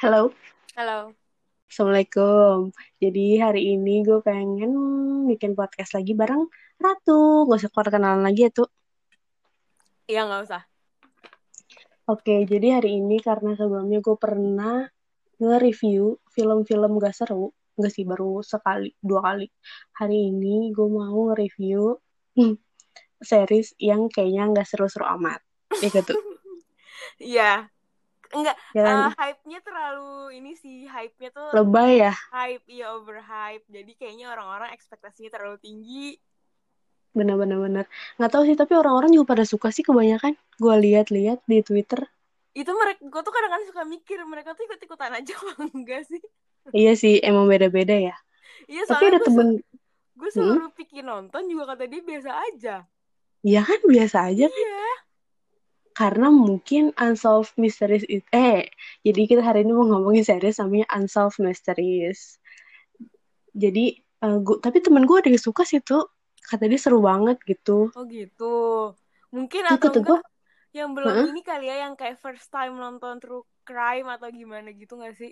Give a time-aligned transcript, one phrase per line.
[0.00, 0.32] Halo,
[0.80, 1.12] Halo.
[1.68, 2.72] Assalamualaikum.
[3.04, 4.72] Jadi hari ini gue pengen
[5.28, 6.48] bikin podcast lagi bareng
[6.80, 7.44] Ratu.
[7.44, 8.64] Gak usah keluar kenalan lagi ya tuh.
[10.08, 10.64] Iya nggak usah.
[12.08, 14.88] Oke, jadi hari ini karena sebelumnya gue pernah
[15.36, 17.52] nge-review film-film gak seru.
[17.76, 19.52] Gak sih, baru sekali, dua kali.
[20.00, 22.00] Hari ini gue mau nge-review
[22.40, 22.56] hmm,
[23.36, 25.44] series yang kayaknya gak seru-seru amat.
[25.84, 26.16] Ya gitu.
[27.20, 27.68] Iya.
[28.34, 32.12] Enggak, Ya eh, hype-nya terlalu ini sih, hype-nya tuh Lebay ya.
[32.34, 33.64] hype, iya overhype.
[33.76, 36.14] Jadi kayaknya orang-orang ekspektasinya terlalu tinggi.
[37.18, 37.58] Bener-bener.
[37.64, 37.84] bener.
[38.20, 40.32] Gak tahu sih, tapi orang-orang juga pada suka sih kebanyakan.
[40.62, 42.00] Gue lihat-lihat di Twitter.
[42.60, 46.20] Itu mereka, gue tuh kadang-kadang suka mikir, mereka tuh ikut-ikutan aja apa enggak sih?
[46.78, 48.14] Iya sih, emang beda-beda ya.
[48.70, 49.48] Iya, Tapi ada temen,
[50.18, 52.74] gue suruh pikir nonton juga kata dia biasa aja.
[53.44, 55.00] ya kan biasa aja Iya.
[56.00, 58.60] Karena mungkin Unsolved Mysteries itu eh
[59.06, 62.20] jadi kita hari ini mau ngomongin series namanya Unsolved Mysteries
[63.62, 63.84] jadi
[64.24, 66.08] eh, gua, tapi temen gue ada yang suka sih tuh
[66.48, 68.44] kata dia seru banget gitu Oh gitu.
[69.34, 70.24] Mungkin atau kata gue enggak
[70.78, 71.28] yang belum Heeh.
[71.34, 75.30] ini kali ya, yang kayak first time nonton true crime atau gimana gitu gak sih?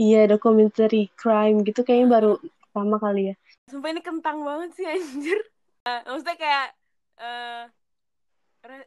[0.00, 2.30] iya documentary crime gitu kayaknya baru
[2.70, 3.34] pertama kali ya
[3.70, 5.40] Sumpah ini kentang banget sih anjir.
[5.80, 6.66] Eh, maksudnya kayak
[7.24, 7.79] eh re-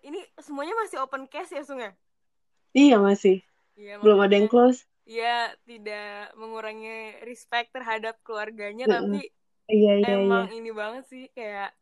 [0.06, 1.92] ini semuanya masih open case ya Sung ya?
[2.74, 3.42] iya masih.
[3.74, 4.86] Iya, belum ada yang close.
[5.04, 9.02] Ya tidak mengurangi respect terhadap keluarganya Heeh.
[9.02, 9.20] tapi
[9.68, 10.16] iya iya iya.
[10.22, 11.74] emang ini banget sih kayak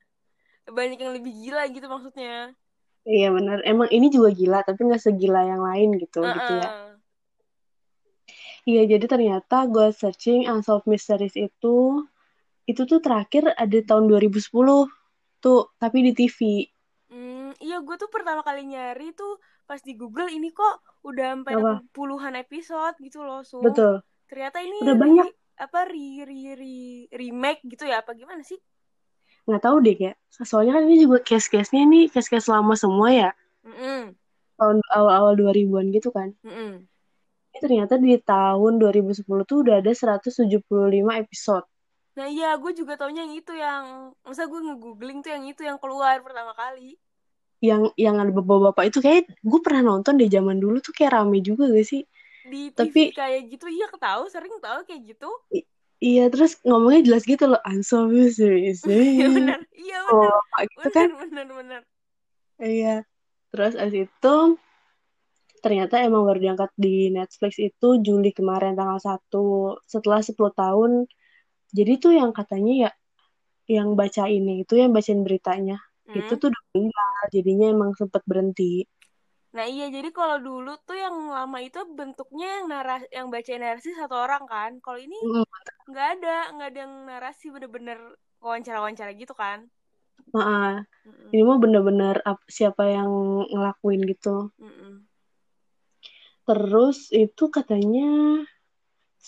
[0.66, 2.56] banyak yang lebih gila gitu maksudnya.
[3.06, 3.62] iya benar.
[3.66, 6.70] Emang ini juga gila tapi nggak segila yang lain gitu gitu ya.
[8.66, 12.06] Iya jadi ternyata gue searching Unsolved Mysteries itu
[12.70, 14.86] itu tuh terakhir ada tahun 2010
[15.42, 16.81] tuh tapi di TV Hmm,
[17.62, 19.38] iya gue tuh pertama kali nyari tuh
[19.70, 21.56] pas di Google ini kok udah sampai
[21.96, 23.64] puluhan episode gitu loh, Sung.
[23.64, 28.42] betul Ternyata ini udah banyak re, apa re, re, re- remake gitu ya apa gimana
[28.42, 28.58] sih?
[29.42, 33.30] nggak tahu deh kayak soalnya kan ini juga case-case-nya nih case-case lama semua ya
[33.66, 34.14] Mm-mm.
[34.62, 36.86] tahun awal-awal 2000-an gitu kan Mm-mm.
[37.52, 40.46] ini ternyata di tahun 2010 tuh udah ada 175
[41.18, 41.66] episode
[42.12, 45.80] Nah iya, gue juga taunya yang itu yang, masa gue nge-googling tuh yang itu yang
[45.80, 47.00] keluar pertama kali.
[47.62, 51.40] Yang yang ada bapak-bapak itu kayak gue pernah nonton deh zaman dulu tuh kayak rame
[51.46, 52.02] juga gak sih?
[52.42, 55.30] Di TV tapi kayak gitu, iya ketahu, sering tahu kayak gitu.
[55.54, 55.68] i-
[56.02, 60.90] iya terus ngomongnya jelas gitu loh Unsolved Mysteries Iya benar, iya oh benar, Pak, gitu
[60.90, 61.08] kan?
[61.14, 61.82] benar, benar, benar.
[62.58, 62.96] iya.
[63.54, 64.36] Terus abis itu
[65.62, 71.06] ternyata emang baru diangkat di Netflix itu Juli kemarin tanggal 1 setelah 10 tahun
[71.70, 72.92] jadi tuh yang katanya ya
[73.70, 75.78] yang baca ini itu yang bacain beritanya
[76.20, 76.40] itu Hmm.
[76.42, 78.64] tuh udah meninggal jadinya emang sempet berhenti
[79.56, 83.90] Nah iya, jadi kalau dulu tuh yang lama itu bentuknya yang naras, yang bacain narasi
[84.00, 84.72] satu orang kan.
[84.84, 85.44] Kalau ini Mm,
[85.90, 88.00] nggak ada, nggak ada yang narasi bener-bener
[88.46, 89.60] wawancara-wawancara gitu kan.
[90.34, 90.72] nah,
[91.06, 91.34] Mm-mm.
[91.34, 93.12] ini mah bener-bener ap- siapa yang
[93.54, 94.30] ngelakuin gitu
[94.62, 95.08] Mm-mm.
[96.48, 98.06] terus itu katanya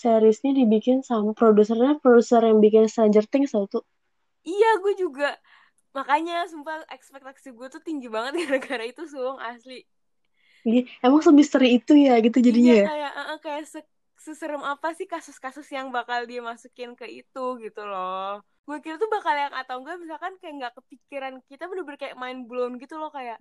[0.00, 3.82] seriesnya dibikin sama produsernya produser yang bikin Stranger Things tau tuh
[4.50, 5.24] Iya, gue juga.
[5.96, 9.78] Makanya, sumpah ekspektasi gue tuh tinggi banget gara-gara itu, Sung, asli.
[10.68, 13.78] Iya, emang semisteri itu ya gitu Iya, jadinya ya kayak eh, kayak se
[14.26, 18.40] seserem apa sih kasus-kasus yang bakal dia masukin ke itu gitu loh.
[18.66, 22.40] Gue kira tuh bakal yang atau enggak misalkan kayak nggak kepikiran kita bener-bener kayak mind
[22.48, 23.36] blown gitu loh kayak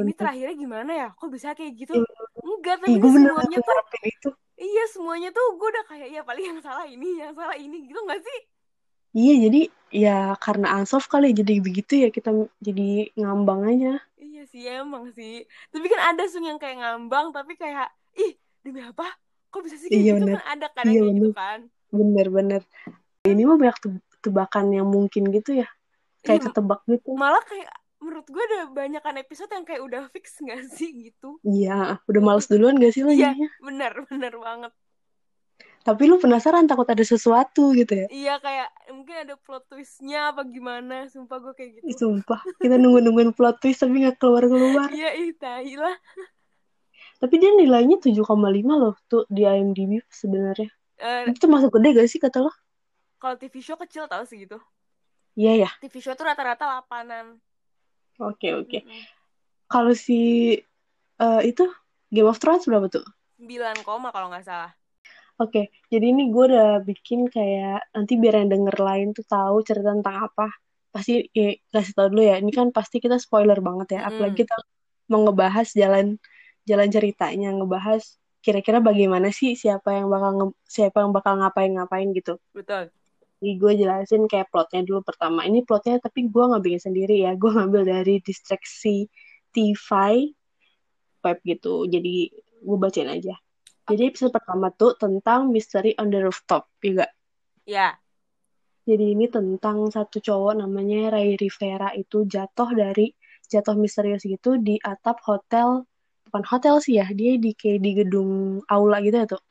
[0.00, 1.06] ini bener-bener terakhirnya gimana ya?
[1.18, 1.94] Kok bisa kayak gitu?
[1.94, 2.04] Iya,
[2.46, 3.76] Enggak, Ih, tapi gue ini bener semuanya tuh
[4.10, 4.28] itu
[4.64, 8.00] iya semuanya tuh gue udah kayak ya paling yang salah ini, yang salah ini gitu
[8.06, 8.38] nggak sih?
[9.16, 13.92] Iya jadi ya karena unsolved kali jadi begitu ya kita jadi ngambang aja.
[14.20, 15.48] Iya sih emang sih.
[15.72, 19.08] Tapi kan ada sung yang kayak ngambang tapi kayak ih demi apa?
[19.48, 20.20] Kok bisa sih iya gitu?
[20.20, 20.36] bener.
[20.36, 21.36] Kan ada kadang iya kayak gitu bener.
[21.36, 21.60] kan?
[21.86, 22.62] bener-bener
[23.30, 25.68] ini mah banyak te- tebakan yang mungkin gitu ya.
[26.20, 27.08] Kayak Iya ketebak gitu.
[27.16, 31.40] malah kayak menurut gue ada banyakan episode yang kayak udah fix gak sih gitu?
[31.46, 33.32] Iya udah males duluan gak sih lo iya
[33.64, 34.72] bener bener banget
[35.86, 38.06] tapi lu penasaran takut ada sesuatu gitu ya?
[38.10, 41.06] Iya kayak mungkin ada plot twistnya apa gimana?
[41.06, 41.94] Sumpah gue kayak gitu.
[41.94, 42.42] Sumpah.
[42.58, 44.90] Kita nunggu-nungguin plot twist tapi nggak keluar-keluar.
[44.90, 45.94] Iya ih tai lah.
[47.22, 48.18] Tapi dia nilainya 7,5
[48.74, 50.68] loh tuh di IMDb sebenarnya.
[50.98, 52.50] Eh, itu termasuk gede gak sih kata lo?
[53.16, 54.60] kalau TV show kecil tau sih gitu.
[55.36, 57.40] Iya ya TV show tuh rata-rata lapanan.
[58.20, 58.84] Oke oke.
[58.84, 59.02] Mm-mm.
[59.70, 60.52] kalau si
[61.20, 61.64] eh, itu
[62.12, 63.04] Game of Thrones berapa tuh?
[63.40, 64.72] 9 koma kalau nggak salah
[65.36, 65.60] Oke,
[65.92, 70.16] jadi ini gue udah bikin kayak nanti biar yang denger lain tuh tahu cerita tentang
[70.32, 70.48] apa.
[70.94, 72.34] Pasti ya, kasih tau dulu ya.
[72.40, 74.00] Ini kan pasti kita spoiler banget ya.
[74.08, 74.54] Apalagi kita
[75.12, 76.06] mau ngebahas jalan
[76.64, 78.02] jalan ceritanya, ngebahas
[78.44, 82.32] kira-kira bagaimana sih siapa yang bakal nge- siapa yang bakal ngapain-ngapain gitu.
[82.56, 82.88] Betul.
[83.36, 85.44] Jadi gue jelasin kayak plotnya dulu pertama.
[85.44, 87.36] Ini plotnya tapi gue nggak bikin sendiri ya.
[87.36, 89.04] Gue ngambil dari distraksi
[89.52, 89.88] TV
[91.24, 91.84] web gitu.
[91.92, 92.32] Jadi
[92.66, 93.36] gue bacain aja.
[93.88, 97.10] Jadi episode pertama tuh tentang Mystery on the Rooftop, ya gak?
[97.66, 98.00] Ya.
[98.88, 103.06] Jadi ini tentang satu cowok namanya Ray Rivera itu jatuh dari
[103.52, 105.68] jatuh misterius gitu di atap hotel
[106.26, 108.30] bukan hotel sih ya dia di kayak di gedung
[108.74, 109.42] aula gitu ya tuh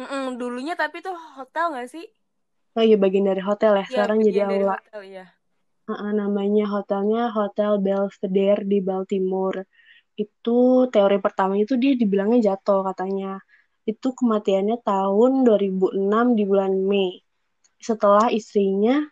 [0.00, 2.04] Mm-mm, dulunya tapi tuh hotel gak sih?
[2.76, 5.24] oh iya bagian dari hotel ya Iya, sekarang jadi aula hotel ya.
[5.88, 9.60] Heeh, namanya hotelnya Hotel Belvedere di Baltimore
[10.18, 13.38] itu teori pertamanya itu dia dibilangnya jatuh katanya
[13.86, 17.22] itu kematiannya tahun 2006 di bulan Mei
[17.78, 19.06] setelah istrinya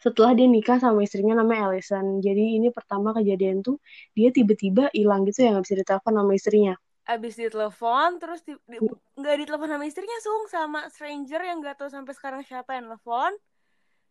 [0.00, 2.24] setelah dia nikah sama istrinya namanya Allison.
[2.24, 3.76] Jadi ini pertama kejadian tuh
[4.16, 6.74] dia tiba-tiba hilang gitu ya nggak bisa ditelepon sama istrinya.
[7.04, 8.80] Abis ditelepon, terus di, di,
[9.20, 10.48] nggak ditelepon sama istrinya, Sung.
[10.48, 13.34] Sama stranger yang gak tahu sampai sekarang siapa yang telepon.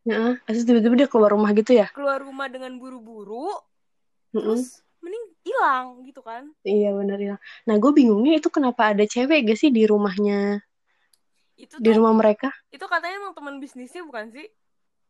[0.05, 1.87] Nah, terus tiba-tiba dia keluar rumah gitu ya.
[1.95, 3.55] Keluar rumah dengan buru-buru.
[4.35, 4.61] Mm-mm.
[4.61, 6.43] Terus mending hilang gitu kan.
[6.71, 7.41] Iya benar hilang.
[7.67, 10.33] Nah gue bingungnya itu kenapa ada cewek gak sih di rumahnya
[11.63, 12.49] Itu di tuh, rumah mereka?
[12.75, 14.47] itu katanya emang teman bisnisnya bukan sih?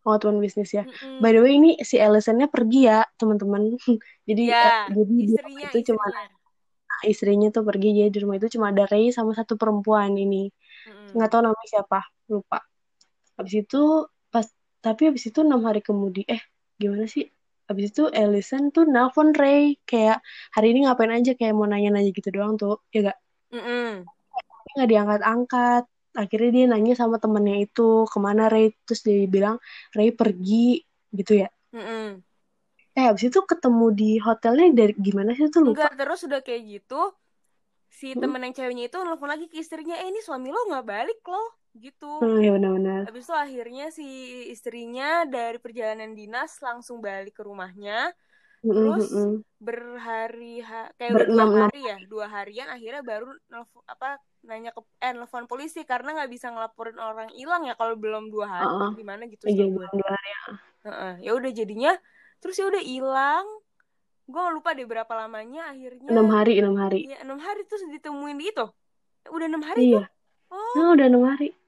[0.07, 0.83] Oh teman bisnis ya.
[0.85, 1.19] Mm-mm.
[1.21, 3.61] By the way ini si Allison-nya pergi ya teman-teman.
[4.29, 6.39] jadi Ya, eh, jadi di rumah istrinya, itu cuma istrinya.
[7.11, 10.37] istrinya tuh pergi jadi di rumah itu cuma ada Ray sama satu perempuan ini.
[11.15, 11.99] Nggak tahu namanya siapa
[12.33, 12.57] lupa
[13.37, 13.77] habis itu
[14.33, 14.47] pas
[14.85, 16.41] tapi habis itu enam hari kemudian eh
[16.81, 17.23] gimana sih
[17.69, 20.17] habis itu Ellison tuh nelpon Ray kayak
[20.55, 21.31] hari ini ngapain aja?
[21.39, 23.17] Kayak mau nanya-nanya gitu doang tuh ya gak
[23.53, 24.09] Mm-mm.
[24.51, 25.83] Tapi nggak diangkat-angkat.
[26.21, 27.81] Akhirnya dia nanya sama temennya itu
[28.11, 28.65] ke mana Ray?
[28.85, 29.55] Terus dia bilang
[29.95, 30.81] Ray pergi
[31.17, 31.47] gitu ya.
[31.73, 32.23] Mm-mm.
[32.99, 35.87] eh habis itu ketemu di hotelnya dari gimana sih tuh lupa.
[35.87, 37.01] Enggak, terus udah kayak gitu,
[37.99, 38.21] si Hmm.
[38.21, 41.47] temen yang ceweknya itu nelfon lagi ke istrinya, eh ini suami lo nggak balik loh,
[41.77, 42.05] gitu.
[42.21, 44.05] hmm, ya benar-benar Habis itu akhirnya si
[44.53, 48.11] istrinya dari perjalanan dinas langsung balik ke rumahnya,
[48.63, 49.31] Mm-mm, terus mm-mm.
[49.59, 54.81] berhari ha- kayak udah dua hari ya, dua harian akhirnya baru nelfon apa nanya ke
[55.03, 58.91] eh nelfon polisi karena nggak bisa ngelaporin orang hilang ya kalau belum dua hari Heeh.
[58.95, 60.29] gimana gitu Iya, belum dua hari.
[60.87, 61.13] Heeh.
[61.27, 61.91] Ya udah jadinya
[62.39, 63.45] terus ya udah hilang.
[64.29, 66.07] Gue lupa deh berapa lamanya akhirnya.
[66.07, 68.65] enam hari enam hari Iya enam hari terus ditemuin di itu.
[69.27, 70.05] Udah enam hari iya tuh.
[70.55, 70.73] Oh.
[70.77, 71.58] nah udah enam hari Hmm.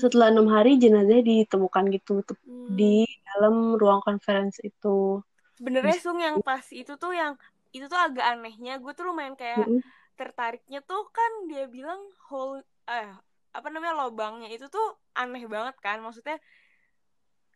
[0.00, 2.72] Setelah enam hari jenazahnya ditemukan gitu Hmm.
[2.78, 5.20] di dalam ruang conference itu
[5.54, 7.38] Sebenarnya Sung yang pas itu tuh yang
[7.70, 8.80] itu tuh agak anehnya.
[8.82, 9.80] Gue tuh lumayan kayak Mm-mm.
[10.18, 12.00] tertariknya tuh kan dia bilang
[12.30, 13.10] hole eh
[13.54, 16.02] apa namanya lobangnya itu tuh aneh banget kan.
[16.02, 16.36] Maksudnya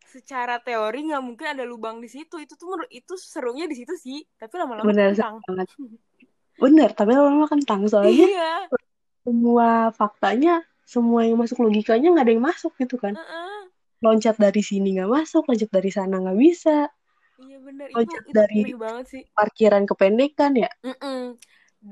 [0.08, 2.38] secara teori nggak mungkin ada lubang di situ.
[2.40, 4.18] Itu tuh menurut itu serunya di situ sih.
[4.40, 5.34] Tapi lama-lama kentang.
[5.46, 5.68] banget
[6.58, 8.52] benar tapi lama-lama kentang soalnya Iya.
[9.22, 13.68] semua faktanya semua yang masuk logikanya nggak ada yang masuk gitu kan Heeh.
[14.04, 16.70] loncat dari sini nggak masuk loncat dari sana nggak bisa
[17.42, 19.24] Iya bener itu loncat itu dari aneh banget sih.
[19.36, 21.38] parkiran kependekan ya Mm-mm.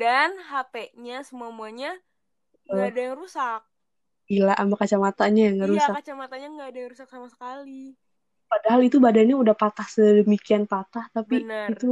[0.01, 1.91] Dan HP-nya semuanya
[2.71, 2.91] nggak Eh.
[2.91, 3.61] ada yang rusak.
[4.31, 7.81] gila sama kacamatanya yang nggak Iya rusak kacamatanya nggak ada yang rusak sama sekali.
[8.51, 11.73] padahal itu badannya udah patah sedemikian patah tapi Bener.
[11.73, 11.87] itu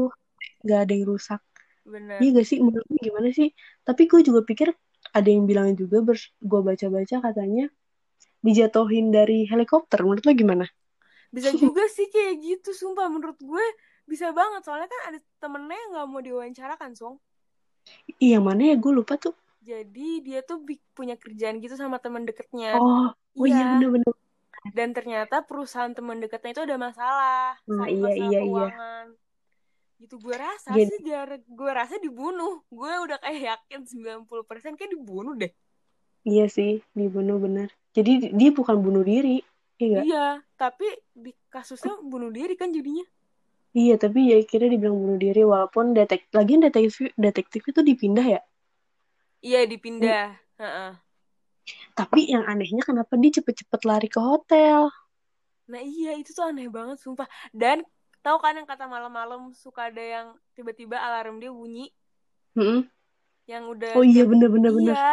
[0.65, 1.41] nggak ada yang rusak
[1.85, 2.25] Bener.
[2.25, 3.49] Iya gak sih menurut gimana sih?
[3.87, 4.69] Tapi gue juga pikir
[5.15, 6.03] ada yang bilang juga
[6.51, 7.71] gue baca-baca katanya
[8.45, 10.03] dijatuhin dari helikopter.
[10.05, 10.67] Menurut lu gimana?
[11.35, 13.65] Bisa juga sih kayak gitu, sumpah menurut gue
[14.05, 17.17] bisa banget soalnya kan ada temennya yang nggak mau diwawancarakan, Song.
[18.21, 19.35] Iya mana ya gue lupa tuh.
[19.65, 20.61] Jadi dia tuh
[20.93, 22.77] punya kerjaan gitu sama teman deketnya.
[22.77, 23.81] Oh, oh iya Iya.
[23.81, 24.13] bener-bener.
[24.77, 28.69] Dan ternyata perusahaan teman deketnya itu ada masalah Nah, sama iya, masalah iya, iya.
[29.99, 32.63] Gitu gue rasa Jadi- sih biar gue rasa dibunuh.
[32.69, 35.53] Gue udah kayak yakin 90% kayak dibunuh deh.
[36.25, 37.69] Iya sih, dibunuh bener.
[37.93, 39.45] Jadi dia bukan bunuh diri.
[39.77, 40.05] Iya gak?
[40.07, 43.05] Iya, tapi di kasusnya bunuh diri kan jadinya.
[43.75, 48.41] Iya, tapi ya kira dibilang bunuh diri walaupun detek lagian detektif detektif itu dipindah ya.
[49.43, 50.39] Iya dipindah.
[50.63, 50.91] Heeh.
[51.93, 54.89] Tapi yang anehnya kenapa dia cepet-cepet lari ke hotel?
[55.67, 57.27] Nah iya itu tuh aneh banget sumpah.
[57.51, 57.83] Dan
[58.25, 60.27] tahu kan yang kata malam-malam suka ada yang
[60.57, 61.93] tiba-tiba alarm dia bunyi
[62.57, 62.87] Mm-mm.
[63.45, 64.97] yang udah Oh iya bener-bener bener.
[64.97, 65.09] Iya.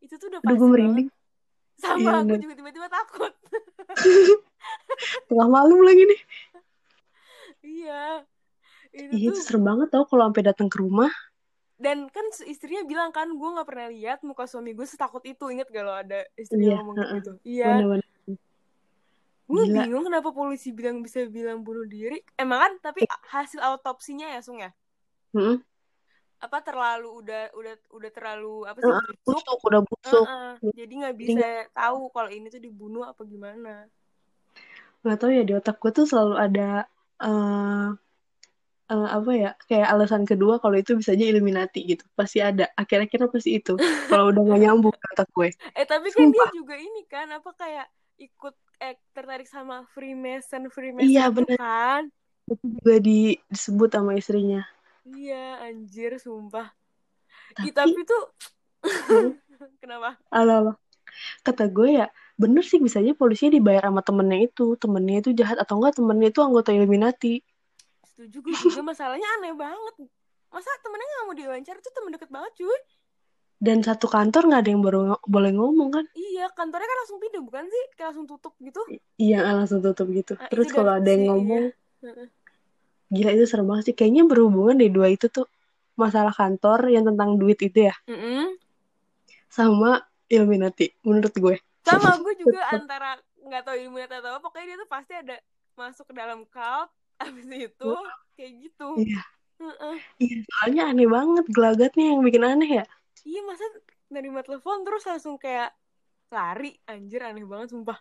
[0.00, 1.08] Itu tuh udah pasti gue merinding.
[1.76, 2.40] Sama Iya, aku bener.
[2.40, 3.32] juga tiba-tiba takut.
[5.28, 6.20] Tengah malam lagi nih.
[7.62, 8.24] iya.
[8.96, 11.10] Itu Iya tuh itu serem banget tau kalau sampai datang ke rumah.
[11.76, 15.68] dan kan istrinya bilang kan gue nggak pernah lihat muka suami gue setakut itu inget
[15.68, 17.14] gak lo ada istrinya Iya, ngomong heeh.
[17.20, 18.06] gitu iya Bener-bener.
[19.46, 22.18] Gue bingung kenapa polisi bilang bisa bilang bunuh diri.
[22.34, 23.00] Emang kan tapi
[23.32, 24.70] hasil autopsinya ya Sung ya?
[25.34, 25.62] Mm-mm.
[26.36, 29.58] apa terlalu udah udah udah terlalu apa sih Heeh, busuk?
[29.68, 30.26] udah busuk.
[30.28, 33.88] Heeh, jadi nggak bisa tahu kalau ini tuh dibunuh apa gimana.
[35.02, 36.68] Nggak tahu ya di otak gue tuh selalu ada
[37.24, 37.86] eh
[38.92, 42.04] eh, apa ya kayak alasan kedua kalau itu bisa aja Illuminati gitu.
[42.18, 43.74] Pasti ada akhir-akhirnya pasti itu.
[44.10, 45.48] Kalau udah gak nyambung otak gue.
[45.74, 47.86] Eh tapi kan dia juga ini kan apa kayak
[48.16, 51.56] ikut eh tertarik sama Freemason Freemason Iya, bener.
[51.56, 52.02] kan?
[52.46, 54.62] Itu juga di- disebut sama istrinya.
[55.06, 56.70] Iya anjir sumpah.
[57.56, 58.22] Tapi, Ih, tapi tuh
[59.82, 60.18] kenapa?
[60.30, 60.76] Ala
[61.40, 62.06] kata gue ya
[62.36, 64.76] bener sih bisa aja polisinya dibayar sama temennya itu.
[64.76, 67.40] Temennya itu jahat atau enggak temennya itu anggota Illuminati.
[68.12, 69.94] Setuju gue juga masalahnya aneh banget.
[70.52, 72.78] Masa temennya nggak mau diwawancara tuh temen deket banget cuy
[73.56, 76.04] dan satu kantor nggak ada yang baru boleh ngomong kan?
[76.16, 77.84] Iya kantornya kan langsung pindah bukan sih?
[77.96, 78.80] Kayak langsung tutup gitu?
[79.16, 80.32] Iya langsung tutup gitu.
[80.36, 81.64] Nah, terus kalau ada yang si- ngomong
[82.04, 82.28] Heeh.
[83.14, 83.94] gila itu serem banget sih.
[83.98, 85.46] Kayaknya berhubungan deh dua itu tuh.
[85.96, 87.94] Masalah kantor yang tentang duit itu ya.
[88.08, 88.56] Mm-mm.
[89.50, 91.56] sama Illuminati menurut gue.
[91.86, 95.36] Sama gue juga antara nggak tahu ilmunya atau apa pokoknya dia tuh pasti ada
[95.78, 96.90] masuk ke dalam cult
[97.24, 97.90] abis itu
[98.36, 98.88] kayak gitu.
[99.00, 99.20] Iya.
[99.56, 99.96] Heeh.
[100.20, 102.84] iya soalnya aneh banget gelagatnya yang bikin aneh ya
[103.24, 103.64] iya masa
[104.10, 105.72] nerima telepon terus langsung kayak
[106.28, 106.76] lari.
[106.84, 107.98] Anjir aneh banget sumpah.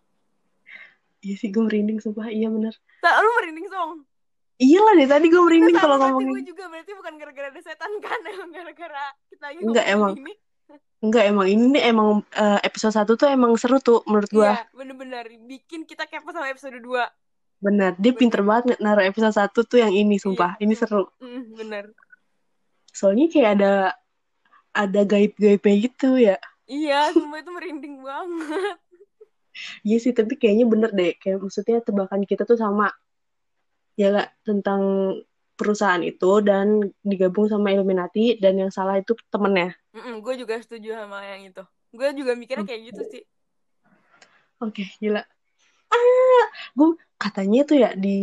[1.22, 2.28] Iya sih gue merinding sumpah.
[2.30, 2.74] Iya bener.
[3.02, 4.04] Tak lu merinding song?
[4.56, 6.32] Iya lah deh tadi gue merinding kalau ngomongin.
[6.32, 6.64] gue juga.
[6.70, 8.20] Berarti bukan gara-gara ada setan kan?
[8.34, 10.14] Emang gara-gara kita lagi Enggak, emang.
[10.20, 10.34] ini.
[11.04, 11.46] Enggak emang.
[11.50, 15.26] Ini nih emang eh, episode satu tuh emang seru tuh menurut gue iya bener-bener.
[15.30, 16.88] Bikin kita kepo sama episode 2
[17.56, 17.92] bener.
[17.98, 18.20] Dia Bener.
[18.20, 20.58] pinter banget naruh episode satu tuh yang ini sumpah.
[20.60, 20.90] Iya, ini sumpah.
[20.90, 21.04] seru.
[21.24, 21.86] mm, bener.
[22.94, 23.74] Soalnya kayak ada
[24.76, 26.36] ada gaib-gaibnya gitu ya
[26.68, 28.78] iya sumpah itu merinding banget
[29.88, 31.16] Iya sih, tapi kayaknya bener deh.
[31.16, 32.92] Kayak maksudnya tebakan kita tuh sama.
[33.96, 34.36] Ya gak?
[34.44, 34.82] Tentang
[35.56, 39.72] perusahaan itu dan digabung sama Illuminati dan yang salah itu temennya.
[39.96, 41.64] Mm-mm, gue juga setuju sama yang itu
[41.96, 43.24] gue juga mikirnya kayak gitu sih
[44.64, 45.20] Oke, gila.
[45.92, 46.46] Ah,
[46.80, 48.18] gue katanya tuh ya di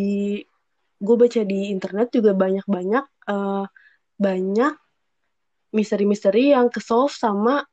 [0.96, 3.64] gue baca di internet juga banyak-banyak eh,
[4.16, 4.72] banyak
[5.72, 7.64] misteri-misteri yang ke-solve sama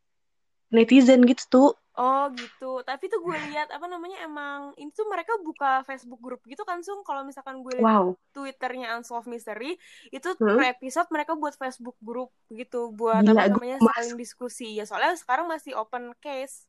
[0.72, 1.72] netizen gitu tuh.
[2.00, 2.80] Oh gitu.
[2.88, 6.80] Tapi tuh gue lihat apa namanya emang ini tuh mereka buka Facebook grup gitu kan
[6.80, 7.04] Sung.
[7.04, 8.16] Kalau misalkan gue lihat Wow.
[8.32, 9.76] Twitternya Unsolved Mystery
[10.08, 10.56] itu Hmm?
[10.56, 14.80] per episode mereka buat Facebook grup gitu buat Gila, apa namanya saling diskusi.
[14.80, 16.64] Ya soalnya sekarang masih open case.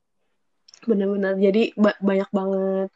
[0.83, 1.39] Bener-bener.
[1.39, 2.91] Jadi ba- banyak banget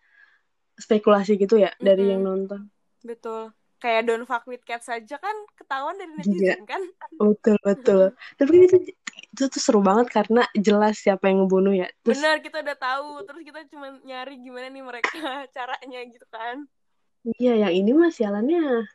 [0.75, 2.13] spekulasi gitu ya dari Mm-mm.
[2.19, 2.61] yang nonton.
[3.07, 3.55] Betul.
[3.85, 6.25] Kayak Don't Fuck With Cats aja kan ketahuan dari Gila.
[6.25, 6.81] netizen kan.
[7.21, 8.05] Betul, betul.
[8.41, 8.77] Tapi itu,
[9.13, 11.93] itu tuh seru banget karena jelas siapa yang ngebunuh ya.
[12.01, 13.29] Terus Bener kita udah tahu.
[13.29, 15.13] Terus kita cuma nyari gimana nih mereka
[15.57, 16.65] caranya gitu kan.
[17.37, 18.89] iya yang ini mah sialannya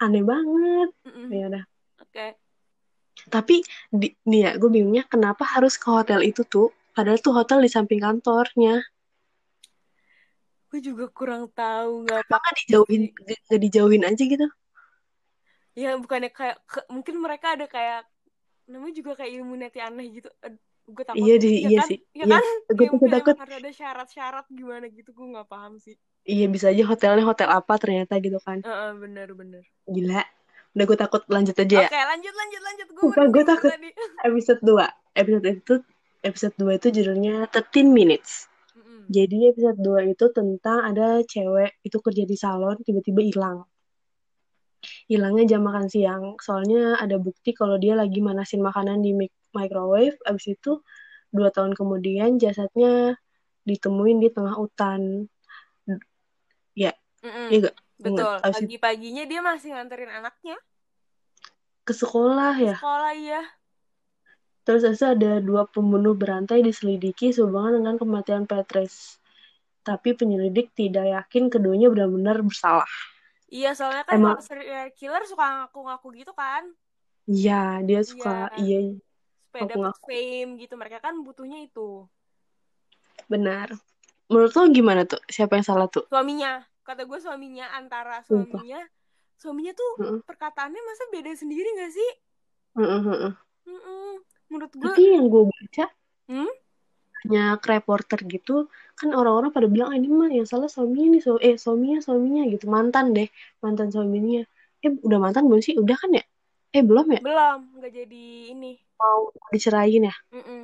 [0.00, 0.88] aneh banget.
[1.04, 1.28] Mm-mm.
[1.28, 1.64] Ya udah.
[2.00, 2.26] Oke.
[3.28, 3.60] Tapi
[3.92, 6.72] di, nih ya, gue bingungnya kenapa harus ke hotel itu tuh?
[6.96, 8.80] Padahal tuh hotel di samping kantornya.
[10.74, 14.46] Gue juga kurang tahu nggak Kenapa nggak dijauhin, nggak nggak dijauhin aja gitu?
[15.72, 18.06] ya bukannya kayak ke- mungkin mereka ada kayak
[18.64, 20.26] namanya juga kayak Illuminati aneh gitu
[20.84, 21.88] gue takut Iya di, iya kan?
[21.88, 21.98] sih.
[22.10, 23.34] ya Iya, kan gue mungkin takut.
[23.34, 27.48] emang harus ada syarat-syarat gimana gitu gue nggak paham sih Iya bisa aja hotelnya hotel
[27.48, 28.58] apa ternyata gitu kan.
[28.60, 30.22] Heeh, bener-bener Gila.
[30.74, 31.86] Udah gue takut lanjut aja ya.
[31.86, 33.70] oke lanjut lanjut lanjut gue gue takut.
[33.70, 33.90] tadi
[34.26, 34.90] Episode 2.
[35.14, 35.74] Episode itu
[36.20, 38.50] episode 2 itu judulnya 13 minutes.
[39.04, 39.12] Mm-mm.
[39.12, 43.58] Jadi episode 2 itu tentang ada cewek itu kerja di salon tiba-tiba hilang.
[45.08, 46.40] Hilangnya jam makan siang.
[46.40, 50.16] Soalnya ada bukti kalau dia lagi manasin makanan di mic- microwave.
[50.24, 50.80] Abis itu
[51.28, 53.20] dua tahun kemudian jasadnya
[53.68, 55.28] ditemuin di tengah hutan.
[57.24, 57.48] Mm-mm.
[57.48, 57.76] Iya gak?
[57.94, 60.60] betul pagi-paginya dia masih nganterin anaknya
[61.88, 62.76] ke sekolah ya.
[62.76, 63.42] sekolah iya
[64.64, 69.20] Terus itu ada dua pembunuh berantai diselidiki sehubungan dengan kematian Petrus.
[69.84, 72.88] Tapi penyelidik tidak yakin keduanya benar-benar bersalah.
[73.46, 76.64] iya soalnya kan Emang- serial killer suka ngaku-ngaku gitu kan
[77.24, 78.96] Iya, dia suka iya
[79.46, 79.94] supaya Ngaku-ngaku.
[79.94, 82.08] dapat fame gitu mereka kan butuhnya itu
[83.24, 83.72] benar.
[84.26, 85.20] Menurut lo gimana tuh?
[85.28, 86.08] Siapa yang salah tuh?
[86.08, 88.80] suaminya kata gue suaminya antara suaminya
[89.36, 90.20] suaminya tuh Heeh.
[90.24, 92.10] perkataannya masa beda sendiri gak sih
[92.74, 93.32] Heeh, heeh.
[93.64, 94.12] Mm-mm.
[94.50, 95.84] Menurut gue Tapi yang gue baca
[96.24, 96.48] Hmm?
[97.24, 101.32] banyak reporter gitu kan orang-orang pada bilang ah, ini mah yang salah suaminya nih so
[101.40, 103.28] eh suaminya suaminya gitu mantan deh
[103.64, 104.40] mantan suaminya.
[104.84, 105.74] Eh udah mantan belum sih?
[105.82, 106.24] Udah kan ya?
[106.76, 107.20] Eh belum ya?
[107.24, 108.72] Belum nggak jadi ini.
[109.00, 109.20] Mau
[109.52, 110.14] dicerahin ya?
[110.36, 110.60] Mm-mm.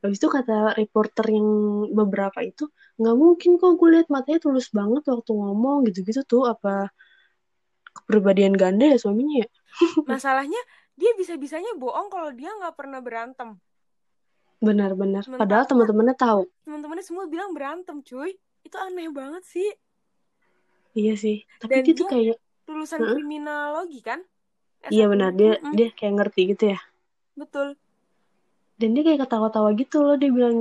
[0.00, 1.48] habis itu kata reporter yang
[1.92, 2.64] beberapa itu
[2.96, 6.88] nggak mungkin kok gue lihat matanya tulus banget waktu ngomong gitu-gitu tuh apa
[7.96, 9.48] kepribadian ganda ya suaminya ya?
[10.10, 10.60] Masalahnya
[11.00, 13.56] dia bisa-bisanya bohong kalau dia nggak pernah berantem.
[14.60, 15.24] Benar-benar.
[15.40, 16.40] Padahal teman-temannya tahu.
[16.68, 18.36] teman-temannya semua bilang berantem cuy.
[18.60, 19.68] Itu aneh banget sih.
[20.92, 21.36] Iya sih.
[21.62, 22.36] Tapi Dan dia tuh kayak
[22.68, 23.14] lulusan Heeh.
[23.16, 24.20] kriminologi kan?
[24.92, 25.12] Iya S1.
[25.12, 25.30] benar.
[25.40, 26.78] Dia Mm-mm, dia kayak ngerti gitu ya.
[27.40, 27.68] Betul.
[28.80, 30.16] Dan dia kayak ketawa-tawa gitu loh.
[30.20, 30.56] Dia bilang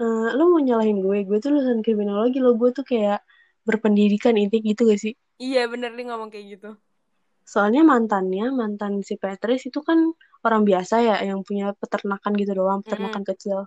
[0.00, 0.04] e,
[0.36, 1.18] lo mau nyalahin gue?
[1.28, 3.24] Gue tuh lulusan kriminologi lo gue tuh kayak
[3.68, 5.14] berpendidikan intinya gitu gak sih?
[5.40, 6.70] Iya bener dia ngomong kayak gitu
[7.50, 9.98] soalnya mantannya mantan si Patrice itu kan
[10.46, 13.66] orang biasa ya yang punya peternakan gitu doang peternakan kecil.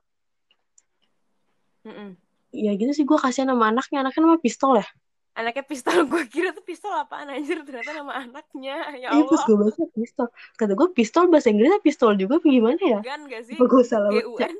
[1.83, 2.15] Mm-mm.
[2.55, 4.07] ya gitu sih gue kasihan sama anaknya.
[4.07, 4.87] Anaknya nama pistol ya?
[5.35, 5.97] Anaknya pistol.
[6.13, 7.59] Gue kira tuh pistol apaan anjir.
[7.65, 8.93] Ternyata nama anaknya.
[8.95, 9.49] Ya iya pas Allah.
[9.49, 10.27] gue baca pistol.
[10.55, 12.99] Kata gue pistol bahasa Inggrisnya pistol juga apa gimana ya?
[13.01, 13.57] Gan gak sih?
[13.57, 14.47] Apa gue salah baca?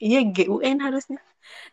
[0.00, 1.20] Iya GUN harusnya.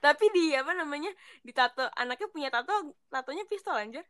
[0.03, 1.07] Tapi di apa namanya
[1.39, 2.75] di tato anaknya punya tato
[3.07, 4.03] tatonya pistol anjir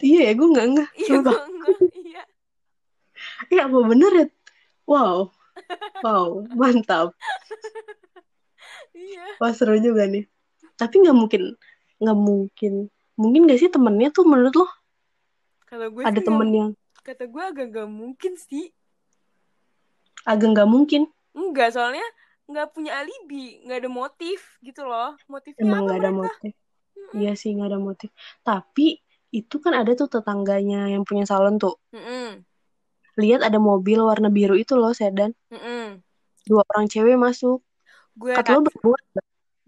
[0.00, 2.22] iya ya gue nggak nggak iya gue enggak iya
[3.52, 4.26] Iya apa bener ya?
[4.88, 5.28] Wow.
[6.00, 7.12] Wow, mantap.
[8.96, 10.24] iya Wah seru juga nih.
[10.80, 11.42] Tapi nggak mungkin,
[12.00, 12.88] nggak mungkin.
[13.20, 14.66] Mungkin gak sih temennya tuh menurut lo
[15.68, 16.70] kalau gue ada temen nggak- yang
[17.04, 18.72] kata gue agak gak mungkin sih
[20.24, 21.02] agak nggak mungkin?
[21.30, 22.04] enggak soalnya
[22.50, 26.52] nggak punya alibi nggak ada motif gitu loh motifnya Emang apa nggak ada mereka motif.
[27.14, 28.08] Iya sih nggak ada motif.
[28.40, 28.86] Tapi
[29.38, 31.74] itu kan ada tuh tetangganya yang punya salon tuh.
[31.94, 32.44] Mm-mm.
[33.22, 35.30] Lihat ada mobil warna biru itu loh sedan.
[35.52, 36.02] Mm-mm.
[36.48, 37.58] Dua orang cewek masuk.
[38.20, 38.76] gue Kata lo nggak?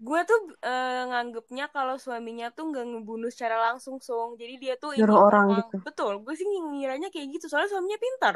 [0.07, 0.39] gue tuh
[0.69, 5.25] eh, nganggepnya kalau suaminya tuh nggak ngebunuh secara langsung song jadi dia tuh Nyuruh ini
[5.27, 5.75] orang gitu.
[5.85, 8.35] betul gue sih ngiranya kayak gitu soalnya suaminya pintar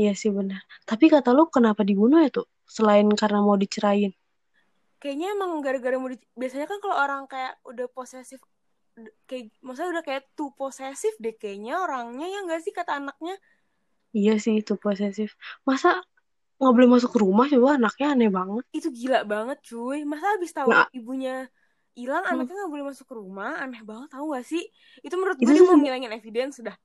[0.00, 0.60] Iya sih benar.
[0.88, 2.46] Tapi kata lo kenapa dibunuh ya tuh?
[2.76, 4.12] Selain karena mau dicerain.
[5.00, 8.40] kayaknya emang gara-gara mau di- biasanya kan kalau orang kayak udah posesif
[9.28, 13.34] kayak maksudnya udah kayak too posesif deh kayaknya orangnya ya nggak sih kata anaknya
[14.12, 15.32] Iya sih itu posesif.
[15.64, 15.88] Masa
[16.60, 18.64] nggak boleh masuk ke rumah coba anaknya aneh banget.
[18.76, 20.86] itu gila banget cuy masa habis tahu Nah.
[20.92, 21.48] ibunya
[21.96, 22.32] hilang Hmm.
[22.36, 24.62] anaknya nggak boleh masuk ke rumah aneh banget tahu gak sih
[25.04, 26.76] itu menurut Itu gue dia tuh mau ngilangin evidence sudah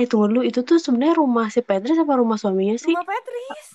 [0.00, 2.96] Eh tunggu dulu, itu tuh sebenarnya rumah si Patrice apa rumah suaminya sih?
[2.96, 3.70] rumah Patrice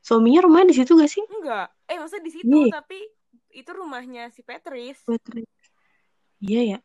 [0.00, 1.24] Suaminya rumahnya di situ gak sih?
[1.28, 2.98] enggak eh maksudnya di situ tapi
[3.52, 5.59] itu rumahnya si Patrice Patrice.
[6.44, 6.76] Iya ya.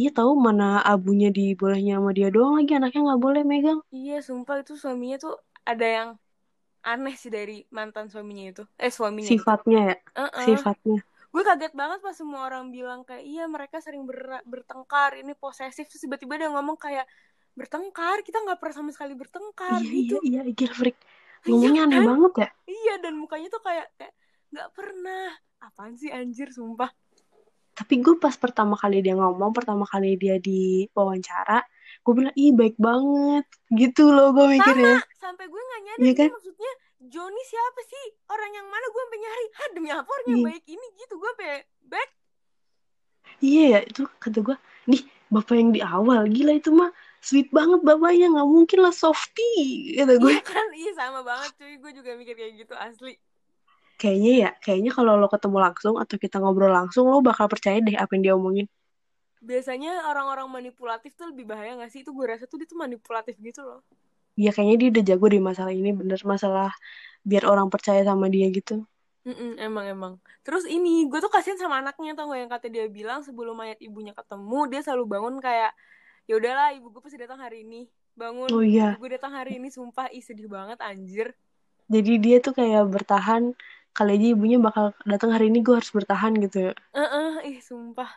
[0.00, 3.80] Iya tahu mana abunya dibolehnya sama dia doang lagi anaknya nggak boleh megang.
[3.96, 5.34] Iya, sumpah itu suaminya tuh
[5.70, 6.08] ada yang
[6.90, 8.62] aneh sih dari mantan suaminya itu.
[8.84, 9.44] Eh, suaminya itu.
[9.46, 10.42] Sifatnya ya, Heeh.
[10.42, 10.98] sifatnya.
[11.32, 15.84] Gue kaget banget pas semua orang bilang kayak, iya mereka sering ber- bertengkar, ini posesif.
[15.90, 17.06] Terus tiba-tiba dia ngomong kayak,
[17.58, 20.14] bertengkar, kita nggak pernah sama sekali bertengkar Iya gitu.
[20.26, 20.96] iya iya, gila freak.
[21.48, 22.08] Iya Ngomongnya aneh kan?
[22.08, 22.46] banget ya.
[22.70, 24.14] Iya, dan mukanya tuh kayak, kayak
[24.52, 25.22] nggak pernah.
[25.66, 26.90] Apaan sih anjir, sumpah.
[27.72, 31.64] Tapi gue pas pertama kali dia ngomong, pertama kali dia di wawancara,
[32.04, 35.00] gue bilang ih baik banget, gitu loh gue mikirnya.
[35.16, 36.28] Sampai gue nggak nyadar, dia kan?
[36.36, 38.04] maksudnya Joni siapa sih?
[38.30, 39.46] Orang yang mana gue sampai nyari?
[39.58, 40.48] Hah, demi apa orang yang Iya.
[40.54, 41.14] baik ini gitu?
[41.18, 41.52] Gue sampai
[41.88, 42.10] back
[43.42, 44.56] Iya ya itu kata gue,
[44.86, 45.02] nih
[45.34, 49.50] bapak yang di awal gila itu mah sweet banget bapaknya nggak mungkin lah softy
[49.98, 50.30] kata gue.
[50.30, 51.74] Iya kan, iya sama banget cuy.
[51.82, 53.18] Gue juga mikir kayak gitu asli.
[54.00, 57.96] Kayaknya ya, kayaknya kalau lo ketemu langsung atau kita ngobrol langsung lo bakal percaya deh
[58.02, 58.66] apa yang dia omongin.
[59.48, 62.00] Biasanya orang-orang manipulatif tuh lebih bahaya gak sih?
[62.04, 63.80] Itu gue rasa tuh dia tuh manipulatif gitu loh.
[64.40, 66.68] Iya kayaknya dia udah jago di masalah ini bener masalah
[67.28, 68.72] biar orang percaya sama dia gitu.
[69.22, 70.14] Mm-mm, emang emang.
[70.42, 73.78] Terus ini gue tuh kasihan sama anaknya tau gak yang kata dia bilang sebelum mayat
[73.78, 75.70] ibunya ketemu dia selalu bangun kayak
[76.30, 77.86] ya udahlah ibu gue pasti datang hari ini.
[78.18, 78.52] Bangun.
[78.52, 81.34] Oh iya, Ibu gue datang hari ini sumpah ih sedih banget anjir.
[81.92, 83.42] jadi dia tuh kayak bertahan
[83.92, 86.72] kali aja ibunya bakal datang hari ini gue harus bertahan gitu.
[86.96, 88.08] Eh ih sumpah.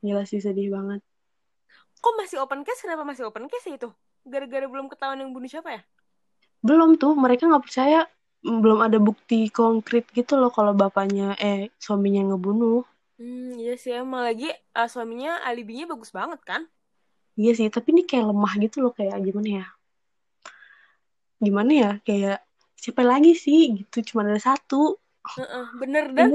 [0.00, 1.00] Gila sih sedih banget.
[1.98, 2.82] Kok masih open case?
[2.86, 3.88] Kenapa masih open case ya itu?
[4.24, 5.82] Gara-gara belum ketahuan yang bunuh siapa ya?
[6.62, 8.06] Belum tuh mereka nggak percaya
[8.38, 12.86] belum ada bukti konkret gitu loh kalau bapaknya eh suaminya ngebunuh.
[13.18, 16.62] Hmm, iya sih emang lagi eh, suaminya alibinya bagus banget kan?
[17.38, 19.66] Iya sih, tapi ini kayak lemah gitu loh kayak gimana ya?
[21.38, 21.90] Gimana ya?
[22.02, 22.47] Kayak
[22.82, 24.96] siapa lagi sih gitu cuma ada satu.
[25.38, 26.30] Heeh, bener dan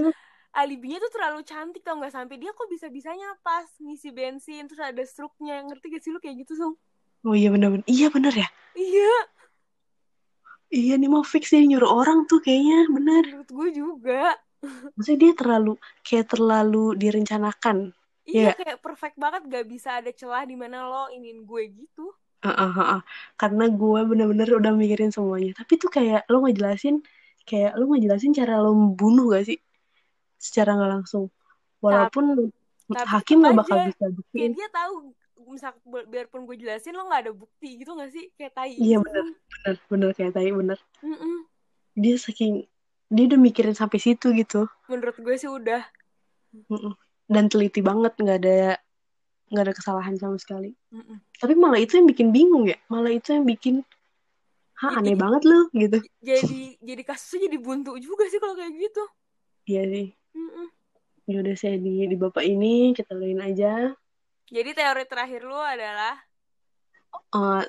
[0.62, 4.82] alibinya tuh terlalu cantik tau nggak sampai dia kok bisa bisanya pas ngisi bensin terus
[4.91, 6.75] ada struknya ngerti gak sih lu kayak gitu sung
[7.27, 7.86] Oh iya bener-bener.
[7.88, 8.47] Iya bener ya.
[8.75, 9.10] iya
[10.79, 13.23] Iya nih mau fix dia nyuruh orang tuh kayaknya bener.
[13.29, 14.21] menurut gue juga
[14.95, 15.71] Maksudnya dia terlalu
[16.06, 17.77] kayak terlalu direncanakan.
[18.29, 18.51] iya Iya.
[18.58, 22.06] kayak perfect banget gak bisa ada celah di mana lo iniin gue gitu
[22.43, 23.01] Heeh, heeh.
[23.39, 25.56] Karena gue bener-bener udah mikirin semuanya.
[25.56, 26.99] Tapi tuh kayak lo ngejelasin,
[27.47, 29.58] kayak lo ngejelasin cara lo membunuh gak sih?
[30.39, 31.32] Secara nggak langsung.
[31.79, 32.51] Walaupun
[32.91, 34.51] tapi hakim nggak bakal aja, bisa kayak buktiin.
[34.53, 34.93] dia tahu
[35.49, 35.71] misal
[36.08, 39.03] biarpun gue jelasin lo nggak ada bukti gitu gak sih kayak tai iya gitu.
[39.03, 41.36] bener bener bener kayak tadi bener Mm-mm.
[41.97, 42.63] dia saking
[43.12, 45.84] dia udah mikirin sampai situ gitu menurut gue sih udah
[46.53, 46.93] Mm-mm.
[47.27, 48.77] dan teliti banget nggak ada
[49.51, 50.71] nggak ada kesalahan sama sekali.
[50.91, 51.17] Mm-mm.
[51.38, 52.77] tapi malah itu yang bikin bingung ya.
[52.88, 53.84] Malah itu yang bikin
[54.73, 55.97] Jadi- aneh banget lu gitu.
[56.19, 59.03] jadi jadi kasusnya jadi buntu juga sih kalau kayak gitu.
[59.65, 60.08] Iya sih.
[60.36, 60.67] Mm-mm.
[61.23, 63.95] ya udah saya di di bapak ini kita lain aja.
[64.51, 66.19] Jadi teori terakhir lu adalah?
[67.32, 67.63] Eh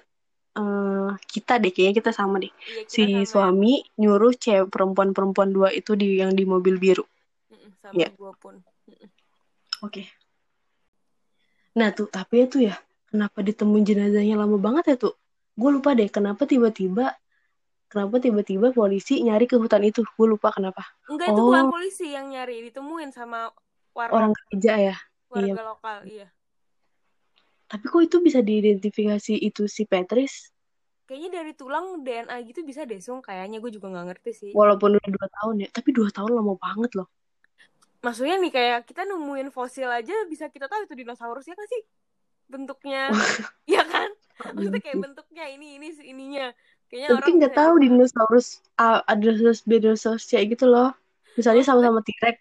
[0.54, 2.50] eh, kita deh kayaknya kita sama deh.
[2.50, 3.26] Iya kita si sama ya.
[3.30, 7.06] suami nyuruh cewek perempuan-perempuan dua itu di yang di mobil biru.
[7.52, 8.08] Mm-mm, sama Iya.
[8.10, 8.54] gue pun.
[8.90, 9.08] Mm-mm.
[9.87, 10.02] oke
[11.74, 12.74] nah tuh tapi ya tuh ya
[13.10, 15.14] kenapa ditemuin jenazahnya lama banget ya tuh?
[15.54, 17.14] Gue lupa deh kenapa tiba-tiba
[17.87, 20.02] kenapa tiba-tiba polisi nyari ke hutan itu?
[20.18, 20.82] Gue lupa kenapa.
[21.06, 21.46] Enggak itu Oh.
[21.54, 23.54] bukan polisi yang nyari ditemuin sama
[23.94, 24.14] warga.
[24.18, 24.96] Orang kerja ya?
[25.30, 25.62] Warga iya.
[25.62, 26.28] lokal iya.
[27.70, 30.50] Tapi kok itu bisa diidentifikasi itu si Petris
[31.04, 33.20] kayaknya dari tulang DNA gitu bisa deh Sung.
[33.20, 34.50] Kayaknya gue juga nggak ngerti sih.
[34.56, 37.08] Walaupun udah dua tahun ya tapi dua tahun lama banget loh
[38.04, 41.82] maksudnya nih kayak kita nemuin fosil aja bisa kita tahu itu dinosaurus ya kan sih?
[42.44, 43.08] Bentuknya.
[43.74, 44.12] Ya kan?
[44.52, 46.46] Maksudnya kayak bentuknya ini ini ininya.
[46.92, 50.92] Kayaknya tapi orang nggak bisa- tahu dinosaurus ah, ada dinosaurus dinosaurus kayak gitu loh.
[51.40, 52.38] Misalnya sama-sama T-Rex.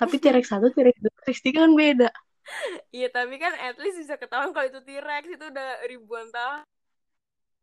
[0.00, 2.10] Tapi T-Rex satu T-Rex dua T-Rex tiga kan beda.
[2.90, 6.66] Iya tapi kan at least bisa ketahuan kalau itu T-Rex itu udah ribuan tahun.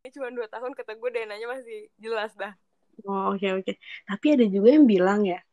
[0.05, 2.55] Ini cuma dua tahun kata gue DNA-nya masih jelas dah.
[3.03, 3.73] oh oke oke.
[4.07, 5.43] Tapi ada juga yang bilang ya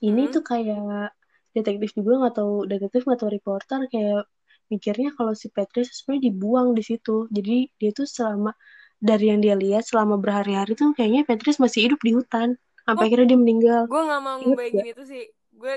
[0.00, 0.32] ini Hmm.
[0.32, 1.12] tuh kayak
[1.52, 4.24] detektif juga nggak tahu detektif nggak tahu reporter kayak
[4.72, 8.56] mikirnya kalau si Petris sebenarnya dibuang di situ jadi dia tuh selama
[8.96, 12.56] dari yang dia lihat selama berhari-hari tuh kayaknya Petris masih hidup di hutan
[12.88, 13.08] sampai Oh.
[13.12, 15.24] akhirnya dia meninggal Gue nggak mau ngebayangin itu sih.
[15.52, 15.74] Gue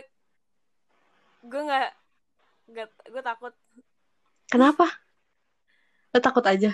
[1.45, 1.87] gue nggak
[2.71, 3.53] nggak gue takut.
[4.49, 4.87] kenapa
[6.15, 6.71] lo takut aja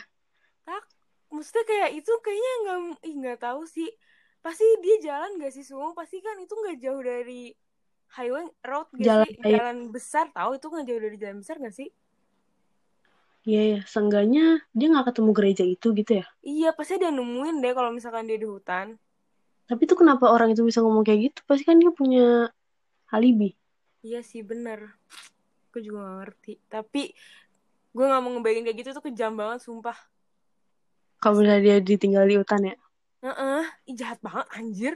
[1.32, 2.78] Maksudnya kayak itu kayaknya nggak
[3.08, 3.88] ih nggak tahu sih.
[4.42, 5.94] Pasti dia jalan gak sih semua?
[5.94, 7.54] Pasti kan itu nggak jauh dari
[8.18, 9.34] highway road gak Jalan sih?
[9.38, 11.90] kayak- Jalan besar tahu itu nggak jauh dari jalan besar gak sih?
[13.42, 16.26] Iya ya, seenggaknya dia nggak ketemu gereja itu gitu ya.
[16.46, 18.98] Iya pasti dia nemuin deh kalau misalkan dia di hutan.
[19.66, 21.40] Tapi tuh kenapa orang itu bisa ngomong kayak gitu?
[21.50, 22.50] Pasti kan dia punya
[23.10, 23.56] alibi.
[24.02, 24.98] Iya sih bener
[25.70, 27.14] Gue juga gak ngerti Tapi
[27.94, 29.94] Gue gak mau ngebayangin kayak gitu tuh kejam banget Sumpah
[31.22, 32.76] Kalau misalnya dia ditinggal di hutan ya.
[33.22, 34.94] Heeh, Ih jahat banget anjir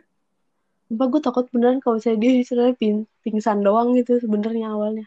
[0.90, 5.06] Sumpah gue takut beneran kalau misalnya dia sebenarnya ping- pingsan doang gitu sebenarnya awalnya.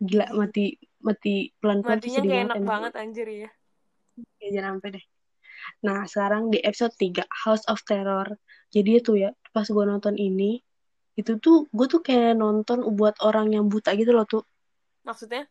[0.00, 3.50] Gila mati mati pelan-pelan Matinya kayak enak banget anjir ya
[4.40, 5.04] Ya, jangan sampai deh.
[5.86, 8.36] Nah, sekarang di episode 3, House of Terror.
[8.74, 10.60] Jadi itu ya, pas gue nonton ini,
[11.16, 14.42] itu tuh, gue tuh kayak nonton buat orang yang buta gitu loh tuh.
[15.06, 15.46] Maksudnya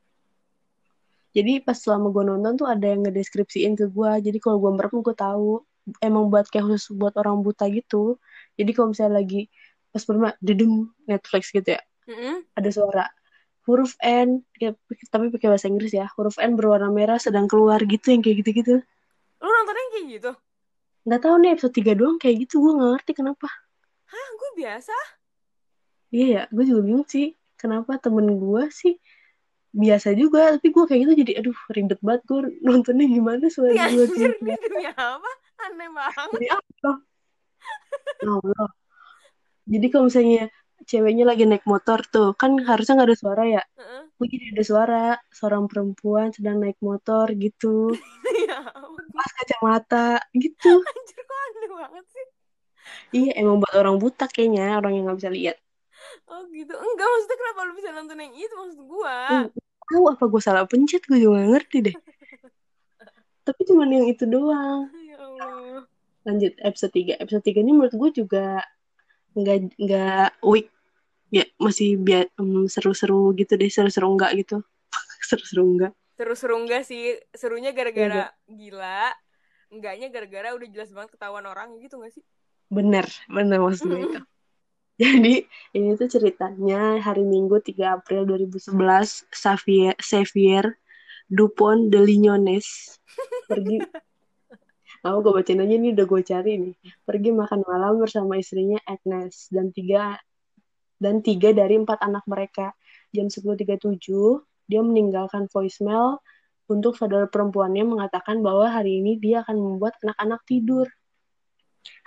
[1.32, 4.12] Jadi pas selama gue nonton tuh ada yang ngedeskripsiin ke gue.
[4.20, 5.64] Jadi kalau gue merem gue tahu.
[6.00, 8.22] Emang buat kayak khusus buat orang buta gitu.
[8.56, 9.50] Jadi kalau misalnya lagi
[9.92, 10.72] pas merem, dedem
[11.10, 12.46] Netflix gitu ya, Mm-mm.
[12.56, 13.06] ada suara
[13.68, 14.80] huruf N, kayak-
[15.12, 16.08] tapi pakai bahasa Inggris ya.
[16.16, 18.82] Huruf N berwarna merah sedang keluar gitu yang kayak gitu-gitu.
[19.42, 20.32] Lu nontonnya kayak gitu
[21.02, 22.62] Nggak tahu nih episode 3 doang kayak gitu.
[22.62, 23.48] Gue nggak ngerti kenapa.
[24.06, 24.96] Hah gue biasa
[26.12, 27.34] Iya ya, gue juga bingung sih.
[27.58, 28.98] Kenapa temen gue sih
[29.72, 34.04] biasa juga, tapi gue kayak gitu jadi aduh ribet banget gue nontonnya gimana suara Ih,
[34.04, 35.32] gue ini demi apa
[35.70, 36.92] Aneh banget Demi apa?
[38.22, 38.68] Ya Allah.
[39.70, 40.44] Jadi kalau misalnya
[40.90, 43.62] ceweknya lagi naik motor tuh, kan harusnya nggak ada suara ya.
[44.18, 47.90] Gue jadi ada suara, seorang perempuan sedang naik motor gitu,
[48.50, 48.58] Ya
[49.12, 50.72] pas kacamata gitu.
[50.90, 52.26] Anjir kok aneh banget sih
[53.12, 55.58] Iya, emang buat orang buta kayaknya, orang yang nggak bisa lihat.
[56.26, 58.82] Oh gitu Enggak maksudnya kenapa lu bisa nonton yang itu Maksud
[59.30, 59.46] Hmm,
[59.92, 61.96] Tahu apa gue salah pencet, gue juga nggak ngerti deh.
[63.46, 64.88] Tapi cuman yang itu doang.
[65.42, 65.84] Allah
[66.22, 67.18] Lanjut episode 3.
[67.18, 68.62] Episode 3 ini menurut gue juga
[69.34, 70.70] nggak nggak weak.
[71.32, 74.62] Ya, masih biar em, seru-seru gitu deh, seru-seru enggak gitu.
[75.28, 75.94] seru-seru enggak.
[76.22, 79.10] Seru-seru enggak sih Serunya gara-gara gila
[79.74, 82.22] Enggaknya gara-gara udah jelas banget ketahuan orang gitu gak sih
[82.70, 84.20] Bener, bener maksud gue itu.
[85.02, 88.70] Jadi ini tuh ceritanya hari Minggu 3 April 2011
[89.34, 90.78] Xavier, Xavier
[91.26, 93.02] Dupont de Lignones
[93.50, 93.82] pergi
[95.02, 96.76] mau gue bacain aja nih udah gue cari nih.
[97.06, 100.18] Pergi makan malam bersama istrinya Agnes dan tiga
[101.02, 102.74] dan tiga dari empat anak mereka.
[103.12, 103.98] Jam 10.37
[104.70, 106.22] dia meninggalkan voicemail
[106.72, 110.88] untuk saudara perempuannya mengatakan bahwa hari ini dia akan membuat anak-anak tidur.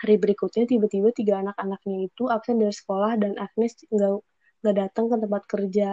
[0.00, 4.12] Hari berikutnya tiba-tiba tiga anak-anaknya itu absen dari sekolah dan Agnes nggak
[4.64, 5.88] nggak datang ke tempat kerja.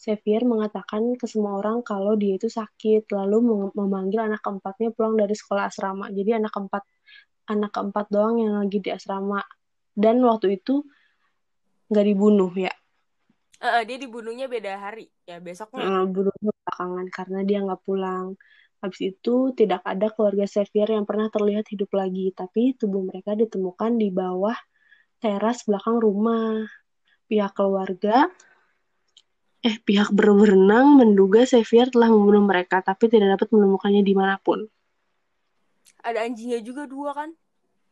[0.00, 5.36] Xavier mengatakan ke semua orang kalau dia itu sakit, lalu memanggil anak keempatnya pulang dari
[5.36, 6.08] sekolah asrama.
[6.08, 6.84] Jadi anak keempat
[7.52, 9.44] anak keempat doang yang lagi di asrama.
[9.92, 10.80] Dan waktu itu
[11.92, 12.72] nggak dibunuh ya.
[13.60, 15.84] Uh, dia dibunuhnya beda hari ya besoknya.
[15.84, 18.40] Uh, bunuhnya belakangan karena dia nggak pulang.
[18.80, 24.00] Habis itu tidak ada keluarga Xavier yang pernah terlihat hidup lagi, tapi tubuh mereka ditemukan
[24.00, 24.56] di bawah
[25.20, 26.64] teras belakang rumah.
[27.28, 28.32] Pihak keluarga
[29.60, 34.64] eh pihak berwenang menduga Xavier telah membunuh mereka, tapi tidak dapat menemukannya di mana pun.
[36.00, 37.30] Ada anjingnya juga dua kan?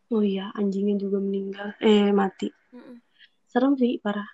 [0.08, 1.76] Oh iya, anjingnya juga meninggal.
[1.84, 2.48] Eh, mati.
[2.72, 2.96] Mm -mm.
[3.44, 4.28] Serem sih, parah.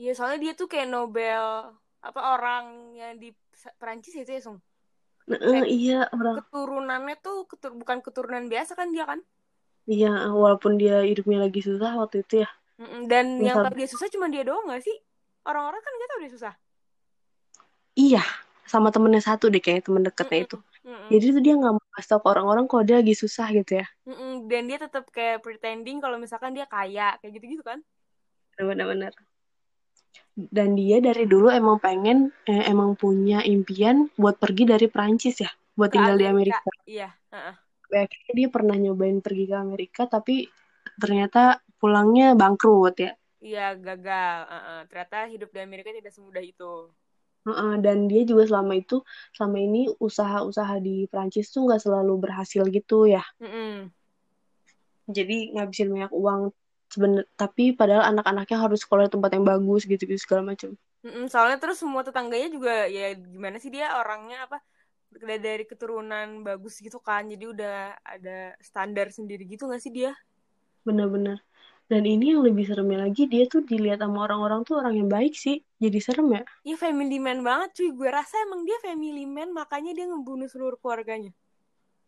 [0.00, 3.28] Iya, soalnya dia tuh kayak Nobel apa orang yang di
[3.76, 4.64] Perancis itu ya, Sung?
[5.28, 6.40] Uh, iya, orang.
[6.40, 9.20] Keturunannya tuh ketur bukan keturunan biasa kan dia kan?
[9.84, 12.50] Iya, walaupun dia hidupnya lagi susah waktu itu ya.
[13.04, 13.44] Dan Misal...
[13.44, 14.96] yang tahu dia susah cuma dia doang gak sih?
[15.44, 16.54] Orang-orang kan gak tahu dia susah.
[17.98, 18.22] Iya,
[18.66, 20.48] sama temennya satu deh kayak temen deketnya mm -mm.
[20.48, 20.58] itu.
[20.80, 21.08] Mm-mm.
[21.12, 23.86] Jadi tuh dia nggak mau kasih tau ke orang-orang kalau dia lagi susah gitu ya.
[24.08, 24.48] Mm-mm.
[24.48, 27.84] Dan dia tetap kayak pretending kalau misalkan dia kaya kayak gitu-gitu kan?
[28.56, 29.12] Benar-benar.
[30.34, 35.50] Dan dia dari dulu emang pengen, eh, emang punya impian buat pergi dari Prancis ya,
[35.76, 36.24] buat ke tinggal Amerika.
[36.24, 36.70] di Amerika.
[36.88, 37.08] Iya.
[37.30, 37.54] Uh-uh.
[37.90, 40.48] Akhirnya dia pernah nyobain pergi ke Amerika, tapi
[40.96, 43.12] ternyata pulangnya bangkrut ya.
[43.44, 44.38] Iya gagal.
[44.48, 44.80] Uh-uh.
[44.88, 46.88] Ternyata hidup di Amerika tidak semudah itu.
[47.48, 49.00] Uh, dan dia juga selama itu
[49.32, 53.24] selama ini usaha-usaha di Prancis tuh nggak selalu berhasil gitu ya.
[53.40, 53.88] Mm-hmm.
[55.08, 56.52] Jadi ngabisin banyak uang
[56.92, 60.76] sebenar tapi padahal anak-anaknya harus sekolah di tempat yang bagus gitu-gitu segala macam.
[61.00, 61.32] Mm-hmm.
[61.32, 64.60] Soalnya terus semua tetangganya juga ya gimana sih dia orangnya apa
[65.18, 70.12] dari keturunan bagus gitu kan jadi udah ada standar sendiri gitu gak sih dia?
[70.84, 71.40] Bener-bener.
[71.90, 75.34] Dan ini yang lebih seremnya lagi, dia tuh dilihat sama orang-orang tuh orang yang baik
[75.34, 75.58] sih.
[75.82, 76.46] Jadi serem ya.
[76.62, 77.90] Iya family man banget cuy.
[77.90, 81.34] Gue rasa emang dia family man, makanya dia ngebunuh seluruh keluarganya.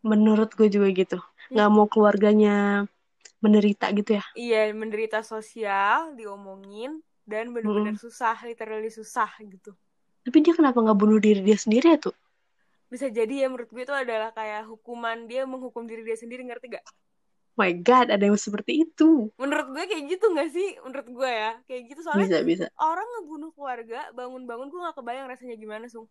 [0.07, 1.18] Menurut gue juga gitu.
[1.18, 1.59] Hmm.
[1.59, 2.87] Gak mau keluarganya
[3.42, 4.25] menderita gitu ya.
[4.38, 8.07] Iya, menderita sosial, diomongin, dan bener-bener hmm.
[8.07, 9.75] susah, literally susah gitu.
[10.23, 12.14] Tapi dia kenapa gak bunuh diri dia sendiri ya tuh?
[12.87, 16.79] Bisa jadi ya menurut gue itu adalah kayak hukuman dia menghukum diri dia sendiri, ngerti
[16.79, 16.87] gak?
[17.56, 19.28] My god ada yang seperti itu.
[19.36, 20.68] Menurut gue kayak gitu gak sih?
[20.80, 22.00] Menurut gue ya kayak gitu.
[22.04, 22.66] Soalnya bisa bisa.
[22.80, 26.08] orang ngebunuh keluarga bangun-bangun gue gak kebayang rasanya gimana sung.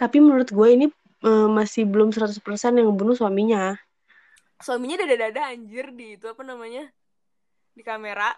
[0.00, 0.86] Tapi menurut gue ini
[1.22, 2.40] uh, masih belum 100%
[2.80, 3.76] yang ngebunuh suaminya.
[4.58, 6.88] Suaminya dada-dada anjir di itu apa namanya?
[7.76, 8.32] Di kamera.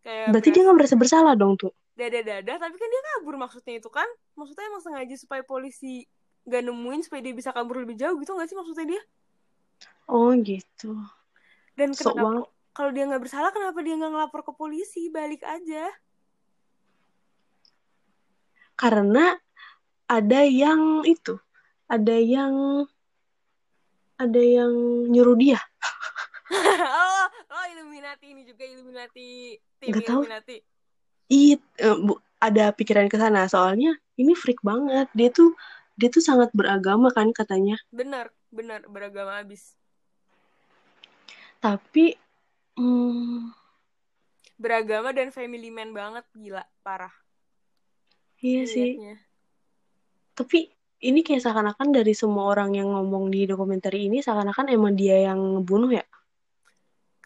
[0.00, 3.90] Kayak berarti dia gak merasa bersalah dong tuh dada-dada tapi kan dia kabur maksudnya itu
[3.90, 4.06] kan?
[4.38, 6.06] Maksudnya emang sengaja supaya polisi
[6.46, 9.02] gak nemuin supaya dia bisa kabur lebih jauh gitu gak sih maksudnya dia?
[10.06, 10.94] Oh gitu
[11.78, 15.06] dan kenapa kalau dia nggak bersalah kenapa dia nggak ngelapor ke polisi?
[15.14, 15.86] Balik aja.
[18.74, 19.34] Karena
[20.10, 21.38] ada yang itu
[21.86, 22.86] ada yang
[24.18, 24.72] ada yang
[25.10, 25.62] nyuruh dia.
[26.48, 28.32] Oh oh Illuminati.
[28.32, 29.52] Ini juga Illuminati.
[29.76, 30.56] Tim Gak Illuminati.
[31.28, 33.44] It, uh, bu, ada pikiran ke sana.
[33.52, 35.12] Soalnya ini freak banget.
[35.12, 35.52] Dia tuh
[36.00, 37.76] dia tuh sangat beragama kan katanya.
[37.92, 38.88] Benar benar.
[38.88, 39.77] Beragama abis
[41.58, 42.14] tapi
[42.78, 43.50] hmm,
[44.58, 47.14] beragama dan family man banget gila parah.
[48.38, 48.90] Iya sih.
[50.34, 55.30] Tapi ini kayak seakan-akan dari semua orang yang ngomong di dokumenter ini seakan-akan emang dia
[55.30, 56.04] yang ngebunuh ya?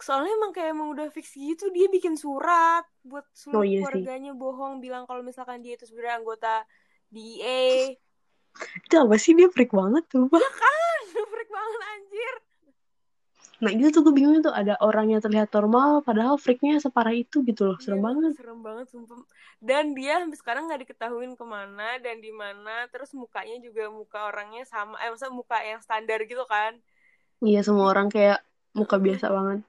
[0.00, 4.32] Soalnya emang kayak emang udah fix gitu dia bikin surat buat seluruh oh, iya keluarganya
[4.34, 4.40] sih.
[4.40, 6.54] bohong bilang kalau misalkan dia itu sebenarnya anggota
[7.08, 7.96] DEA
[8.60, 9.32] itu apa sih?
[9.32, 11.00] Dia freak banget tuh ya kan
[11.32, 12.34] freak banget anjir
[13.62, 17.46] Nah itu tuh gue bingung tuh ada orang yang terlihat normal padahal freaknya separah itu
[17.46, 17.78] gitu loh.
[17.78, 18.32] Serem iya, banget.
[18.34, 19.22] Serem banget sumpah.
[19.62, 22.90] Dan dia sampai sekarang nggak diketahuin ke mana dan di mana.
[22.90, 24.98] Terus mukanya juga muka orangnya sama.
[24.98, 26.74] Eh maksudnya muka yang standar gitu kan.
[27.38, 28.42] Iya semua orang kayak
[28.74, 29.62] muka biasa banget.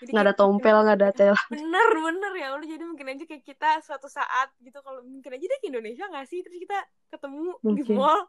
[0.00, 3.44] Jadi nggak ada tompel nggak ada tel bener bener ya Allah jadi mungkin aja kayak
[3.44, 6.78] kita suatu saat gitu kalau mungkin aja deh ke Indonesia nggak sih terus kita
[7.12, 7.84] ketemu mungkin.
[7.84, 8.24] di mall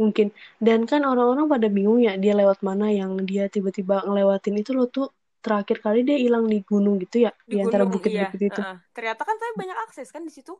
[0.00, 0.32] mungkin.
[0.60, 4.88] Dan kan orang-orang pada bingung ya dia lewat mana yang dia tiba-tiba ngelewatin itu lo
[4.88, 5.10] tuh.
[5.44, 8.50] Terakhir kali dia hilang di gunung gitu ya di, di antara bukit-bukit iya.
[8.50, 8.60] itu.
[8.66, 10.58] Uh, ternyata kan tapi banyak akses kan di situ?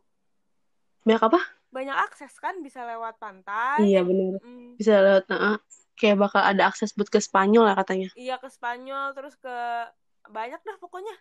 [1.03, 1.41] Banyak apa?
[1.75, 3.83] Banyak akses kan bisa lewat pantai.
[3.83, 4.39] Iya benar.
[4.47, 4.79] Mm.
[4.79, 5.59] bisa lewat uh,
[5.99, 8.15] kayak bakal ada akses buat ke Spanyol lah katanya.
[8.15, 9.57] Iya ke Spanyol terus ke
[10.31, 11.17] banyak dah pokoknya.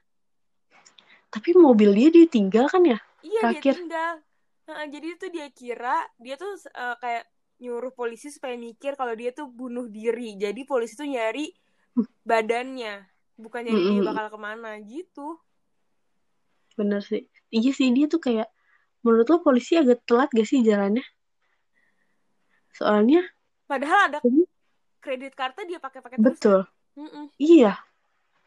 [1.33, 2.99] Tapi mobil dia ditinggal kan ya?
[3.25, 3.73] Iya terakhir.
[3.73, 4.13] dia tinggal.
[4.65, 7.25] Nah, jadi itu dia kira dia tuh uh, kayak
[7.61, 11.51] nyuruh polisi supaya mikir kalau dia tuh bunuh diri jadi polisi tuh nyari
[12.27, 13.07] badannya
[13.39, 13.95] bukan nyari mm -hmm.
[14.03, 15.39] dia bakal ke mana gitu
[16.75, 17.23] bener sih
[17.55, 18.51] iya sih dia tuh kayak
[19.05, 21.05] menurut lo polisi agak telat gak sih jalannya?
[22.73, 23.21] Soalnya
[23.69, 24.17] padahal ada
[24.97, 26.59] kredit kartu dia pakai-pakai terus betul.
[26.97, 27.29] Mm-mm.
[27.37, 27.77] Iya.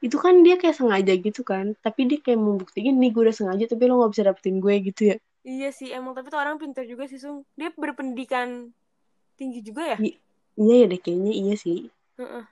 [0.03, 1.79] Itu kan dia kayak sengaja gitu kan.
[1.79, 5.15] Tapi dia kayak membuktikan nih gue udah sengaja tapi lo gak bisa dapetin gue gitu
[5.15, 5.17] ya.
[5.49, 8.69] iya sih emang tapi tuh orang pintar juga sih sung dia berpendidikan
[9.39, 10.19] tinggi juga ya I-
[10.59, 11.87] iya ya deh kayaknya iya sih.
[12.19, 12.45] Heeh.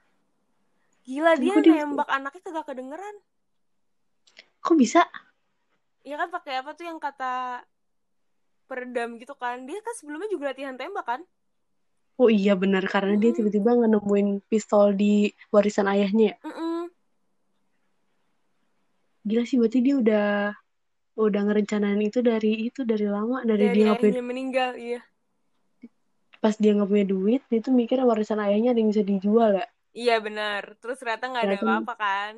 [1.04, 3.16] gila Tapi dia kok dia- nembak anaknya kagak kedengeran
[4.62, 5.02] Kok bisa?
[6.02, 7.66] ya kan pakai apa tuh yang kata
[8.66, 11.20] peredam gitu kan dia kan sebelumnya juga latihan tembak kan
[12.16, 16.36] Oh iya benar karena dia tiba-tiba nemuin pistol di warisan ayahnya ya.
[16.48, 16.88] Mm-mm.
[19.20, 20.28] Gila sih berarti dia udah
[21.16, 25.00] udah ngerencanain itu dari itu dari lama dari, dari dia ayahnya meninggal iya
[26.46, 29.66] pas dia nggak punya duit dia tuh mikir warisan ayahnya ada yang bisa dijual ya
[29.96, 30.62] iya benar.
[30.78, 32.32] Terus ternyata nggak ada apa-apa kan?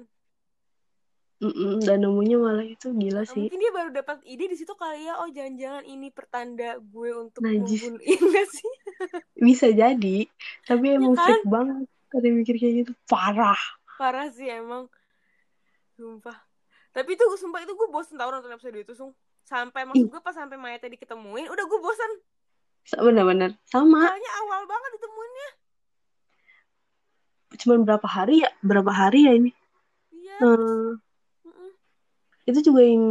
[1.38, 3.46] Mm-mm, dan nemunya malah itu gila Nah, sih.
[3.46, 5.22] mungkin dia baru dapat ide di situ kali ya.
[5.22, 7.82] Oh jangan-jangan ini pertanda gue untuk Najis.
[7.86, 8.72] membunuh sih?
[9.46, 10.18] Bisa jadi
[10.66, 11.38] tapi emang kan?
[11.46, 11.86] banget.
[12.10, 13.60] Ada mikir kayak gitu parah.
[13.94, 14.90] Parah sih emang.
[15.94, 16.38] Sumpah.
[16.90, 19.12] Tapi itu sumpah itu gue bosen tau nonton episode itu sung.
[19.46, 22.12] Sampai maksud gue pas sampai mayatnya diketemuin udah gue bosen
[22.96, 23.52] bener-bener.
[23.68, 24.00] Sama.
[24.08, 25.48] Soalnya awal banget ditemuinnya.
[27.58, 28.50] Cuman berapa hari ya?
[28.64, 29.50] Berapa hari ya ini?
[30.14, 30.36] Iya.
[30.40, 30.90] Eh,
[31.44, 31.70] mm-mm.
[32.48, 33.04] itu juga yang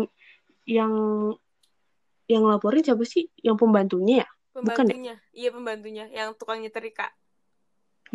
[0.66, 0.94] yang
[2.26, 3.30] yang laporin siapa sih?
[3.46, 4.28] Yang pembantunya ya?
[4.58, 4.66] Bukan ya?
[4.66, 5.16] pembantunya.
[5.38, 6.06] Iya pembantunya.
[6.10, 7.13] Yang tukang nyetrika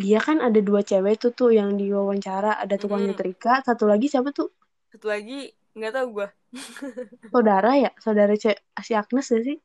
[0.01, 2.59] Iya kan ada dua cewek tuh tuh yang diwawancara.
[2.59, 3.15] Ada tukang Mm-mm.
[3.15, 4.51] nyetrika satu lagi siapa tuh?
[4.89, 6.29] Satu lagi nggak tahu gue
[7.33, 7.91] saudara ya?
[8.01, 9.59] Saudara cewek si Agnes ya sih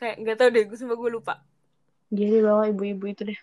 [0.00, 1.34] kayak nggak tahu deh gue sumpah gue lupa
[2.08, 3.40] dia di bawah ibu-ibu itu deh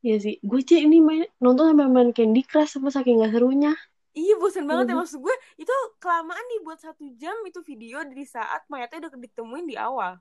[0.00, 3.74] Iya sih gue sih ini main nonton sampai main Candy Crush apa saking gak serunya
[4.12, 5.00] Iya bosen banget ya Mhm.
[5.02, 9.66] maksud gue itu kelamaan nih buat satu jam itu video dari saat mayatnya udah ditemuin
[9.66, 10.16] di awal.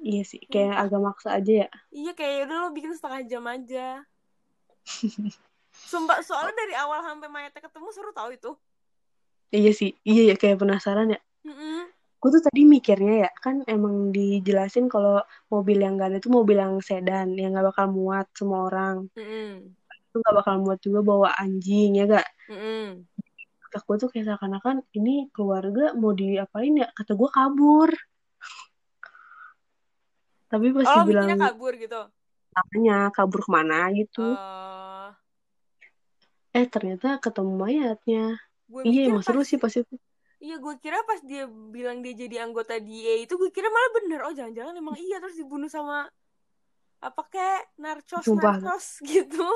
[0.00, 0.84] iya sih kayak Sumpah.
[0.88, 3.86] agak maksa aja ya Iya kayak udah lo bikin setengah jam aja.
[5.90, 8.50] Sumpah soalnya dari awal sampai mayatnya ketemu seru tau itu.
[9.50, 11.93] iya sih iya ya kayak penasaran ya Mm-mm.
[12.24, 15.20] Gue tuh tadi mikirnya ya kan emang dijelasin kalau
[15.52, 19.04] mobil yang gak ada itu mobil yang sedan yang gak bakal muat semua orang.
[19.12, 19.76] Mm-mm.
[19.92, 23.04] itu gak bakal muat juga bawa anjing ya gak Mm-mm.
[23.68, 26.88] kata gue tuh kayak seakan-akan ini keluarga mau diapain ya?
[26.96, 27.92] Kata gue kabur.
[30.48, 32.00] Tapi pas Oh mikirnya kabur gitu.
[32.54, 34.22] tanya kabur ke mana gitu.
[36.54, 38.38] Eh, eh ternyata ketemu mayatnya.
[38.64, 39.92] Gue iya emang seru sih pas itu
[40.44, 44.20] Iya gue kira pas dia bilang dia jadi anggota DA itu gue kira malah bener.
[44.28, 46.04] Oh jangan-jangan emang iya terus dibunuh sama
[47.00, 48.60] apa kek narcos Sumpah.
[48.60, 49.48] narcos gitu.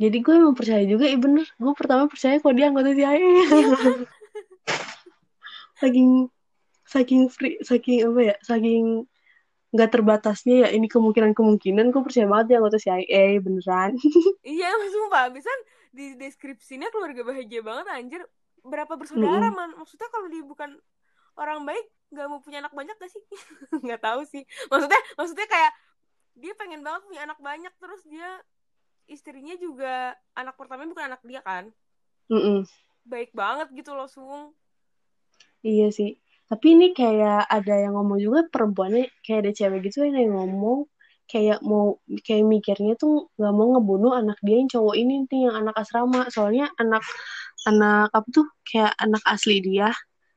[0.00, 1.46] jadi gue emang percaya juga iya bener.
[1.58, 3.46] Gue pertama percaya kalau dia anggota CIA Iya.
[3.50, 3.98] Kan?
[5.82, 6.08] saking
[6.86, 9.04] saking free saking apa ya saking
[9.74, 13.98] nggak terbatasnya ya ini kemungkinan kemungkinan gue percaya banget dia anggota CIA beneran.
[14.46, 15.26] Iya sumpah.
[15.26, 15.58] Abisan
[15.90, 18.22] di deskripsinya keluarga bahagia banget anjir
[18.66, 20.70] Berapa bersaudara man Maksudnya kalau dia bukan
[21.38, 23.22] orang baik nggak mau punya anak banyak gak sih?
[23.86, 25.72] nggak tahu sih Maksudnya maksudnya kayak
[26.36, 28.28] Dia pengen banget punya anak banyak Terus dia
[29.06, 31.70] istrinya juga Anak pertamanya bukan anak dia kan
[32.26, 32.66] Mm-mm.
[33.06, 34.54] Baik banget gitu loh Sung
[35.66, 36.14] Iya sih.
[36.46, 40.86] Tapi ini kayak ada yang ngomong juga perempuannya kayak ada cewek gitu yang ngomong
[41.26, 45.54] kayak mau kayak mikirnya tuh nggak mau ngebunuh anak dia yang cowok ini nih yang
[45.66, 46.30] anak asrama.
[46.30, 47.02] Soalnya anak
[47.66, 49.90] anak apa tuh kayak anak asli dia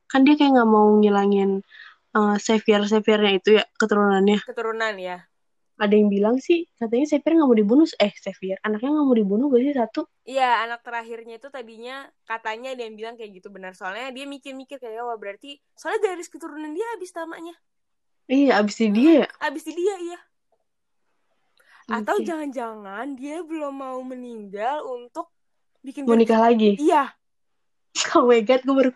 [0.10, 1.62] kan dia kayak nggak mau ngilangin
[2.18, 4.42] uh, Xavier Xaviernya itu ya keturunannya.
[4.42, 5.22] Keturunan ya
[5.80, 7.88] Ada yang bilang sih katanya Xavier nggak mau dibunuh.
[8.02, 10.02] Eh Xavier anaknya nggak mau dibunuh gak sih satu?
[10.28, 14.78] Iya anak terakhirnya itu tadinya Katanya dia yang bilang kayak gitu benar Soalnya dia mikir-mikir
[14.78, 17.56] kayak Wah berarti Soalnya garis keturunan dia habis tamanya
[18.30, 19.28] Iya abis di dia ya.
[19.42, 20.20] Habis di dia iya
[21.89, 25.34] Atau jangan-jangan dia belum mau meninggal untuk
[25.82, 26.78] bikin Mau nikah lagi.
[26.78, 27.10] Iya,
[28.16, 28.92] Oh my god gue baru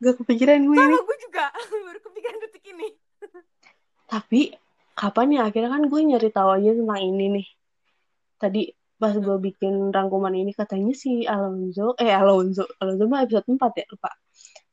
[0.00, 0.94] gak kepikiran gue ini.
[0.94, 1.44] sama gue juga
[1.88, 2.88] baru kepikiran detik ini.
[4.04, 4.40] Tapi
[4.94, 7.46] kapan ya akhirnya kan gue nyari tahu aja tentang ini nih.
[8.36, 8.62] Tadi
[8.94, 13.84] pas gue bikin rangkuman ini katanya si Alonso, eh Alonso, Alonso mah episode 4 ya
[13.90, 14.10] lupa.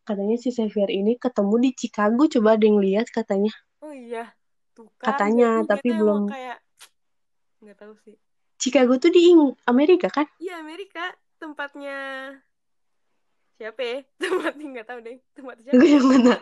[0.02, 3.54] Katanya si Xavier ini ketemu di Chicago, coba ada yang lihat katanya.
[3.82, 4.30] Oh iya,
[4.74, 5.14] tuh kan.
[5.14, 6.58] Katanya, Jadi tapi belum- kayak
[7.62, 8.16] nggak tahu sih.
[8.62, 9.34] Chicago tuh di
[9.66, 10.30] Amerika kan?
[10.38, 11.02] Iya Amerika
[11.42, 11.98] tempatnya
[13.62, 13.98] siapa ya?
[14.22, 15.18] Tempatnya nggak tahu deh.
[15.38, 15.78] Tempatnya siapa?
[15.78, 16.34] Gue yang mana?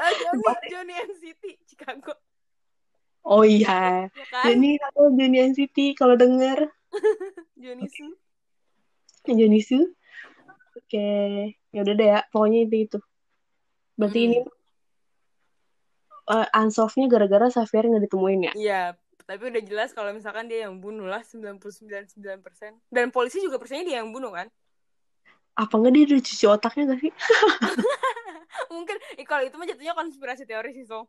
[0.00, 2.12] Ah, Johnny, Johnny NCT Chicago.
[3.20, 4.44] Oh iya, Ya kan?
[4.48, 6.72] Johnny atau Johnny NCT kalau denger
[7.62, 8.08] Johnny Su.
[9.28, 9.92] Johnny Su.
[10.76, 11.08] Oke,
[11.74, 12.98] ya udah deh ya, pokoknya itu itu.
[13.96, 14.28] Berarti Hmm.
[14.28, 14.38] ini
[16.26, 18.82] uh, unsolved-nya gara-gara Xavier nggak ditemuin ya iya
[19.26, 22.14] tapi udah jelas kalau misalkan dia yang bunuh lah 99,9%
[22.94, 24.46] dan polisi juga percaya dia yang bunuh kan
[25.56, 27.12] apa nggak dia udah cuci otaknya gak sih?
[28.76, 31.08] Mungkin eh, kalau itu mah jatuhnya konspirasi teori sih so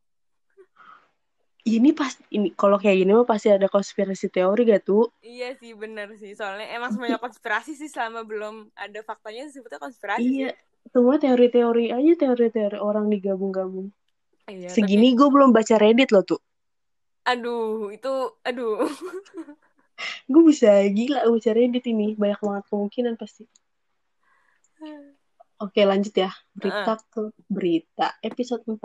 [1.67, 5.75] ini pas ini kalau kayak gini mah pasti ada konspirasi teori gak tuh iya sih
[5.75, 6.31] bener sih.
[6.31, 10.55] Soalnya emang semuanya konspirasi sih selama belum ada faktanya sebetulnya konspirasi iya
[10.87, 13.91] semua teori-teori aja teori-teori orang digabung-gabung.
[14.47, 15.19] Iya, segini tapi...
[15.19, 16.39] gue belum baca Reddit loh tuh
[17.27, 18.13] aduh itu
[18.47, 18.87] aduh.
[20.31, 22.15] Gue bisa gila baca Reddit ini.
[22.15, 23.43] Banyak banget kemungkinan pasti
[25.63, 26.99] oke lanjut ya berita uh.
[27.09, 28.77] ke berita episode 4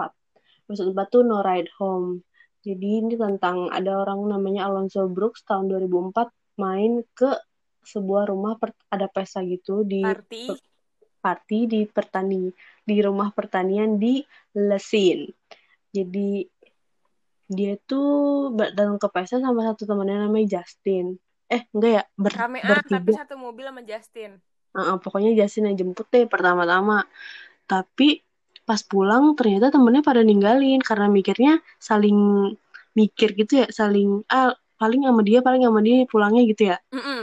[0.68, 2.24] episode 4 tuh No Ride Home
[2.62, 7.34] jadi ini tentang ada orang namanya Alonso Brooks tahun 2004 main ke
[7.82, 10.54] sebuah rumah per, ada pesta gitu di party
[11.22, 12.50] party di pertani
[12.82, 14.22] di rumah pertanian di
[14.58, 15.30] Lesin.
[15.94, 16.42] Jadi
[17.46, 21.14] dia tuh datang ke pesta sama satu temannya namanya Justin.
[21.46, 22.94] Eh enggak ya ber, Ramean, bertiga.
[22.98, 24.42] tapi satu mobil sama Justin.
[24.72, 27.04] Uh, pokoknya Justin yang jemput deh pertama-tama.
[27.68, 28.24] Tapi
[28.62, 32.50] pas pulang ternyata temennya pada ninggalin karena mikirnya saling
[32.94, 37.02] mikir gitu ya saling ah paling sama dia paling sama dia pulangnya gitu ya mm
[37.02, 37.22] -mm.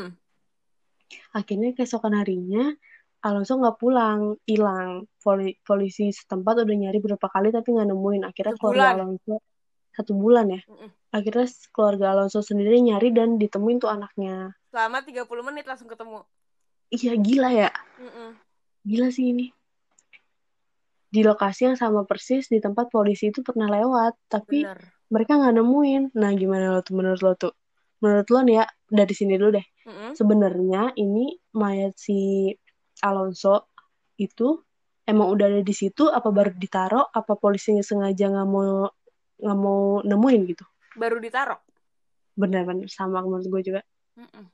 [1.36, 2.76] akhirnya keesokan harinya
[3.20, 8.56] Alonso nggak pulang hilang Poli polisi setempat udah nyari berapa kali tapi nggak nemuin akhirnya
[8.56, 8.96] satu keluarga bulan.
[8.96, 9.36] Alonso
[9.96, 10.90] satu bulan ya mm -mm.
[11.16, 16.24] akhirnya keluarga Alonso sendiri nyari dan ditemuin tuh anaknya selama 30 menit langsung ketemu
[16.90, 17.70] iya gila ya.
[18.02, 18.30] Mm -mm.
[18.86, 19.48] gila sih ini.
[21.10, 24.78] Di lokasi yang sama persis di tempat polisi itu pernah lewat tapi Bener.
[25.10, 26.04] mereka nggak nemuin.
[26.18, 27.54] Nah gimana lo tuh menurut lo tuh?
[28.02, 29.68] Menurut lo nih ya dari sini dulu deh.
[29.90, 30.12] Mm -hmm.
[30.14, 32.54] sebenarnya ini mayat si
[33.02, 33.74] Alonso
[34.20, 34.62] itu
[35.10, 38.86] emang udah ada di situ apa baru ditaruh apa polisinya sengaja nggak mau
[39.40, 40.66] nggak mau nemuin gitu?
[40.94, 41.58] Baru ditaruh?
[42.38, 43.82] Benar-benar sama menurut gue juga.
[44.14, 44.46] Mm -mm.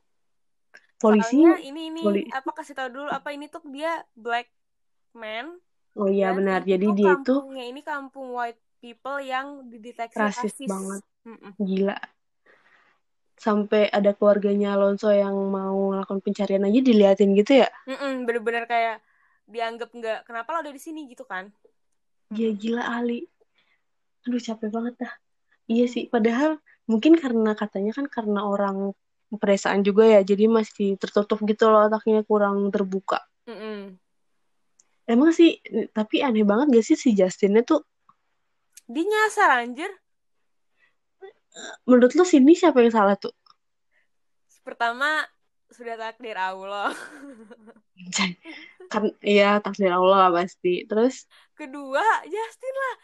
[0.97, 4.47] Polisi Soalnya ini ini poli apa kasih tahu dulu apa ini tuh dia black
[5.15, 5.59] man
[5.95, 6.67] Oh iya benar.
[6.67, 10.67] Jadi dia itu ini kampung white people yang dideteksi rasis, rasis.
[10.67, 11.01] banget.
[11.23, 11.51] Mm -mm.
[11.63, 11.97] Gila.
[13.35, 17.69] Sampai ada keluarganya Alonso yang mau melakukan pencarian aja diliatin gitu ya?
[18.27, 18.99] bener-bener kayak
[19.47, 21.51] dianggap nggak kenapa lo ada di sini gitu kan?
[22.35, 23.23] Iya gila Ali.
[24.27, 25.13] Aduh capek banget dah.
[25.71, 26.11] Iya sih.
[26.11, 26.59] Padahal
[26.91, 28.91] mungkin karena katanya kan karena orang
[29.37, 33.21] pedesaan juga ya, jadi masih tertutup gitu loh otaknya kurang terbuka.
[33.45, 33.81] Mm -mm
[35.05, 35.61] Emang sih,
[35.93, 37.85] tapi aneh banget gak sih si Justinnya tuh?
[38.89, 39.93] Dia nyasar anjir.
[41.85, 43.31] Menurut lo sini siapa yang salah tuh?
[44.65, 45.21] Pertama,
[45.69, 46.89] sudah takdir Allah.
[48.91, 50.89] kan iya takdir Allah pasti.
[50.89, 52.95] Terus kedua, Justin lah.